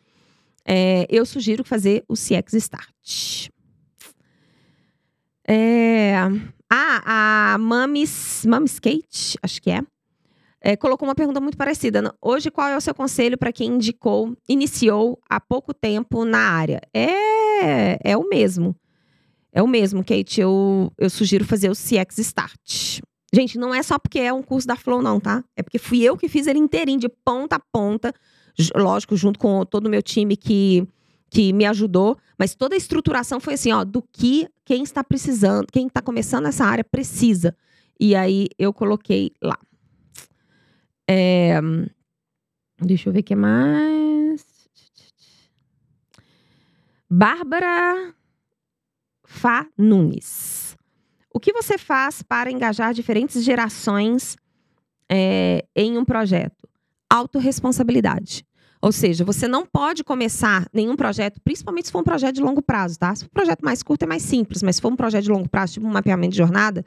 É, 0.66 1.06
eu 1.10 1.26
sugiro 1.26 1.62
fazer 1.62 2.04
o 2.08 2.14
CX 2.14 2.54
Start. 2.54 3.48
É, 5.46 6.16
ah, 6.70 7.52
a 7.52 7.58
Mamis, 7.58 8.44
Mamis 8.46 8.78
Kate, 8.78 9.38
acho 9.42 9.60
que 9.60 9.70
é, 9.70 9.82
é, 10.60 10.76
colocou 10.76 11.06
uma 11.06 11.14
pergunta 11.14 11.40
muito 11.40 11.58
parecida. 11.58 12.14
Hoje, 12.22 12.50
qual 12.50 12.68
é 12.68 12.76
o 12.76 12.80
seu 12.80 12.94
conselho 12.94 13.36
para 13.36 13.52
quem 13.52 13.74
indicou, 13.74 14.34
iniciou 14.48 15.20
há 15.28 15.38
pouco 15.38 15.74
tempo 15.74 16.24
na 16.24 16.38
área? 16.38 16.80
É, 16.94 18.12
é 18.12 18.16
o 18.16 18.26
mesmo. 18.26 18.74
É 19.52 19.62
o 19.62 19.68
mesmo, 19.68 20.02
Kate. 20.02 20.40
Eu, 20.40 20.90
eu 20.96 21.10
sugiro 21.10 21.44
fazer 21.44 21.68
o 21.68 21.74
CX 21.74 22.18
Start. 22.18 23.00
Gente, 23.34 23.58
não 23.58 23.74
é 23.74 23.82
só 23.82 23.98
porque 23.98 24.20
é 24.20 24.32
um 24.32 24.44
curso 24.44 24.64
da 24.64 24.76
Flow, 24.76 25.02
não, 25.02 25.18
tá? 25.18 25.42
É 25.56 25.62
porque 25.62 25.76
fui 25.76 26.00
eu 26.02 26.16
que 26.16 26.28
fiz 26.28 26.46
ele 26.46 26.60
inteirinho, 26.60 27.00
de 27.00 27.08
ponta 27.08 27.56
a 27.56 27.58
ponta. 27.58 28.14
Lógico, 28.76 29.16
junto 29.16 29.40
com 29.40 29.66
todo 29.66 29.86
o 29.86 29.90
meu 29.90 30.00
time 30.00 30.36
que, 30.36 30.86
que 31.28 31.52
me 31.52 31.66
ajudou. 31.66 32.16
Mas 32.38 32.54
toda 32.54 32.76
a 32.76 32.78
estruturação 32.78 33.40
foi 33.40 33.54
assim, 33.54 33.72
ó, 33.72 33.82
do 33.82 34.00
que 34.00 34.48
quem 34.64 34.84
está 34.84 35.02
precisando, 35.02 35.66
quem 35.72 35.88
está 35.88 36.00
começando 36.00 36.46
essa 36.46 36.64
área 36.64 36.84
precisa. 36.84 37.56
E 37.98 38.14
aí 38.14 38.46
eu 38.56 38.72
coloquei 38.72 39.32
lá. 39.42 39.58
É, 41.10 41.60
deixa 42.80 43.08
eu 43.08 43.12
ver 43.12 43.20
o 43.20 43.24
que 43.24 43.34
mais. 43.34 44.46
Bárbara 47.10 48.14
Fá 49.24 49.66
Nunes. 49.76 50.63
O 51.34 51.40
que 51.40 51.52
você 51.52 51.76
faz 51.76 52.22
para 52.22 52.48
engajar 52.48 52.94
diferentes 52.94 53.42
gerações 53.42 54.36
é, 55.10 55.66
em 55.74 55.98
um 55.98 56.04
projeto? 56.04 56.68
Autoresponsabilidade. 57.10 58.46
Ou 58.80 58.92
seja, 58.92 59.24
você 59.24 59.48
não 59.48 59.66
pode 59.66 60.04
começar 60.04 60.68
nenhum 60.72 60.94
projeto, 60.94 61.40
principalmente 61.42 61.86
se 61.86 61.92
for 61.92 62.02
um 62.02 62.04
projeto 62.04 62.36
de 62.36 62.40
longo 62.40 62.62
prazo, 62.62 63.00
tá? 63.00 63.12
Se 63.16 63.24
for 63.24 63.30
um 63.30 63.34
projeto 63.34 63.64
mais 63.64 63.82
curto 63.82 64.04
é 64.04 64.06
mais 64.06 64.22
simples, 64.22 64.62
mas 64.62 64.76
se 64.76 64.82
for 64.82 64.92
um 64.92 64.96
projeto 64.96 65.24
de 65.24 65.30
longo 65.30 65.48
prazo, 65.48 65.72
tipo 65.72 65.86
um 65.86 65.90
mapeamento 65.90 66.30
de 66.30 66.38
jornada, 66.38 66.84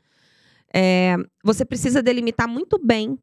é, 0.73 1.17
você 1.43 1.65
precisa 1.65 2.01
delimitar 2.01 2.47
muito 2.47 2.79
bem 2.81 3.19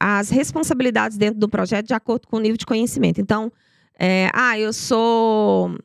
as 0.00 0.30
responsabilidades 0.30 1.16
dentro 1.16 1.38
do 1.38 1.48
projeto 1.48 1.86
de 1.86 1.94
acordo 1.94 2.26
com 2.26 2.38
o 2.38 2.40
nível 2.40 2.56
de 2.56 2.66
conhecimento. 2.66 3.20
Então, 3.20 3.52
é, 3.96 4.30
ah, 4.34 4.58
eu 4.58 4.72
sou 4.72 5.78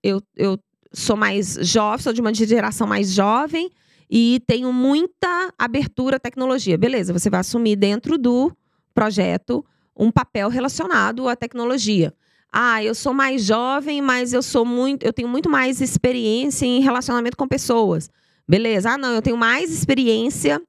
eu, 0.00 0.22
eu 0.36 0.56
sou 0.92 1.16
mais 1.16 1.58
jovem, 1.60 2.02
sou 2.04 2.12
de 2.12 2.20
uma 2.20 2.32
geração 2.32 2.86
mais 2.86 3.12
jovem 3.12 3.68
e 4.10 4.40
tenho 4.46 4.72
muita 4.72 5.52
abertura 5.58 6.16
à 6.16 6.20
tecnologia. 6.20 6.78
Beleza, 6.78 7.12
você 7.12 7.28
vai 7.28 7.40
assumir 7.40 7.76
dentro 7.76 8.16
do 8.16 8.52
projeto 8.94 9.64
um 9.96 10.10
papel 10.10 10.48
relacionado 10.48 11.28
à 11.28 11.36
tecnologia. 11.36 12.14
Ah, 12.50 12.82
eu 12.82 12.94
sou 12.94 13.12
mais 13.12 13.44
jovem, 13.44 14.00
mas 14.00 14.32
eu 14.32 14.42
sou 14.42 14.64
muito, 14.64 15.04
eu 15.04 15.12
tenho 15.12 15.28
muito 15.28 15.50
mais 15.50 15.80
experiência 15.80 16.64
em 16.64 16.80
relacionamento 16.80 17.36
com 17.36 17.46
pessoas. 17.46 18.10
Beleza. 18.48 18.92
Ah, 18.92 18.98
não, 18.98 19.12
eu 19.12 19.20
tenho 19.20 19.36
mais 19.36 19.70
experiência, 19.70 20.62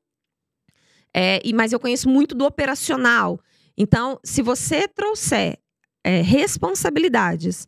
é, 1.13 1.39
e, 1.43 1.53
mas 1.53 1.71
eu 1.71 1.79
conheço 1.79 2.09
muito 2.09 2.35
do 2.35 2.45
operacional. 2.45 3.39
Então, 3.77 4.19
se 4.23 4.41
você 4.41 4.87
trouxer 4.87 5.57
é, 6.03 6.21
responsabilidades 6.21 7.67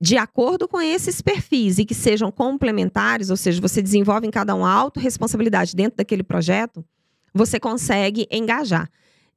de 0.00 0.16
acordo 0.16 0.68
com 0.68 0.80
esses 0.80 1.22
perfis 1.22 1.78
e 1.78 1.84
que 1.84 1.94
sejam 1.94 2.30
complementares, 2.30 3.30
ou 3.30 3.36
seja, 3.36 3.60
você 3.60 3.80
desenvolve 3.80 4.26
em 4.26 4.30
cada 4.30 4.54
um 4.54 4.64
a 4.64 4.70
autorresponsabilidade 4.70 5.74
dentro 5.74 5.96
daquele 5.96 6.22
projeto, 6.22 6.84
você 7.32 7.58
consegue 7.58 8.26
engajar. 8.30 8.90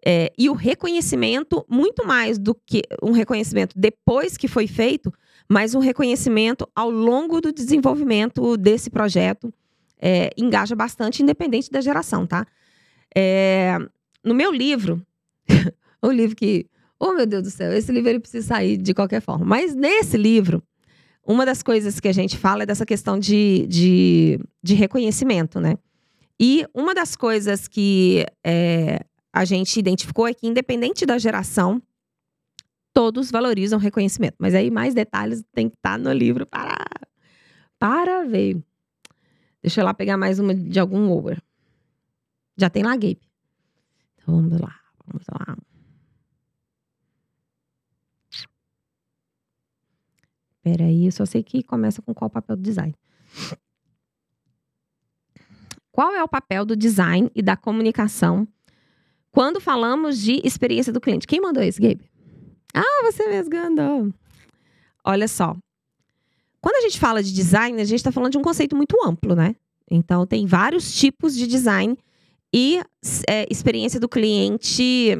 É, 0.06 0.32
e 0.38 0.50
o 0.50 0.54
reconhecimento, 0.54 1.66
muito 1.70 2.06
mais 2.06 2.38
do 2.38 2.56
que 2.56 2.82
um 3.04 3.12
reconhecimento 3.12 3.78
depois 3.78 4.38
que 4.38 4.48
foi 4.48 4.68
feito, 4.68 5.14
mas 5.50 5.76
um 5.76 5.80
reconhecimento 5.80 6.68
ao 6.76 6.90
longo 6.90 7.42
do 7.42 7.52
desenvolvimento 7.52 8.56
desse 8.56 8.90
projeto, 8.90 9.54
é, 10.02 10.30
engaja 10.38 10.76
bastante, 10.76 11.22
independente 11.22 11.70
da 11.70 11.82
geração, 11.82 12.26
tá? 12.26 12.46
É, 13.16 13.78
no 14.24 14.34
meu 14.34 14.52
livro, 14.52 15.06
o 16.02 16.12
livro 16.12 16.36
que 16.36 16.68
Oh, 17.00 17.14
meu 17.14 17.26
Deus 17.26 17.44
do 17.44 17.50
céu, 17.50 17.72
esse 17.72 17.92
livro 17.92 18.10
ele 18.10 18.20
precisa 18.20 18.46
sair 18.46 18.76
de 18.76 18.94
qualquer 18.94 19.22
forma. 19.22 19.46
Mas 19.46 19.74
nesse 19.74 20.18
livro, 20.18 20.62
uma 21.26 21.46
das 21.46 21.64
coisas 21.64 22.00
que 22.00 22.08
a 22.08 22.12
gente 22.12 22.38
fala 22.38 22.64
é 22.64 22.66
dessa 22.66 22.86
questão 22.86 23.18
de, 23.18 23.66
de, 23.68 24.40
de 24.62 24.74
reconhecimento, 24.74 25.60
né? 25.60 25.78
E 26.40 26.66
uma 26.74 26.94
das 26.94 27.16
coisas 27.16 27.68
que 27.68 28.26
é, 28.44 29.00
a 29.32 29.46
gente 29.46 29.78
identificou 29.80 30.28
é 30.28 30.34
que, 30.34 30.48
independente 30.48 31.06
da 31.06 31.18
geração, 31.18 31.82
todos 32.94 33.32
valorizam 33.32 33.78
reconhecimento. 33.80 34.36
Mas 34.40 34.56
aí 34.56 34.72
mais 34.72 34.94
detalhes 34.94 35.44
tem 35.54 35.70
que 35.70 35.76
estar 35.76 35.92
tá 35.92 35.98
no 35.98 36.12
livro 36.12 36.46
para, 36.46 36.86
para 37.78 38.26
ver. 38.26 38.62
Deixa 39.62 39.82
eu 39.82 39.86
lá 39.86 39.94
pegar 39.94 40.18
mais 40.18 40.40
uma 40.40 40.56
de 40.56 40.80
algum 40.80 41.10
over. 41.12 41.42
Já 42.58 42.70
tem 42.70 42.84
lá, 42.84 42.92
Gabe. 42.92 43.20
Então 44.16 44.36
vamos 44.36 44.60
lá, 44.60 44.76
vamos 45.06 45.26
lá. 45.32 45.58
Peraí, 50.72 51.06
eu 51.06 51.12
só 51.12 51.26
sei 51.26 51.42
que 51.42 51.64
começa 51.64 52.00
com 52.00 52.14
qual 52.14 52.28
o 52.28 52.32
papel 52.32 52.56
do 52.56 52.62
design. 52.62 52.94
Qual 55.92 56.14
é 56.14 56.24
o 56.24 56.28
papel 56.28 56.64
do 56.64 56.76
design 56.76 57.30
e 57.34 57.42
da 57.42 57.58
comunicação 57.58 58.48
quando 59.32 59.60
falamos 59.60 60.20
de 60.20 60.40
experiência 60.44 60.94
do 60.94 61.02
cliente? 61.02 61.26
Quem 61.26 61.42
mandou 61.42 61.64
isso, 61.64 61.82
Gabe? 61.82 62.08
Ah, 62.74 63.04
você 63.04 63.28
mesmo. 63.28 64.14
Olha 65.04 65.28
só. 65.28 65.58
Quando 66.62 66.76
a 66.76 66.82
gente 66.82 67.00
fala 67.00 67.24
de 67.24 67.34
design, 67.34 67.82
a 67.82 67.86
gente 67.86 67.98
está 67.98 68.12
falando 68.12 68.34
de 68.34 68.38
um 68.38 68.44
conceito 68.44 68.76
muito 68.76 68.96
amplo, 69.04 69.36
né? 69.36 69.56
Então, 69.90 70.28
tem 70.28 70.46
vários 70.46 70.94
tipos 70.94 71.36
de 71.36 71.48
design 71.48 71.98
e 72.54 72.80
é, 73.28 73.48
experiência 73.50 74.00
do 74.00 74.08
cliente 74.08 75.18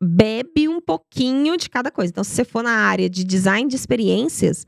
bebe 0.00 0.68
um 0.68 0.80
pouquinho 0.80 1.56
de 1.56 1.68
cada 1.68 1.90
coisa. 1.90 2.10
Então, 2.10 2.24
se 2.24 2.30
você 2.30 2.44
for 2.44 2.62
na 2.62 2.72
área 2.72 3.08
de 3.08 3.22
design 3.22 3.68
de 3.68 3.76
experiências, 3.76 4.66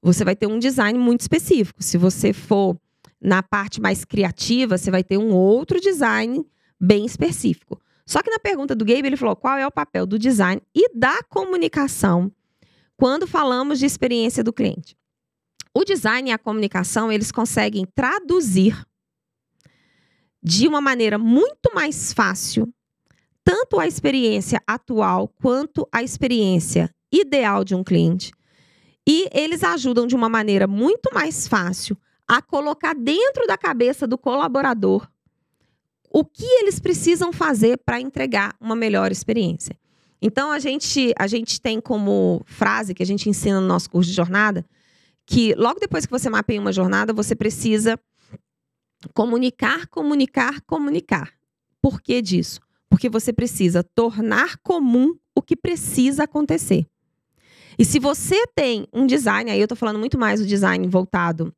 você 0.00 0.24
vai 0.24 0.36
ter 0.36 0.46
um 0.46 0.58
design 0.58 0.98
muito 0.98 1.20
específico. 1.20 1.82
Se 1.82 1.98
você 1.98 2.32
for 2.32 2.78
na 3.20 3.42
parte 3.42 3.80
mais 3.80 4.04
criativa, 4.04 4.78
você 4.78 4.90
vai 4.90 5.02
ter 5.02 5.18
um 5.18 5.32
outro 5.32 5.80
design 5.80 6.46
bem 6.80 7.04
específico. 7.04 7.80
Só 8.06 8.22
que 8.22 8.30
na 8.30 8.38
pergunta 8.38 8.74
do 8.74 8.84
Gabe, 8.84 9.06
ele 9.06 9.16
falou 9.16 9.36
qual 9.36 9.58
é 9.58 9.66
o 9.66 9.70
papel 9.70 10.06
do 10.06 10.18
design 10.18 10.62
e 10.74 10.96
da 10.96 11.22
comunicação 11.24 12.32
quando 12.96 13.26
falamos 13.26 13.78
de 13.78 13.86
experiência 13.86 14.42
do 14.42 14.52
cliente. 14.52 14.96
O 15.72 15.84
design 15.84 16.30
e 16.30 16.32
a 16.32 16.38
comunicação, 16.38 17.12
eles 17.12 17.30
conseguem 17.30 17.86
traduzir 17.94 18.84
de 20.42 20.66
uma 20.66 20.80
maneira 20.80 21.18
muito 21.18 21.72
mais 21.74 22.12
fácil 22.12 22.72
tanto 23.44 23.78
a 23.80 23.86
experiência 23.86 24.60
atual 24.66 25.28
quanto 25.40 25.88
a 25.92 26.02
experiência 26.02 26.90
ideal 27.12 27.64
de 27.64 27.74
um 27.74 27.82
cliente. 27.82 28.32
E 29.08 29.28
eles 29.32 29.64
ajudam 29.64 30.06
de 30.06 30.14
uma 30.14 30.28
maneira 30.28 30.66
muito 30.66 31.10
mais 31.12 31.48
fácil 31.48 31.96
a 32.28 32.40
colocar 32.40 32.94
dentro 32.94 33.46
da 33.46 33.58
cabeça 33.58 34.06
do 34.06 34.16
colaborador 34.16 35.08
o 36.12 36.24
que 36.24 36.44
eles 36.44 36.78
precisam 36.78 37.32
fazer 37.32 37.78
para 37.84 38.00
entregar 38.00 38.54
uma 38.60 38.76
melhor 38.76 39.12
experiência. 39.12 39.76
Então 40.20 40.50
a 40.50 40.58
gente 40.58 41.12
a 41.18 41.26
gente 41.26 41.60
tem 41.60 41.80
como 41.80 42.42
frase 42.44 42.94
que 42.94 43.02
a 43.02 43.06
gente 43.06 43.28
ensina 43.28 43.60
no 43.60 43.66
nosso 43.66 43.88
curso 43.88 44.10
de 44.10 44.16
jornada 44.16 44.64
que 45.30 45.54
logo 45.54 45.78
depois 45.78 46.04
que 46.04 46.10
você 46.10 46.28
mapeia 46.28 46.60
uma 46.60 46.72
jornada, 46.72 47.12
você 47.12 47.36
precisa 47.36 47.96
comunicar, 49.14 49.86
comunicar, 49.86 50.60
comunicar. 50.62 51.32
Por 51.80 52.02
que 52.02 52.20
disso? 52.20 52.60
Porque 52.90 53.08
você 53.08 53.32
precisa 53.32 53.82
tornar 53.82 54.58
comum 54.58 55.14
o 55.34 55.40
que 55.40 55.56
precisa 55.56 56.24
acontecer. 56.24 56.86
E 57.78 57.84
se 57.84 57.98
você 57.98 58.46
tem 58.48 58.86
um 58.92 59.06
design, 59.06 59.50
aí 59.50 59.58
eu 59.58 59.64
estou 59.64 59.76
falando 59.76 59.98
muito 59.98 60.18
mais 60.18 60.40
do 60.40 60.46
design 60.46 60.86
voltado 60.86 61.54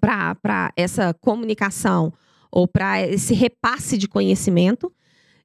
para 0.00 0.72
essa 0.76 1.14
comunicação 1.14 2.12
ou 2.50 2.66
para 2.66 3.06
esse 3.06 3.34
repasse 3.34 3.96
de 3.96 4.08
conhecimento. 4.08 4.92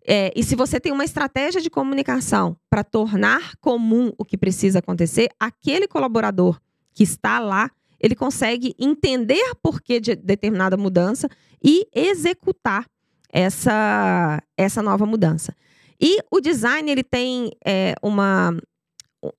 É, 0.04 0.32
e 0.36 0.44
se 0.44 0.56
você 0.56 0.80
tem 0.80 0.92
uma 0.92 1.06
estratégia 1.06 1.62
de 1.62 1.70
comunicação 1.70 2.58
para 2.70 2.84
tornar 2.84 3.56
comum 3.58 4.12
o 4.18 4.26
que 4.26 4.38
precisa 4.38 4.80
acontecer, 4.80 5.30
aquele 5.40 5.88
colaborador 5.88 6.60
que 6.94 7.04
está 7.04 7.40
lá, 7.40 7.70
ele 8.00 8.16
consegue 8.16 8.74
entender 8.80 9.54
por 9.62 9.82
que 9.82 10.00
de 10.00 10.16
determinada 10.16 10.76
mudança 10.76 11.30
e 11.64 11.86
executar 11.94 12.88
essa, 13.32 14.42
essa 14.58 14.82
nova 14.82 15.06
mudança. 15.06 15.56
E 16.00 16.20
o 16.32 16.40
design 16.40 16.90
ele 16.90 17.04
tem 17.04 17.52
é, 17.66 17.96
uma, 18.02 18.56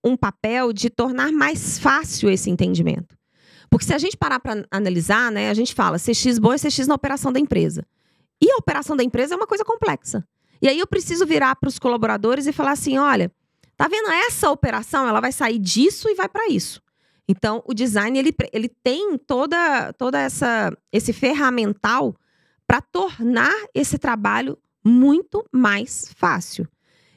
um 0.05 0.16
papel 0.16 0.72
de 0.72 0.88
tornar 0.88 1.32
mais 1.32 1.78
fácil 1.78 2.30
esse 2.30 2.49
entendimento. 2.51 3.16
Porque 3.68 3.86
se 3.86 3.95
a 3.95 3.99
gente 3.99 4.16
parar 4.16 4.38
para 4.38 4.64
analisar, 4.70 5.32
né, 5.32 5.51
a 5.51 5.55
gente 5.55 5.74
fala 5.74 5.99
CX 5.99 6.38
bom 6.38 6.53
é 6.53 6.59
CX 6.59 6.86
na 6.86 6.95
operação 6.95 7.32
da 7.32 7.40
empresa. 7.40 7.84
E 8.40 8.51
a 8.51 8.57
operação 8.57 8.97
da 8.97 9.03
empresa 9.03 9.34
é 9.34 9.36
uma 9.36 9.47
coisa 9.47 9.64
complexa. 9.64 10.26
E 10.61 10.68
aí 10.68 10.78
eu 10.78 10.86
preciso 10.86 11.26
virar 11.26 11.57
para 11.57 11.68
os 11.68 11.78
colaboradores 11.78 12.47
e 12.47 12.53
falar 12.53 12.72
assim: 12.72 12.99
olha, 12.99 13.32
tá 13.76 13.88
vendo 13.88 14.11
essa 14.11 14.51
operação? 14.51 15.09
Ela 15.09 15.20
vai 15.20 15.32
sair 15.32 15.59
disso 15.59 16.09
e 16.09 16.14
vai 16.14 16.28
para 16.28 16.49
isso. 16.49 16.80
Então, 17.28 17.62
o 17.66 17.72
design 17.72 18.18
ele, 18.18 18.34
ele 18.53 18.68
tem 18.68 19.16
toda, 19.16 19.93
toda 19.95 20.18
essa 20.20 20.76
esse 20.93 21.12
ferramental 21.12 22.14
para 22.73 22.81
tornar 22.81 23.53
esse 23.75 23.99
trabalho 23.99 24.57
muito 24.83 25.45
mais 25.53 26.11
fácil. 26.16 26.66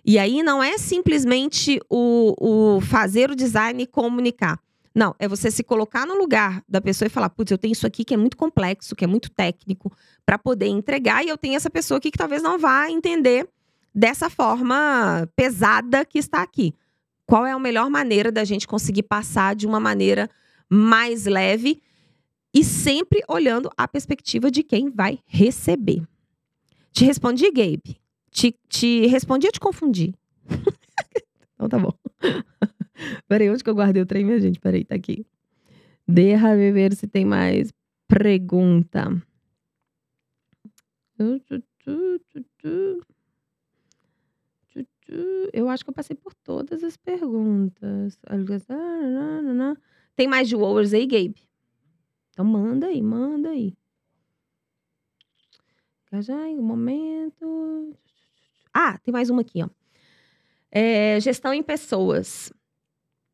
E 0.04 0.20
aí 0.20 0.44
não 0.44 0.62
é 0.62 0.78
simplesmente 0.78 1.80
o, 1.90 2.76
o 2.76 2.82
fazer 2.82 3.32
o 3.32 3.36
design 3.38 3.82
e 3.82 3.88
comunicar. 3.88 4.60
Não, 4.94 5.16
é 5.18 5.30
você 5.30 5.50
se 5.50 5.64
colocar 5.64 6.06
no 6.06 6.18
lugar 6.18 6.62
da 6.68 6.82
pessoa 6.82 7.08
e 7.08 7.10
falar: 7.10 7.30
putz, 7.30 7.52
eu 7.52 7.58
tenho 7.58 7.72
isso 7.72 7.88
aqui 7.88 8.04
que 8.04 8.14
é 8.14 8.18
muito 8.18 8.36
complexo, 8.36 8.98
que 8.98 9.06
é 9.06 9.08
muito 9.08 9.32
técnico, 9.32 9.96
para 10.26 10.38
poder 10.38 10.68
entregar, 10.68 11.24
e 11.24 11.30
eu 11.30 11.38
tenho 11.38 11.56
essa 11.56 11.70
pessoa 11.70 12.00
aqui 12.00 12.12
que 12.12 12.18
talvez 12.18 12.44
não 12.44 12.60
vá 12.60 12.92
entender 12.92 13.48
dessa 13.94 14.30
forma 14.30 15.26
pesada 15.38 16.04
que 16.04 16.20
está 16.20 16.42
aqui. 16.42 16.76
Qual 17.26 17.46
é 17.46 17.54
a 17.54 17.60
melhor 17.60 17.90
maneira 17.90 18.30
da 18.30 18.44
gente 18.44 18.68
conseguir 18.68 19.04
passar 19.04 19.56
de 19.56 19.66
uma 19.66 19.80
maneira 19.80 20.30
mais 20.70 21.26
leve 21.26 21.82
e 22.56 22.64
sempre 22.64 23.22
olhando 23.28 23.70
a 23.76 23.86
perspectiva 23.86 24.50
de 24.50 24.64
quem 24.64 24.90
vai 24.90 25.20
receber? 25.26 26.02
Te 26.94 27.04
respondi, 27.04 27.52
Gabe. 27.52 28.00
Te, 28.32 28.58
te 28.70 29.06
respondi 29.08 29.46
ou 29.46 29.52
te 29.52 29.60
confundi? 29.60 30.16
então 31.54 31.68
tá 31.68 31.78
bom. 31.78 31.92
Peraí, 33.28 33.50
onde 33.50 33.62
que 33.62 33.70
eu 33.70 33.76
guardei 33.76 34.02
o 34.02 34.06
trem, 34.06 34.24
minha 34.24 34.40
gente? 34.40 34.58
Peraí, 34.58 34.86
tá 34.86 34.96
aqui. 34.96 35.26
Eu 36.08 36.72
ver 36.72 36.96
se 36.96 37.08
tem 37.08 37.26
mais 37.26 37.74
pergunta. 38.08 39.22
Eu 45.52 45.68
acho 45.68 45.84
que 45.84 45.90
eu 45.90 45.94
passei 45.94 46.16
por 46.16 46.34
todas 46.34 46.86
as 46.86 46.96
perguntas. 46.96 48.18
Tem 50.16 50.28
mais 50.28 50.48
de 50.48 50.56
aí, 50.94 51.06
Gabe? 51.06 51.45
Então 52.36 52.44
manda 52.44 52.88
aí, 52.88 53.02
manda 53.02 53.50
aí. 53.52 53.74
Já 56.12 56.50
em 56.50 56.60
um 56.60 56.64
momento. 56.64 57.98
Ah, 58.74 58.98
tem 58.98 59.14
mais 59.14 59.30
uma 59.30 59.40
aqui, 59.40 59.64
ó. 59.64 59.70
É, 60.70 61.18
gestão 61.22 61.54
em 61.54 61.64
pessoas. 61.64 62.52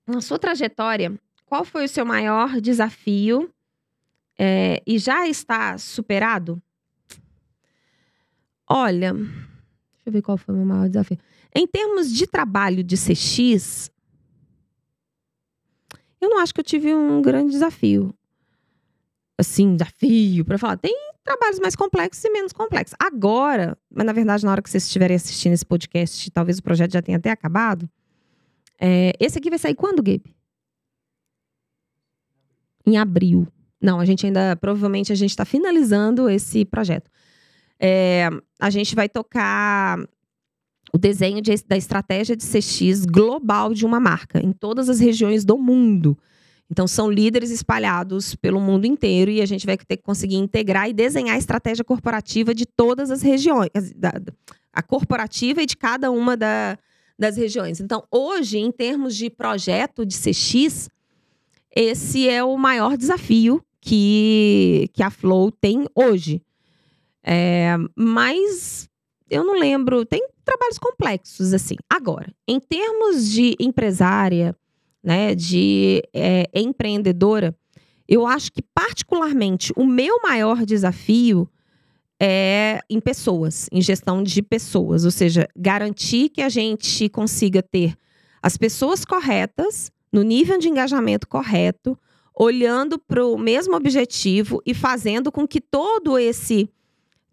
Na 0.06 0.22
sua 0.22 0.38
trajetória, 0.38 1.20
qual 1.48 1.66
foi 1.66 1.86
o 1.86 1.90
seu 1.90 2.06
maior 2.06 2.62
desafio 2.62 3.52
é, 4.38 4.84
e 4.86 5.00
já 5.00 5.28
está 5.28 5.80
superado? 5.80 6.62
Olha, 8.70 9.14
deixa 9.14 10.06
eu 10.06 10.14
ver 10.14 10.22
qual 10.22 10.38
foi 10.38 10.54
o 10.54 10.58
meu 10.60 10.66
maior 10.68 10.88
desafio. 10.88 11.18
Em 11.56 11.66
termos 11.66 12.14
de 12.14 12.28
trabalho 12.28 12.84
de 12.84 12.96
CX, 12.96 13.90
eu 16.20 16.30
não 16.30 16.38
acho 16.38 16.54
que 16.54 16.60
eu 16.60 16.66
tive 16.66 16.94
um 16.94 17.20
grande 17.20 17.50
desafio. 17.50 18.14
Assim, 19.42 19.76
desafio 19.76 20.46
para 20.46 20.58
falar. 20.58 20.78
Tem 20.78 20.96
trabalhos 21.24 21.60
mais 21.60 21.76
complexos 21.76 22.24
e 22.24 22.30
menos 22.30 22.54
complexos. 22.54 22.96
Agora, 23.00 23.78
mas 23.90 24.06
na 24.06 24.14
verdade, 24.14 24.46
na 24.46 24.52
hora 24.52 24.62
que 24.62 24.70
vocês 24.70 24.86
estiverem 24.86 25.16
assistindo 25.16 25.54
esse 25.54 25.66
podcast, 25.66 26.30
talvez 26.32 26.60
o 26.60 26.64
projeto 26.64 26.94
já 26.94 27.02
tenha 27.02 27.18
até 27.18 27.30
acabado. 27.30 27.90
É, 28.80 29.14
esse 29.20 29.38
aqui 29.38 29.50
vai 29.50 29.60
sair 29.60 29.76
quando, 29.76 30.02
Gabe? 30.02 30.36
Em 32.86 32.98
abril. 32.98 33.48
Não, 33.80 34.00
a 34.00 34.06
gente 34.06 34.26
ainda, 34.26 34.56
provavelmente, 34.56 35.12
a 35.12 35.16
gente 35.16 35.32
está 35.32 35.46
finalizando 35.46 36.30
esse 36.30 36.66
projeto. 36.66 37.10
É, 37.80 38.30
a 38.60 38.70
gente 38.70 38.94
vai 38.96 39.10
tocar 39.10 40.00
o 40.94 40.98
desenho 40.98 41.42
de, 41.42 41.52
da 41.68 41.78
estratégia 41.78 42.36
de 42.36 42.44
CX 42.44 43.06
global 43.06 43.74
de 43.74 43.86
uma 43.86 44.00
marca 44.00 44.40
em 44.40 44.52
todas 44.52 44.90
as 44.90 45.00
regiões 45.00 45.46
do 45.46 45.58
mundo. 45.58 46.18
Então, 46.72 46.88
são 46.88 47.12
líderes 47.12 47.52
espalhados 47.52 48.34
pelo 48.34 48.62
mundo 48.62 48.86
inteiro 48.86 49.30
e 49.30 49.42
a 49.42 49.46
gente 49.46 49.66
vai 49.66 49.78
ter 49.78 49.98
que 49.98 50.04
conseguir 50.04 50.38
integrar 50.38 50.90
e 50.90 50.94
desenhar 50.94 51.36
a 51.36 51.38
estratégia 51.38 51.84
corporativa 51.84 52.56
de 52.56 52.66
todas 52.66 53.12
as 53.12 53.22
regiões, 53.22 53.70
da, 53.94 54.14
a 54.72 54.82
corporativa 54.82 55.62
e 55.62 55.66
de 55.66 55.76
cada 55.76 56.10
uma 56.10 56.38
da, 56.38 56.78
das 57.20 57.36
regiões. 57.36 57.82
Então, 57.82 58.06
hoje, 58.10 58.58
em 58.58 58.72
termos 58.72 59.18
de 59.18 59.30
projeto 59.30 60.06
de 60.06 60.16
CX, 60.16 60.90
esse 61.76 62.30
é 62.30 62.42
o 62.42 62.58
maior 62.58 62.96
desafio 62.96 63.62
que, 63.82 64.90
que 64.94 65.04
a 65.04 65.10
Flow 65.10 65.52
tem 65.52 65.86
hoje. 65.94 66.42
É, 67.22 67.76
mas 67.98 68.88
eu 69.30 69.44
não 69.44 69.60
lembro, 69.60 70.06
tem 70.06 70.26
trabalhos 70.46 70.78
complexos 70.78 71.54
assim. 71.54 71.76
Agora, 71.90 72.34
em 72.48 72.62
termos 72.62 73.30
de 73.30 73.58
empresária, 73.60 74.56
né, 75.04 75.34
de 75.36 76.04
é, 76.14 76.50
empreendedora, 76.54 77.56
eu 78.08 78.28
acho 78.28 78.52
que 78.52 78.62
particularmente 78.62 79.72
o 79.76 79.86
meu 79.86 80.22
maior 80.22 80.66
desafio 80.66 81.50
é 82.20 82.82
em 82.90 83.00
pessoas, 83.00 83.68
em 83.72 83.82
gestão 83.82 84.22
de 84.22 84.42
pessoas, 84.42 85.06
ou 85.06 85.12
seja, 85.12 85.48
garantir 85.56 86.30
que 86.30 86.42
a 86.42 86.50
gente 86.50 87.10
consiga 87.10 87.64
ter 87.64 87.96
as 88.44 88.58
pessoas 88.58 89.06
corretas, 89.06 89.92
no 90.12 90.24
nível 90.24 90.58
de 90.58 90.68
engajamento 90.68 91.28
correto, 91.28 91.98
olhando 92.36 93.00
para 93.00 93.26
o 93.26 93.38
mesmo 93.38 93.76
objetivo 93.76 94.62
e 94.66 94.74
fazendo 94.74 95.32
com 95.32 95.48
que 95.48 95.62
todo 95.62 96.18
esse 96.18 96.70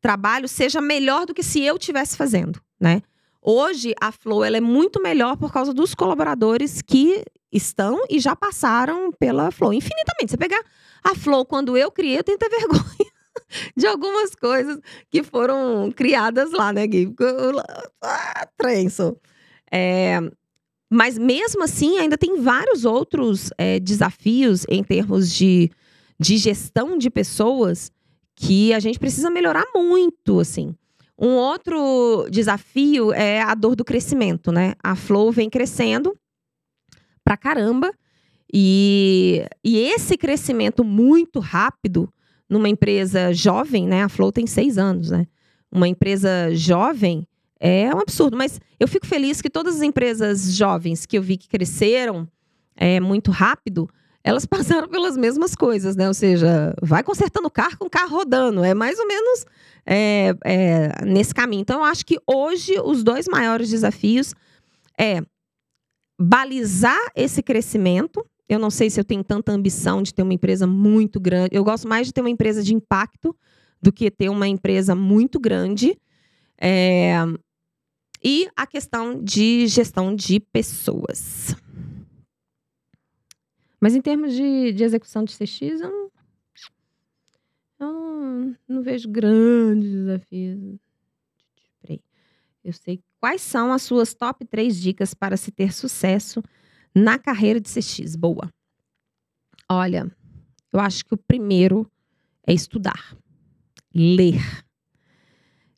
trabalho 0.00 0.48
seja 0.48 0.80
melhor 0.80 1.26
do 1.26 1.34
que 1.34 1.42
se 1.42 1.60
eu 1.60 1.76
estivesse 1.76 2.16
fazendo, 2.16 2.60
né? 2.80 3.02
Hoje 3.50 3.94
a 3.98 4.12
Flow 4.12 4.44
ela 4.44 4.58
é 4.58 4.60
muito 4.60 5.00
melhor 5.00 5.34
por 5.38 5.50
causa 5.50 5.72
dos 5.72 5.94
colaboradores 5.94 6.82
que 6.82 7.24
estão 7.50 8.04
e 8.10 8.20
já 8.20 8.36
passaram 8.36 9.10
pela 9.10 9.50
Flow 9.50 9.72
infinitamente. 9.72 10.32
Você 10.32 10.36
pegar 10.36 10.62
a 11.02 11.14
Flow 11.14 11.46
quando 11.46 11.74
eu 11.74 11.90
criei, 11.90 12.18
eu 12.18 12.22
tenho 12.22 12.36
que 12.36 12.44
ter 12.46 12.54
vergonha 12.54 13.10
de 13.74 13.86
algumas 13.86 14.34
coisas 14.34 14.78
que 15.10 15.22
foram 15.22 15.90
criadas 15.90 16.52
lá, 16.52 16.74
né, 16.74 16.86
Gui? 16.86 17.10
Ah, 18.02 18.46
trenço. 18.58 19.16
É, 19.72 20.20
mas 20.90 21.16
mesmo 21.16 21.64
assim, 21.64 21.96
ainda 21.96 22.18
tem 22.18 22.42
vários 22.42 22.84
outros 22.84 23.48
é, 23.56 23.80
desafios 23.80 24.66
em 24.68 24.84
termos 24.84 25.32
de, 25.32 25.70
de 26.20 26.36
gestão 26.36 26.98
de 26.98 27.08
pessoas 27.08 27.90
que 28.36 28.74
a 28.74 28.78
gente 28.78 28.98
precisa 28.98 29.30
melhorar 29.30 29.64
muito, 29.74 30.38
assim. 30.38 30.74
Um 31.18 31.30
outro 31.30 32.28
desafio 32.30 33.12
é 33.12 33.40
a 33.42 33.54
dor 33.54 33.74
do 33.74 33.84
crescimento, 33.84 34.52
né? 34.52 34.74
A 34.82 34.94
Flow 34.94 35.32
vem 35.32 35.50
crescendo 35.50 36.16
pra 37.24 37.36
caramba 37.36 37.92
e, 38.52 39.44
e 39.64 39.78
esse 39.78 40.16
crescimento 40.16 40.84
muito 40.84 41.40
rápido 41.40 42.08
numa 42.48 42.68
empresa 42.68 43.32
jovem, 43.32 43.86
né? 43.86 44.04
A 44.04 44.08
Flow 44.08 44.30
tem 44.30 44.46
seis 44.46 44.78
anos, 44.78 45.10
né? 45.10 45.26
Uma 45.70 45.88
empresa 45.88 46.54
jovem 46.54 47.26
é 47.60 47.92
um 47.92 47.98
absurdo, 47.98 48.36
mas 48.36 48.60
eu 48.78 48.86
fico 48.86 49.06
feliz 49.06 49.42
que 49.42 49.50
todas 49.50 49.76
as 49.76 49.82
empresas 49.82 50.54
jovens 50.54 51.04
que 51.04 51.18
eu 51.18 51.22
vi 51.22 51.36
que 51.36 51.48
cresceram 51.48 52.28
é, 52.76 53.00
muito 53.00 53.32
rápido, 53.32 53.90
elas 54.28 54.44
passaram 54.44 54.86
pelas 54.86 55.16
mesmas 55.16 55.54
coisas, 55.54 55.96
né? 55.96 56.06
Ou 56.06 56.12
seja, 56.12 56.74
vai 56.82 57.02
consertando 57.02 57.48
o 57.48 57.50
carro 57.50 57.78
com 57.78 57.86
o 57.86 57.90
carro 57.90 58.18
rodando. 58.18 58.62
É 58.62 58.74
mais 58.74 58.98
ou 58.98 59.06
menos 59.06 59.46
é, 59.86 60.34
é, 60.44 61.04
nesse 61.06 61.34
caminho. 61.34 61.62
Então, 61.62 61.78
eu 61.78 61.84
acho 61.84 62.04
que 62.04 62.18
hoje 62.26 62.78
os 62.84 63.02
dois 63.02 63.26
maiores 63.26 63.70
desafios 63.70 64.34
é 65.00 65.22
balizar 66.20 67.00
esse 67.16 67.42
crescimento 67.42 68.22
Eu 68.46 68.58
não 68.58 68.70
sei 68.70 68.90
se 68.90 69.00
eu 69.00 69.04
tenho 69.04 69.24
tanta 69.24 69.52
ambição 69.52 70.02
de 70.02 70.12
ter 70.12 70.22
uma 70.22 70.34
empresa 70.34 70.66
muito 70.66 71.18
grande. 71.18 71.56
Eu 71.56 71.64
gosto 71.64 71.88
mais 71.88 72.06
de 72.06 72.12
ter 72.12 72.20
uma 72.20 72.28
empresa 72.28 72.62
de 72.62 72.74
impacto 72.74 73.34
do 73.80 73.90
que 73.90 74.10
ter 74.10 74.28
uma 74.28 74.46
empresa 74.46 74.94
muito 74.94 75.40
grande. 75.40 75.96
É... 76.60 77.14
E 78.22 78.46
a 78.54 78.66
questão 78.66 79.22
de 79.22 79.66
gestão 79.68 80.14
de 80.14 80.38
pessoas. 80.38 81.56
Mas 83.80 83.94
em 83.94 84.00
termos 84.00 84.34
de, 84.34 84.72
de 84.72 84.84
execução 84.84 85.24
de 85.24 85.36
CX, 85.36 85.80
eu 85.80 85.90
não, 85.90 86.10
eu 87.80 87.92
não, 87.92 88.56
não 88.68 88.82
vejo 88.82 89.08
grandes 89.08 89.90
desafios. 89.90 90.78
Eu 92.64 92.72
sei 92.74 93.02
quais 93.18 93.40
são 93.40 93.72
as 93.72 93.82
suas 93.82 94.12
top 94.12 94.44
3 94.44 94.78
dicas 94.78 95.14
para 95.14 95.38
se 95.38 95.50
ter 95.50 95.72
sucesso 95.72 96.42
na 96.94 97.18
carreira 97.18 97.58
de 97.58 97.68
CX. 97.68 98.14
Boa. 98.14 98.52
Olha, 99.70 100.10
eu 100.72 100.78
acho 100.80 101.04
que 101.04 101.14
o 101.14 101.16
primeiro 101.16 101.90
é 102.46 102.52
estudar. 102.52 103.16
Ler. 103.94 104.42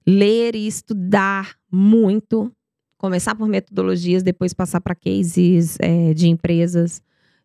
Ler 0.07 0.57
e 0.57 0.67
estudar 0.67 1.57
muito. 1.71 2.53
Começar 2.97 3.35
por 3.35 3.47
metodologias, 3.47 4.23
depois 4.23 4.53
passar 4.53 4.81
para 4.81 4.95
cases 4.95 5.77
é, 5.81 6.13
de 6.13 6.29
empresas 6.29 7.01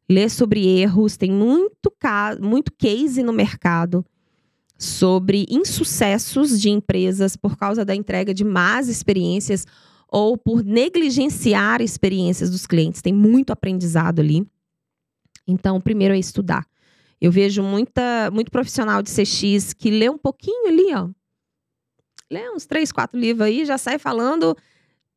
ler 0.09 0.29
sobre 0.29 0.65
erros, 0.65 1.17
tem 1.17 1.31
muito, 1.31 1.91
muito 2.41 2.71
case 2.77 3.23
no 3.23 3.33
mercado 3.33 4.05
sobre 4.77 5.45
insucessos 5.49 6.59
de 6.59 6.69
empresas 6.69 7.35
por 7.35 7.57
causa 7.57 7.85
da 7.85 7.95
entrega 7.95 8.33
de 8.33 8.43
más 8.43 8.87
experiências 8.87 9.65
ou 10.07 10.37
por 10.37 10.63
negligenciar 10.63 11.81
experiências 11.81 12.49
dos 12.49 12.67
clientes. 12.67 13.01
Tem 13.01 13.13
muito 13.13 13.51
aprendizado 13.51 14.19
ali. 14.19 14.45
Então, 15.47 15.79
primeiro 15.79 16.13
é 16.13 16.19
estudar. 16.19 16.65
Eu 17.19 17.31
vejo 17.31 17.63
muita, 17.63 18.29
muito 18.31 18.51
profissional 18.51 19.01
de 19.01 19.09
CX 19.09 19.73
que 19.73 19.89
lê 19.89 20.09
um 20.09 20.17
pouquinho 20.17 20.67
ali, 20.67 20.93
ó. 20.93 21.09
Lê 22.29 22.49
uns 22.49 22.65
três, 22.65 22.91
quatro 22.91 23.19
livros 23.19 23.45
aí, 23.45 23.65
já 23.65 23.77
sai 23.77 23.97
falando. 23.97 24.55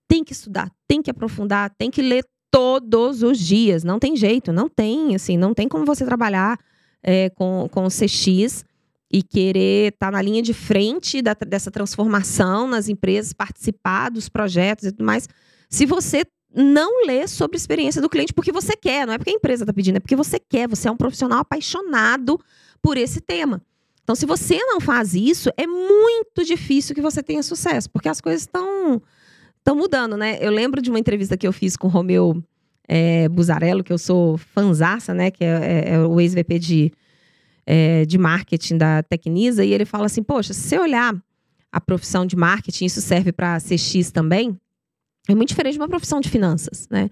Tem 0.06 0.22
que 0.22 0.32
estudar, 0.32 0.70
tem 0.86 1.02
que 1.02 1.10
aprofundar, 1.10 1.74
tem 1.76 1.90
que 1.90 2.00
ler 2.00 2.24
todos 2.50 3.22
os 3.22 3.38
dias. 3.38 3.84
Não 3.84 3.98
tem 3.98 4.16
jeito, 4.16 4.52
não 4.52 4.68
tem, 4.68 5.14
assim, 5.14 5.36
não 5.36 5.54
tem 5.54 5.68
como 5.68 5.84
você 5.84 6.04
trabalhar 6.04 6.58
é, 7.02 7.30
com, 7.30 7.68
com 7.70 7.84
o 7.84 7.88
CX 7.88 8.64
e 9.10 9.22
querer 9.22 9.92
estar 9.92 10.06
tá 10.06 10.12
na 10.12 10.22
linha 10.22 10.42
de 10.42 10.52
frente 10.52 11.22
da, 11.22 11.34
dessa 11.34 11.70
transformação 11.70 12.66
nas 12.66 12.88
empresas, 12.88 13.32
participar 13.32 14.10
dos 14.10 14.28
projetos 14.28 14.86
e 14.86 14.92
tudo 14.92 15.04
mais, 15.04 15.28
se 15.68 15.86
você 15.86 16.24
não 16.54 17.06
lê 17.06 17.26
sobre 17.26 17.56
a 17.56 17.58
experiência 17.60 18.00
do 18.00 18.08
cliente 18.08 18.32
porque 18.32 18.52
você 18.52 18.76
quer, 18.76 19.06
não 19.06 19.14
é 19.14 19.18
porque 19.18 19.30
a 19.30 19.34
empresa 19.34 19.64
está 19.64 19.72
pedindo, 19.72 19.96
é 19.96 20.00
porque 20.00 20.16
você 20.16 20.38
quer, 20.38 20.68
você 20.68 20.88
é 20.88 20.90
um 20.90 20.96
profissional 20.96 21.40
apaixonado 21.40 22.38
por 22.82 22.96
esse 22.96 23.20
tema. 23.20 23.62
Então, 24.02 24.14
se 24.14 24.24
você 24.24 24.56
não 24.64 24.80
faz 24.80 25.14
isso, 25.14 25.50
é 25.56 25.66
muito 25.66 26.42
difícil 26.44 26.94
que 26.94 27.02
você 27.02 27.22
tenha 27.22 27.42
sucesso, 27.42 27.90
porque 27.90 28.08
as 28.08 28.20
coisas 28.20 28.42
estão 28.42 29.02
estão 29.68 29.76
mudando, 29.76 30.16
né? 30.16 30.38
Eu 30.40 30.50
lembro 30.50 30.80
de 30.80 30.88
uma 30.88 30.98
entrevista 30.98 31.36
que 31.36 31.46
eu 31.46 31.52
fiz 31.52 31.76
com 31.76 31.88
o 31.88 31.90
Romeu 31.90 32.42
é, 32.88 33.28
Buzarello, 33.28 33.84
que 33.84 33.92
eu 33.92 33.98
sou 33.98 34.38
fanzaça, 34.38 35.12
né? 35.12 35.30
Que 35.30 35.44
é, 35.44 35.48
é, 35.48 35.94
é 35.94 35.98
o 36.00 36.18
ex-VP 36.18 36.58
de, 36.58 36.92
é, 37.66 38.06
de 38.06 38.16
marketing 38.16 38.78
da 38.78 39.02
Tecnisa, 39.02 39.62
e 39.62 39.72
ele 39.72 39.84
fala 39.84 40.06
assim: 40.06 40.22
Poxa, 40.22 40.54
se 40.54 40.62
você 40.62 40.78
olhar 40.78 41.14
a 41.70 41.80
profissão 41.80 42.24
de 42.24 42.34
marketing, 42.34 42.86
isso 42.86 43.02
serve 43.02 43.30
para 43.30 43.58
CX 43.58 44.10
também, 44.10 44.58
é 45.28 45.34
muito 45.34 45.50
diferente 45.50 45.74
de 45.74 45.80
uma 45.80 45.88
profissão 45.88 46.18
de 46.18 46.30
finanças, 46.30 46.88
né? 46.90 47.10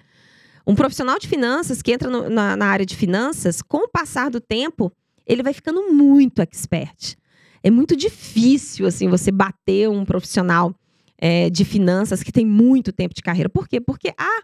Um 0.66 0.74
profissional 0.74 1.18
de 1.18 1.28
finanças 1.28 1.82
que 1.82 1.92
entra 1.92 2.10
no, 2.10 2.30
na, 2.30 2.56
na 2.56 2.66
área 2.66 2.86
de 2.86 2.96
finanças, 2.96 3.60
com 3.60 3.84
o 3.84 3.88
passar 3.88 4.30
do 4.30 4.40
tempo, 4.40 4.90
ele 5.26 5.42
vai 5.42 5.52
ficando 5.52 5.92
muito 5.92 6.40
expert. 6.40 7.16
É 7.62 7.70
muito 7.70 7.94
difícil, 7.94 8.86
assim, 8.86 9.08
você 9.08 9.30
bater 9.30 9.88
um 9.88 10.04
profissional 10.04 10.74
é, 11.18 11.48
de 11.50 11.64
finanças 11.64 12.22
que 12.22 12.32
tem 12.32 12.44
muito 12.44 12.92
tempo 12.92 13.14
de 13.14 13.22
carreira. 13.22 13.48
Por 13.48 13.68
quê? 13.68 13.80
Porque 13.80 14.12
a, 14.18 14.42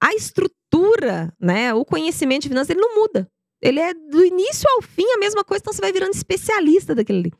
a 0.00 0.14
estrutura, 0.14 1.32
né, 1.40 1.72
o 1.74 1.84
conhecimento 1.84 2.42
de 2.42 2.48
finanças, 2.48 2.70
ele 2.70 2.80
não 2.80 2.94
muda. 2.94 3.28
Ele 3.60 3.78
é 3.78 3.94
do 3.94 4.24
início 4.24 4.68
ao 4.68 4.82
fim 4.82 5.06
a 5.12 5.18
mesma 5.18 5.44
coisa, 5.44 5.62
então 5.62 5.72
você 5.72 5.80
vai 5.80 5.92
virando 5.92 6.14
especialista 6.14 6.94
daquele 6.94 7.18
ali. 7.20 7.32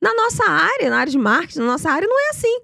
Na 0.00 0.14
nossa 0.14 0.44
área, 0.48 0.90
na 0.90 0.98
área 0.98 1.10
de 1.10 1.18
marketing, 1.18 1.60
na 1.60 1.66
nossa 1.66 1.90
área, 1.90 2.06
não 2.06 2.20
é 2.20 2.30
assim. 2.30 2.60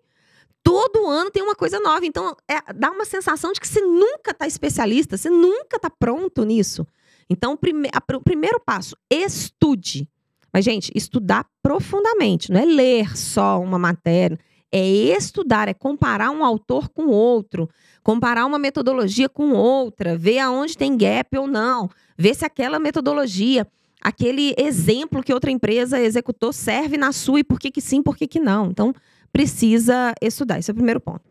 Todo 0.63 1.07
ano 1.07 1.31
tem 1.31 1.43
uma 1.43 1.55
coisa 1.55 1.81
nova. 1.81 2.05
Então, 2.05 2.37
é, 2.47 2.73
dá 2.73 2.91
uma 2.91 3.05
sensação 3.05 3.53
de 3.53 3.61
que 3.61 3.67
você 3.67 3.81
nunca 3.81 4.31
está 4.31 4.47
especialista, 4.47 5.17
você 5.17 5.31
nunca 5.31 5.77
está 5.77 5.91
pronto 5.91 6.45
nisso. 6.45 6.87
Então, 7.29 7.57
prime 7.57 7.89
o 8.15 8.21
primeiro 8.21 8.61
passo, 8.61 8.95
estude. 9.09 10.09
Mas, 10.53 10.65
gente, 10.65 10.93
estudar 10.95 11.47
profundamente, 11.63 12.53
não 12.53 12.61
é 12.61 12.65
ler 12.65 13.17
só 13.17 13.61
uma 13.61 13.79
matéria 13.79 14.39
é 14.73 15.17
estudar, 15.17 15.69
é 15.69 15.75
comparar 15.75 16.31
um 16.31 16.45
autor 16.45 16.89
com 16.89 17.07
outro, 17.07 17.69
comparar 18.03 18.47
uma 18.47 18.59
metodologia 18.59 19.29
com 19.29 19.51
outra, 19.51 20.17
ver 20.17 20.39
aonde 20.39 20.77
tem 20.77 20.97
gap 20.97 21.37
ou 21.37 21.47
não, 21.47 21.91
ver 22.17 22.35
se 22.35 22.45
aquela 22.45 22.79
metodologia, 22.79 23.67
aquele 24.01 24.55
exemplo 24.57 25.23
que 25.23 25.35
outra 25.35 25.51
empresa 25.51 26.01
executou 26.01 26.53
serve 26.53 26.97
na 26.97 27.13
sua 27.13 27.41
e 27.41 27.45
por 27.45 27.59
que, 27.59 27.71
que 27.71 27.81
sim, 27.81 28.03
por 28.03 28.17
que, 28.17 28.27
que 28.27 28.41
não. 28.41 28.67
Então, 28.67 28.95
precisa 29.33 30.15
estudar. 30.21 30.59
Esse 30.59 30.71
é 30.71 30.73
o 30.73 30.77
primeiro 30.77 31.01
ponto. 31.01 31.31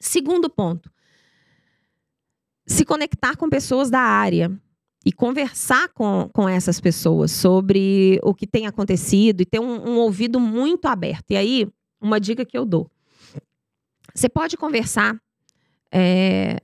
Segundo 0.00 0.48
ponto, 0.48 0.90
se 2.66 2.84
conectar 2.84 3.36
com 3.36 3.48
pessoas 3.48 3.90
da 3.90 4.00
área 4.00 4.50
e 5.04 5.12
conversar 5.12 5.88
com, 5.88 6.28
com 6.32 6.48
essas 6.48 6.80
pessoas 6.80 7.30
sobre 7.30 8.20
o 8.22 8.34
que 8.34 8.46
tem 8.46 8.66
acontecido 8.66 9.40
e 9.40 9.46
ter 9.46 9.58
um, 9.58 9.90
um 9.90 9.98
ouvido 9.98 10.38
muito 10.38 10.86
aberto. 10.86 11.30
E 11.30 11.36
aí, 11.36 11.68
uma 12.00 12.20
dica 12.20 12.44
que 12.44 12.56
eu 12.56 12.64
dou. 12.64 12.90
Você 14.14 14.28
pode 14.28 14.56
conversar 14.56 15.16
é, 15.92 16.60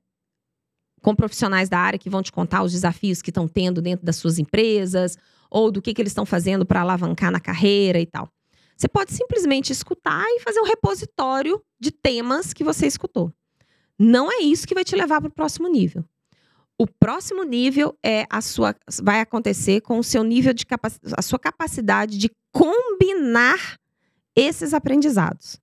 com 1.02 1.14
profissionais 1.14 1.68
da 1.68 1.78
área 1.78 1.98
que 1.98 2.10
vão 2.10 2.22
te 2.22 2.32
contar 2.32 2.62
os 2.62 2.72
desafios 2.72 3.20
que 3.20 3.30
estão 3.30 3.46
tendo 3.46 3.82
dentro 3.82 4.04
das 4.04 4.16
suas 4.16 4.38
empresas 4.38 5.16
ou 5.50 5.70
do 5.70 5.82
que, 5.82 5.94
que 5.94 6.02
eles 6.02 6.10
estão 6.10 6.26
fazendo 6.26 6.64
para 6.64 6.80
alavancar 6.80 7.30
na 7.30 7.38
carreira 7.40 8.00
e 8.00 8.06
tal. 8.06 8.28
Você 8.76 8.88
pode 8.88 9.12
simplesmente 9.12 9.70
escutar 9.70 10.24
e 10.26 10.40
fazer 10.40 10.60
um 10.60 10.64
repositório 10.64 11.62
de 11.78 11.92
temas 11.92 12.52
que 12.52 12.64
você 12.64 12.86
escutou. 12.86 13.32
Não 13.98 14.32
é 14.32 14.38
isso 14.38 14.66
que 14.66 14.74
vai 14.74 14.82
te 14.82 14.96
levar 14.96 15.20
para 15.20 15.28
o 15.28 15.34
próximo 15.34 15.68
nível. 15.68 16.04
O 16.76 16.86
próximo 16.88 17.44
nível 17.44 17.96
é 18.04 18.26
a 18.28 18.40
sua 18.40 18.74
vai 19.00 19.20
acontecer 19.20 19.80
com 19.80 19.98
o 19.98 20.02
seu 20.02 20.24
nível 20.24 20.52
de 20.52 20.66
a 21.16 21.22
sua 21.22 21.38
capacidade 21.38 22.18
de 22.18 22.28
combinar 22.50 23.78
esses 24.36 24.74
aprendizados. 24.74 25.60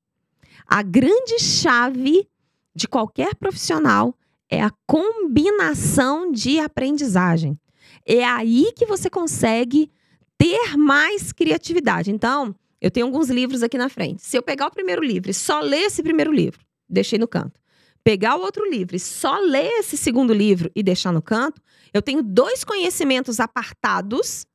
A 0.65 0.81
grande 0.81 1.39
chave 1.39 2.27
de 2.73 2.87
qualquer 2.87 3.35
profissional 3.35 4.15
é 4.49 4.61
a 4.61 4.71
combinação 4.85 6.31
de 6.31 6.59
aprendizagem. 6.59 7.59
É 8.05 8.23
aí 8.23 8.71
que 8.75 8.85
você 8.85 9.09
consegue 9.09 9.91
ter 10.37 10.75
mais 10.77 11.31
criatividade. 11.31 12.11
Então, 12.11 12.55
eu 12.81 12.89
tenho 12.89 13.05
alguns 13.05 13.29
livros 13.29 13.61
aqui 13.61 13.77
na 13.77 13.89
frente. 13.89 14.23
Se 14.23 14.37
eu 14.37 14.41
pegar 14.41 14.67
o 14.67 14.71
primeiro 14.71 15.03
livro 15.03 15.29
e 15.29 15.33
só 15.33 15.59
ler 15.59 15.83
esse 15.83 16.01
primeiro 16.01 16.31
livro, 16.31 16.65
deixei 16.89 17.19
no 17.19 17.27
canto. 17.27 17.59
Pegar 18.03 18.35
o 18.35 18.41
outro 18.41 18.67
livro 18.69 18.95
e 18.95 18.99
só 18.99 19.37
ler 19.37 19.79
esse 19.79 19.95
segundo 19.95 20.33
livro 20.33 20.71
e 20.75 20.81
deixar 20.81 21.11
no 21.11 21.21
canto, 21.21 21.61
eu 21.93 22.01
tenho 22.01 22.23
dois 22.23 22.63
conhecimentos 22.63 23.39
apartados 23.39 24.45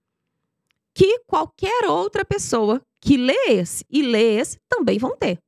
que 0.92 1.20
qualquer 1.20 1.84
outra 1.84 2.24
pessoa 2.24 2.82
que 3.00 3.16
lê 3.16 3.36
esse 3.48 3.84
e 3.90 4.02
lê 4.02 4.38
esse 4.38 4.58
também 4.68 4.98
vão 4.98 5.16
ter. 5.16 5.38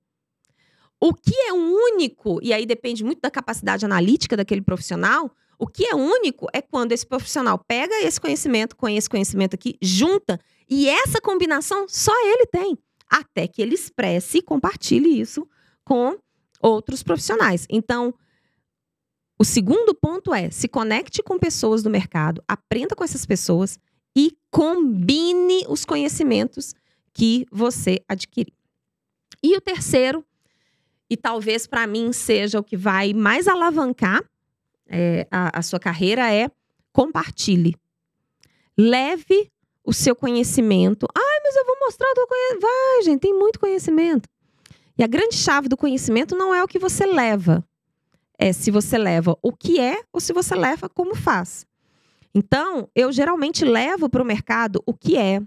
O 1.01 1.15
que 1.15 1.35
é 1.35 1.53
único, 1.53 2.41
e 2.43 2.53
aí 2.53 2.67
depende 2.67 3.05
muito 3.05 3.21
da 3.21 3.31
capacidade 3.31 3.85
analítica 3.85 4.37
daquele 4.37 4.61
profissional, 4.61 5.31
o 5.59 5.67
que 5.67 5.87
é 5.87 5.95
único 5.95 6.47
é 6.53 6.61
quando 6.61 6.93
esse 6.93 7.07
profissional 7.07 7.59
pega 7.67 7.95
esse 8.03 8.21
conhecimento 8.21 8.77
com 8.77 8.89
esse 8.89 9.09
conhecimento 9.09 9.55
aqui, 9.55 9.77
junta, 9.83 10.41
e 10.69 10.89
essa 10.89 11.21
combinação 11.21 11.87
só 11.89 12.13
ele 12.27 12.47
tem, 12.47 12.79
até 13.09 13.47
que 13.49 13.63
ele 13.63 13.75
expresse 13.75 14.39
e 14.39 14.43
compartilhe 14.43 15.21
isso 15.21 15.49
com 15.85 16.17
outros 16.61 17.03
profissionais. 17.03 17.67
Então, 17.71 18.15
o 19.39 19.45
segundo 19.45 19.95
ponto 19.95 20.35
é: 20.35 20.51
se 20.51 20.69
conecte 20.69 21.23
com 21.23 21.39
pessoas 21.39 21.83
do 21.83 21.91
mercado, 21.91 22.43
aprenda 22.47 22.95
com 22.95 23.05
essas 23.05 23.25
pessoas 23.25 23.79
e 24.17 24.37
combine 24.51 25.65
os 25.69 25.85
conhecimentos 25.85 26.75
que 27.13 27.47
você 27.51 27.99
adquirir. 28.09 28.53
E 29.43 29.57
o 29.57 29.61
terceiro, 29.61 30.25
e 31.09 31.17
talvez 31.17 31.67
para 31.67 31.87
mim 31.87 32.13
seja 32.13 32.59
o 32.59 32.65
que 32.65 32.77
vai 32.77 33.13
mais 33.13 33.47
alavancar 33.47 34.23
é, 34.89 35.27
a, 35.31 35.59
a 35.59 35.63
sua 35.63 35.79
carreira, 35.79 36.33
é 36.33 36.51
compartilhe. 36.93 37.75
Leve 38.77 39.51
o 39.85 39.93
seu 39.93 40.15
conhecimento. 40.15 41.07
Ai, 41.17 41.41
mas 41.43 41.57
eu 41.57 41.65
vou 41.65 41.77
mostrar 41.81 42.11
o 42.11 42.15
teu 42.15 42.27
conhecimento. 42.27 42.61
Vai, 42.61 43.03
gente, 43.03 43.21
tem 43.21 43.35
muito 43.35 43.61
conhecimento. 43.61 44.29
E 44.99 45.05
a 45.05 45.07
grande 45.07 45.37
chave 45.37 45.69
do 45.69 45.77
conhecimento 45.77 46.37
não 46.37 46.55
é 46.55 46.63
o 46.63 46.69
que 46.69 46.79
você 46.79 47.07
leva, 47.07 47.65
é 48.37 48.53
se 48.53 48.71
você 48.71 48.99
leva 48.99 49.39
o 49.41 49.53
que 49.53 49.79
é 49.79 50.03
ou 50.13 50.21
se 50.21 50.33
você 50.33 50.57
leva 50.57 50.89
como 50.89 51.15
faz. 51.15 51.65
Então, 52.35 52.89
eu 52.95 53.11
geralmente 53.13 53.65
levo 53.65 54.09
para 54.09 54.23
o 54.23 54.27
mercado 54.27 54.83
o 54.85 54.93
que 54.93 55.17
é. 55.17 55.41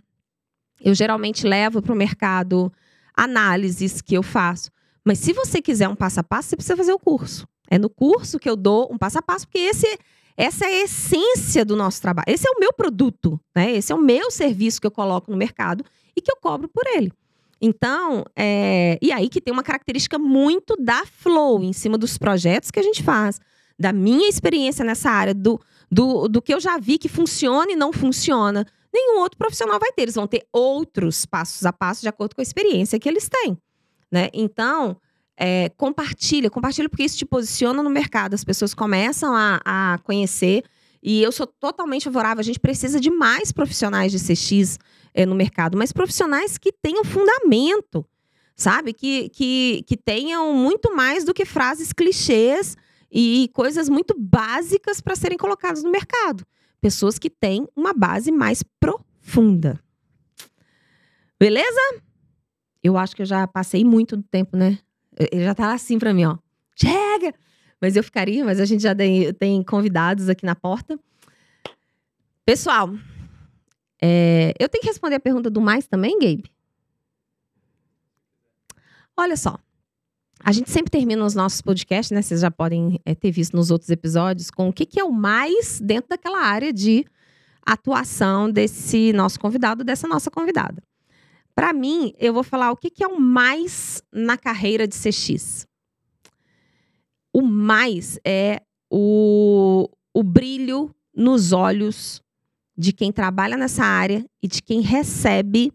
Eu 0.84 0.94
geralmente 0.94 1.46
levo 1.46 1.82
para 1.82 1.94
o 1.94 1.96
mercado 1.96 2.72
análises 3.16 4.02
que 4.02 4.16
eu 4.16 4.24
faço. 4.24 4.72
Mas 5.06 5.20
se 5.20 5.34
você 5.34 5.62
quiser 5.62 5.88
um 5.88 5.96
passo 5.96 6.20
a 6.20 6.24
passo, 6.24 6.50
você 6.50 6.56
precisa 6.56 6.78
fazer 6.78 6.94
o 6.94 7.00
curso. 7.00 7.48
É 7.70 7.78
no 7.78 7.90
curso 7.90 8.40
que 8.40 8.50
eu 8.50 8.56
dou 8.56 8.92
um 8.92 8.98
passo 8.98 9.20
a 9.20 9.22
passo, 9.22 9.48
porque 9.48 9.60
esse, 9.60 9.98
essa 10.36 10.66
é 10.66 10.68
a 10.68 10.84
essência 10.84 11.64
do 11.64 11.76
nosso 11.76 12.02
trabalho. 12.02 12.26
Esse 12.28 12.48
é 12.48 12.52
o 12.52 12.60
meu 12.60 12.74
produto, 12.74 13.40
né? 13.56 13.72
Esse 13.72 13.92
é 13.92 13.96
o 13.96 14.02
meu 14.02 14.30
serviço 14.30 14.82
que 14.82 14.88
eu 14.88 14.92
coloco 14.92 15.32
no 15.32 15.38
mercado 15.38 15.84
e 16.16 16.22
que 16.22 16.32
eu 16.32 16.36
cobro 16.36 16.68
por 16.68 16.86
ele. 16.88 17.12
Então, 17.62 18.26
é, 18.36 18.98
e 19.02 19.12
aí 19.12 19.30
que 19.30 19.40
tem 19.40 19.54
uma 19.54 19.64
característica 19.64 20.18
muito 20.18 20.76
da 20.76 21.06
Flow 21.06 21.64
em 21.64 21.74
cima 21.74 21.98
dos 21.98 22.18
projetos 22.18 22.72
que 22.72 22.80
a 22.80 22.84
gente 22.84 23.04
faz, 23.04 23.40
da 23.80 23.94
minha 23.94 24.28
experiência 24.28 24.84
nessa 24.84 25.12
área, 25.12 25.34
do, 25.34 25.60
do, 25.90 26.28
do 26.28 26.42
que 26.42 26.54
eu 26.54 26.60
já 26.60 26.78
vi 26.78 26.98
que 26.98 27.08
funciona 27.08 27.72
e 27.72 27.76
não 27.76 27.94
funciona. 27.94 28.66
Nenhum 28.94 29.20
outro 29.20 29.38
profissional 29.38 29.80
vai 29.80 29.92
ter. 29.92 30.04
Eles 30.04 30.16
vão 30.16 30.28
ter 30.28 30.46
outros 30.52 31.26
passos 31.26 31.66
a 31.66 31.72
passo 31.72 32.02
de 32.02 32.10
acordo 32.10 32.36
com 32.36 32.42
a 32.42 32.44
experiência 32.44 33.00
que 33.00 33.08
eles 33.08 33.30
têm. 33.30 33.58
Né? 34.12 34.30
Então, 34.34 34.98
é, 35.38 35.70
compartilha, 35.70 36.50
compartilha 36.50 36.90
porque 36.90 37.04
isso 37.04 37.18
te 37.18 37.26
posiciona 37.26 37.82
no 37.82 37.90
mercado. 37.90 38.34
As 38.34 38.44
pessoas 38.44 38.74
começam 38.74 39.34
a, 39.36 39.62
a 39.66 39.98
conhecer. 40.04 40.64
E 41.02 41.24
eu 41.24 41.32
sou 41.32 41.48
totalmente 41.48 42.04
favorável. 42.04 42.42
A 42.42 42.44
gente 42.44 42.60
precisa 42.60 43.00
de 43.00 43.10
mais 43.10 43.52
profissionais 43.52 44.12
de 44.12 44.20
CX 44.20 44.78
é, 45.14 45.26
no 45.26 45.36
mercado, 45.36 45.78
mas 45.78 45.92
profissionais 45.92 46.58
que 46.58 46.72
tenham 46.72 47.04
fundamento, 47.04 48.06
sabe? 48.56 48.94
Que, 48.94 49.30
que, 49.30 49.84
que 49.88 49.98
tenham 49.98 50.54
muito 50.54 50.96
mais 50.96 51.24
do 51.24 51.34
que 51.34 51.46
frases 51.46 51.92
clichês 51.92 52.78
e 53.12 53.50
coisas 53.54 53.90
muito 53.90 54.16
básicas 54.18 55.02
para 55.02 55.16
serem 55.16 55.38
colocadas 55.38 55.84
no 55.84 55.92
mercado. 55.92 56.46
Pessoas 56.82 57.20
que 57.20 57.30
têm 57.30 57.68
uma 57.76 57.94
base 57.94 58.32
mais 58.32 58.64
profunda. 58.80 59.80
Beleza? 61.40 62.02
Eu 62.84 62.98
acho 62.98 63.16
que 63.16 63.22
eu 63.22 63.26
já 63.26 63.48
passei 63.48 63.86
muito 63.86 64.18
do 64.18 64.24
tempo, 64.24 64.58
né? 64.58 64.80
Ele 65.32 65.44
já 65.44 65.54
tá 65.54 65.74
assim 65.74 66.00
para 66.00 66.14
mim, 66.14 66.26
ó. 66.26 66.38
Chega! 66.76 67.34
Mas 67.80 67.96
eu 67.96 68.04
ficaria, 68.04 68.44
mas 68.44 68.60
a 68.60 68.66
gente 68.66 68.82
já 68.82 68.96
tem, 68.96 69.64
convidados 69.64 70.30
aqui 70.30 70.46
na 70.46 70.56
porta. 70.56 71.00
Pessoal, 72.46 72.90
é, 74.02 74.54
eu 74.60 74.68
tenho 74.68 74.82
que 74.82 74.88
responder 74.88 75.16
a 75.16 75.20
pergunta 75.20 75.50
do 75.50 75.62
mais 75.62 75.88
também, 75.88 76.18
Gabe? 76.20 76.52
Olha 79.16 79.38
só. 79.38 79.60
A 80.44 80.52
gente 80.52 80.72
sempre 80.72 80.90
termina 80.90 81.24
os 81.24 81.36
nossos 81.36 81.62
podcasts, 81.62 82.12
né? 82.12 82.22
Vocês 82.22 82.42
já 82.42 82.50
podem 82.50 83.00
é, 83.06 83.14
ter 83.14 83.32
visto 83.32 83.56
nos 83.56 83.70
outros 83.70 83.90
episódios, 83.90 84.50
com 84.50 84.70
o 84.70 84.74
que, 84.74 84.86
que 84.86 85.00
é 85.00 85.04
o 85.04 85.12
mais 85.12 85.80
dentro 85.80 86.10
daquela 86.10 86.40
área 86.40 86.74
de 86.74 87.06
atuação 87.66 88.52
desse 88.52 89.14
nosso 89.14 89.40
convidado, 89.40 89.84
dessa 89.84 90.08
nossa 90.08 90.32
convidada. 90.32 90.82
Para 91.54 91.74
mim, 91.74 92.14
eu 92.18 92.34
vou 92.34 92.44
falar 92.44 92.72
o 92.72 92.78
que, 92.78 92.90
que 92.90 93.04
é 93.04 93.08
o 93.08 93.20
mais 93.20 94.02
na 94.12 94.38
carreira 94.38 94.88
de 94.88 94.96
CX. 94.96 95.68
O 97.34 97.42
mais 97.42 98.20
é 98.26 98.62
o, 98.90 99.88
o 100.14 100.24
brilho 100.24 100.94
nos 101.16 101.52
olhos 101.52 102.22
de 102.76 102.92
quem 102.92 103.12
trabalha 103.12 103.56
nessa 103.58 103.84
área 103.84 104.26
e 104.42 104.48
de 104.48 104.62
quem 104.62 104.82
recebe, 104.82 105.72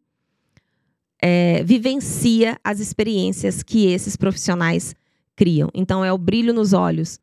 é, 1.20 1.62
vivencia 1.64 2.58
as 2.62 2.80
experiências 2.80 3.62
que 3.62 3.86
esses 3.86 4.16
profissionais 4.16 4.94
criam. 5.34 5.68
Então, 5.74 6.04
é 6.04 6.12
o 6.12 6.18
brilho 6.18 6.52
nos 6.52 6.72
olhos 6.72 7.18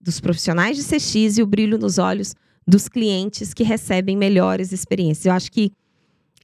dos 0.00 0.20
profissionais 0.20 0.76
de 0.76 0.84
CX 0.84 1.38
e 1.38 1.42
o 1.42 1.46
brilho 1.46 1.78
nos 1.78 1.98
olhos 1.98 2.34
dos 2.66 2.88
clientes 2.88 3.54
que 3.54 3.64
recebem 3.64 4.16
melhores 4.16 4.72
experiências. 4.72 5.26
Eu 5.26 5.32
acho 5.32 5.50
que 5.50 5.72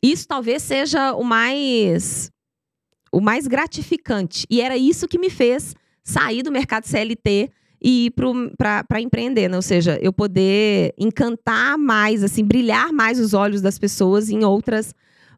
isso 0.03 0.27
talvez 0.27 0.63
seja 0.63 1.15
o 1.15 1.23
mais 1.25 2.31
o 3.13 3.21
mais 3.21 3.47
gratificante. 3.47 4.45
E 4.51 4.61
era 4.61 4.77
isso 4.77 5.07
que 5.07 5.19
me 5.19 5.31
fez 5.31 5.75
sair 6.03 6.43
do 6.43 6.51
mercado 6.51 6.85
CLT 6.85 7.49
e 7.81 8.07
ir 8.07 8.13
para 8.59 9.01
empreender, 9.01 9.49
né? 9.49 9.57
ou 9.57 9.63
seja, 9.63 9.99
eu 10.03 10.13
poder 10.13 10.93
encantar 10.99 11.79
mais, 11.79 12.25
assim, 12.25 12.43
brilhar 12.43 12.93
mais 12.93 13.21
os 13.21 13.33
olhos 13.33 13.61
das 13.61 13.79
pessoas 13.79 14.31
em 14.31 14.43
outras 14.43 14.95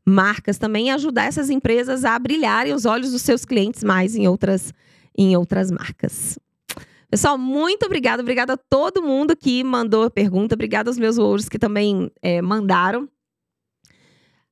marcas 0.06 0.58
também 0.58 0.86
e 0.86 0.90
ajudar 0.90 1.24
essas 1.24 1.50
empresas 1.50 2.04
a 2.04 2.18
brilharem 2.18 2.72
os 2.72 2.84
olhos 2.84 3.10
dos 3.10 3.22
seus 3.22 3.44
clientes 3.44 3.82
mais 3.82 4.14
em 4.14 4.28
outras, 4.28 4.72
em 5.16 5.36
outras 5.36 5.70
marcas. 5.70 6.38
Pessoal, 7.10 7.38
muito 7.38 7.86
obrigada. 7.86 8.22
Obrigada 8.22 8.54
a 8.54 8.56
todo 8.56 9.02
mundo 9.02 9.36
que 9.36 9.62
mandou 9.64 10.10
pergunta. 10.10 10.54
Obrigada 10.54 10.90
aos 10.90 10.98
meus 10.98 11.18
ouros 11.18 11.48
que 11.48 11.58
também 11.58 12.10
é, 12.20 12.42
mandaram. 12.42 13.08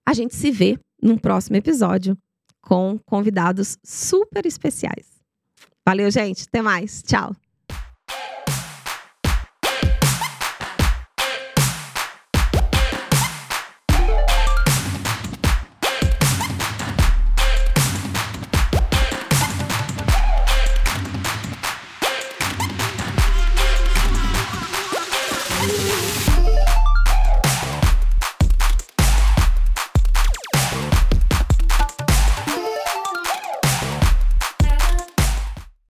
A 0.06 0.12
gente 0.12 0.34
se 0.34 0.50
vê 0.50 0.78
num 1.02 1.18
próximo 1.18 1.56
episódio 1.56 2.16
com 2.60 2.98
convidados 3.04 3.76
super 3.84 4.46
especiais. 4.46 5.20
Valeu, 5.86 6.10
gente. 6.10 6.44
Até 6.48 6.62
mais. 6.62 7.02
Tchau. 7.02 7.34